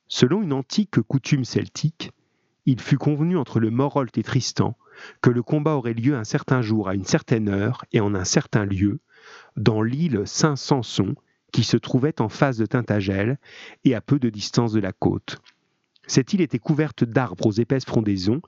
[0.07, 2.11] Selon une antique coutume celtique,
[2.65, 4.77] il fut convenu entre le Morolt et Tristan
[5.21, 8.25] que le combat aurait lieu un certain jour à une certaine heure et en un
[8.25, 8.99] certain lieu,
[9.55, 11.15] dans l'île Saint-Sanson,
[11.51, 13.39] qui se trouvait en face de Tintagel
[13.83, 15.41] et à peu de distance de la côte.
[16.07, 18.41] Cette île était couverte d'arbres aux épaisses frondaisons,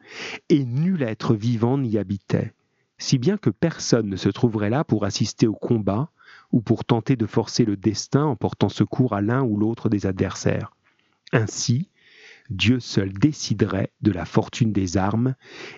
[0.49, 2.53] et nul être vivant n'y habitait,
[2.97, 6.09] si bien que personne ne se trouverait là pour assister au combat
[6.51, 10.05] ou pour tenter de forcer le destin en portant secours à l'un ou l'autre des
[10.05, 10.73] adversaires.
[11.31, 11.89] Ainsi,
[12.49, 15.35] Dieu seul déciderait de la fortune des armes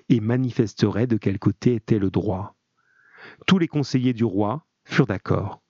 [0.09, 2.55] et manifesterait de quel côté était le droit.
[3.47, 5.61] Tous les conseillers du roi furent d'accord.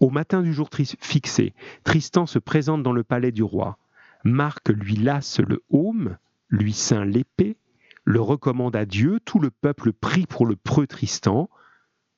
[0.00, 1.54] Au matin du jour fixé,
[1.84, 3.78] Tristan se présente dans le palais du roi.
[4.26, 6.16] Marc lui lasse le haume,
[6.48, 7.56] lui ceint l'épée,
[8.04, 11.48] le recommande à Dieu, tout le peuple prie pour le preux Tristan.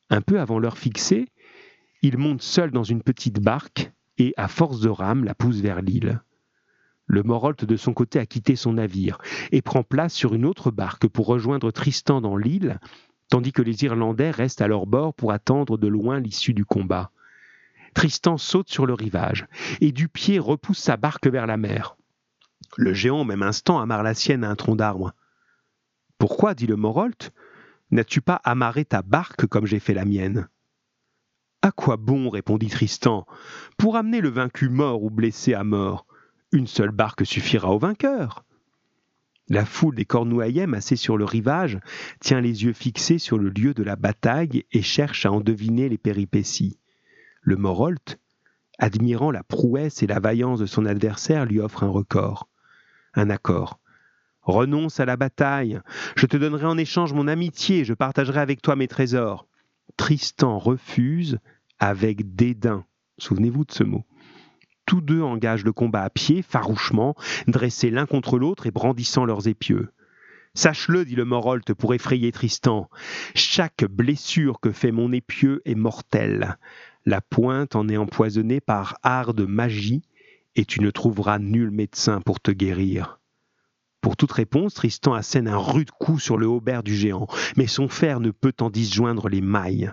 [0.09, 1.29] Un peu avant l'heure fixée,
[2.01, 5.83] il monte seul dans une petite barque et, à force de rame, la pousse vers
[5.83, 6.23] l'île.
[7.07, 9.19] Le Morolt de son côté a quitté son navire
[9.53, 12.81] et prend place sur une autre barque pour rejoindre Tristan dans l'île,
[13.29, 17.11] tandis que les Irlandais restent à leur bord pour attendre de loin l'issue du combat.
[17.93, 19.47] Tristan saute sur le rivage
[19.83, 21.98] et du pied repousse sa barque vers la mer.
[22.77, 25.13] Le géant, au même instant, amarre la sienne à un tronc d'arbre.
[26.19, 27.33] Pourquoi dit le Morolt
[27.91, 30.49] N'as-tu pas amarré ta barque comme j'ai fait la mienne?
[31.63, 33.27] À quoi bon répondit Tristan.
[33.79, 36.07] Pour amener le vaincu mort ou blessé à mort,
[36.53, 38.45] une seule barque suffira au vainqueur.
[39.49, 41.81] La foule des Cornouaillais massés sur le rivage
[42.21, 45.89] tient les yeux fixés sur le lieu de la bataille et cherche à en deviner
[45.89, 46.79] les péripéties.
[47.41, 48.21] Le Morolt,
[48.79, 52.49] admirant la prouesse et la vaillance de son adversaire, lui offre un record,
[53.15, 53.81] un accord.
[54.43, 55.81] Renonce à la bataille,
[56.17, 59.47] je te donnerai en échange mon amitié, je partagerai avec toi mes trésors.
[59.97, 61.39] Tristan refuse
[61.79, 62.85] avec dédain.
[63.19, 64.05] Souvenez-vous de ce mot.
[64.87, 67.15] tous deux engagent le combat à pied, farouchement,
[67.47, 69.91] dressés l'un contre l'autre et brandissant leurs épieux.
[70.55, 72.89] Sache-le, dit le Morolte pour effrayer Tristan,
[73.35, 76.57] chaque blessure que fait mon épieu est mortelle.
[77.05, 80.03] La pointe en est empoisonnée par art de magie,
[80.59, 83.21] et tu ne trouveras nul médecin pour te guérir.
[84.01, 87.89] Pour toute réponse, Tristan assène un rude coup sur le haubert du géant, mais son
[87.89, 89.93] fer ne peut en disjoindre les mailles.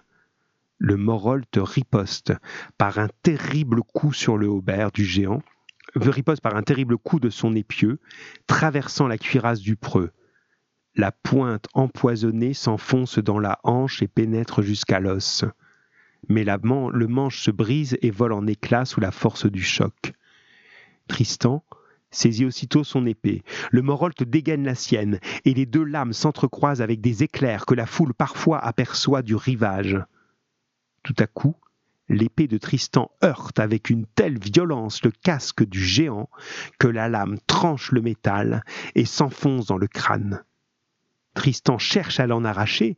[0.80, 2.34] Le Morolte riposte
[2.80, 5.44] par un terrible coup sur le haubert du géant,
[5.96, 8.00] riposte par un terrible coup de son épieu,
[8.48, 10.12] traversant la cuirasse du preux.
[10.96, 15.46] La pointe empoisonnée s'enfonce dans la hanche et pénètre jusqu'à l'os.
[16.28, 20.16] Mais le manche se brise et vole en éclats sous la force du choc.
[21.08, 21.64] Tristan
[22.12, 23.44] saisit aussitôt son épée.
[23.72, 27.86] Le Morolte dégaine la sienne, et les deux lames s'entrecroisent avec des éclairs que la
[27.86, 30.00] foule parfois aperçoit du rivage.
[31.04, 31.56] Tout à coup,
[32.10, 36.30] l'épée de Tristan heurte avec une telle violence le casque du géant
[36.80, 38.64] que la lame tranche le métal
[38.96, 40.44] et s'enfonce dans le crâne.
[41.34, 42.98] Tristan cherche à l'en arracher,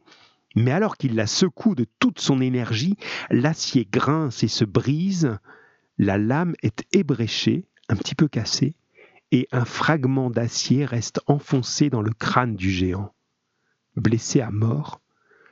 [0.55, 2.97] mais alors qu'il la secoue de toute son énergie,
[3.29, 5.37] l'acier grince et se brise,
[5.97, 8.75] la lame est ébréchée, un petit peu cassée,
[9.31, 13.13] et un fragment d'acier reste enfoncé dans le crâne du géant.
[13.95, 15.01] Blessé à mort,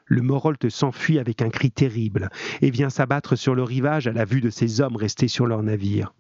[0.05, 2.29] le Morolte s'enfuit avec un cri terrible
[2.61, 5.63] et vient s'abattre sur le rivage à la vue de ces hommes restés sur leur
[5.63, 6.13] navire.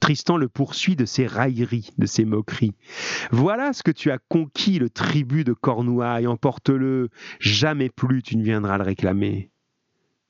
[0.00, 2.74] Tristan le poursuit de ses railleries, de ses moqueries.
[3.30, 7.10] Voilà ce que tu as conquis, le tribut de Cornouailles, emporte-le,
[7.40, 9.50] jamais plus tu ne viendras le réclamer.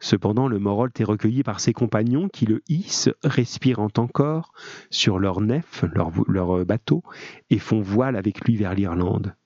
[0.03, 4.53] Cependant, le Morolte est recueilli par ses compagnons qui le hissent, respirant encore,
[4.91, 7.05] sur leur nef, leur, leur bateau,
[7.51, 9.37] et font voile avec lui vers l'Irlande.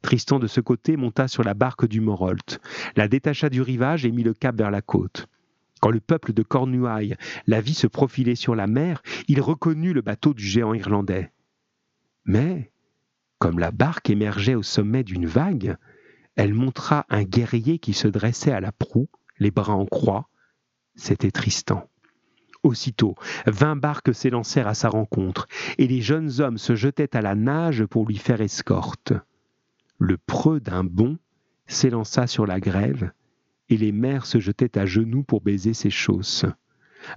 [0.00, 2.60] Tristan de ce côté monta sur la barque du Morolt,
[2.96, 5.26] la détacha du rivage et mit le cap vers la côte.
[5.82, 7.16] Quand le peuple de Cornouailles
[7.46, 11.30] la vit se profiler sur la mer, il reconnut le bateau du géant irlandais.
[12.24, 12.72] Mais,
[13.38, 15.76] comme la barque émergeait au sommet d'une vague,
[16.36, 19.10] elle montra un guerrier qui se dressait à la proue,
[19.40, 20.28] les bras en croix.
[20.94, 21.88] C'était Tristan.
[22.62, 23.14] Aussitôt,
[23.46, 25.48] vingt barques s'élancèrent à sa rencontre,
[25.78, 29.14] et les jeunes hommes se jetaient à la nage pour lui faire escorte.
[29.98, 31.18] Le preux d'un bond
[31.66, 33.12] s'élança sur la grève,
[33.70, 36.44] et les mères se jetaient à genoux pour baiser ses chausses.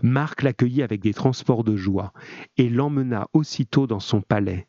[0.01, 2.13] Marc l'accueillit avec des transports de joie,
[2.55, 4.67] et l'emmena aussitôt dans son palais.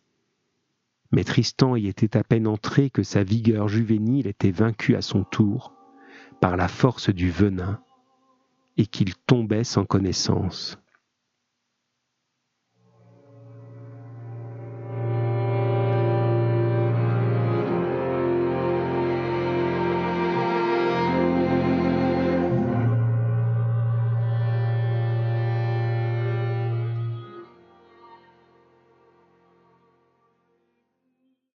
[1.12, 5.22] Mais Tristan y était à peine entré que sa vigueur juvénile était vaincue à son
[5.22, 5.73] tour
[6.44, 7.80] par la force du venin,
[8.76, 10.78] et qu'il tombait sans connaissance.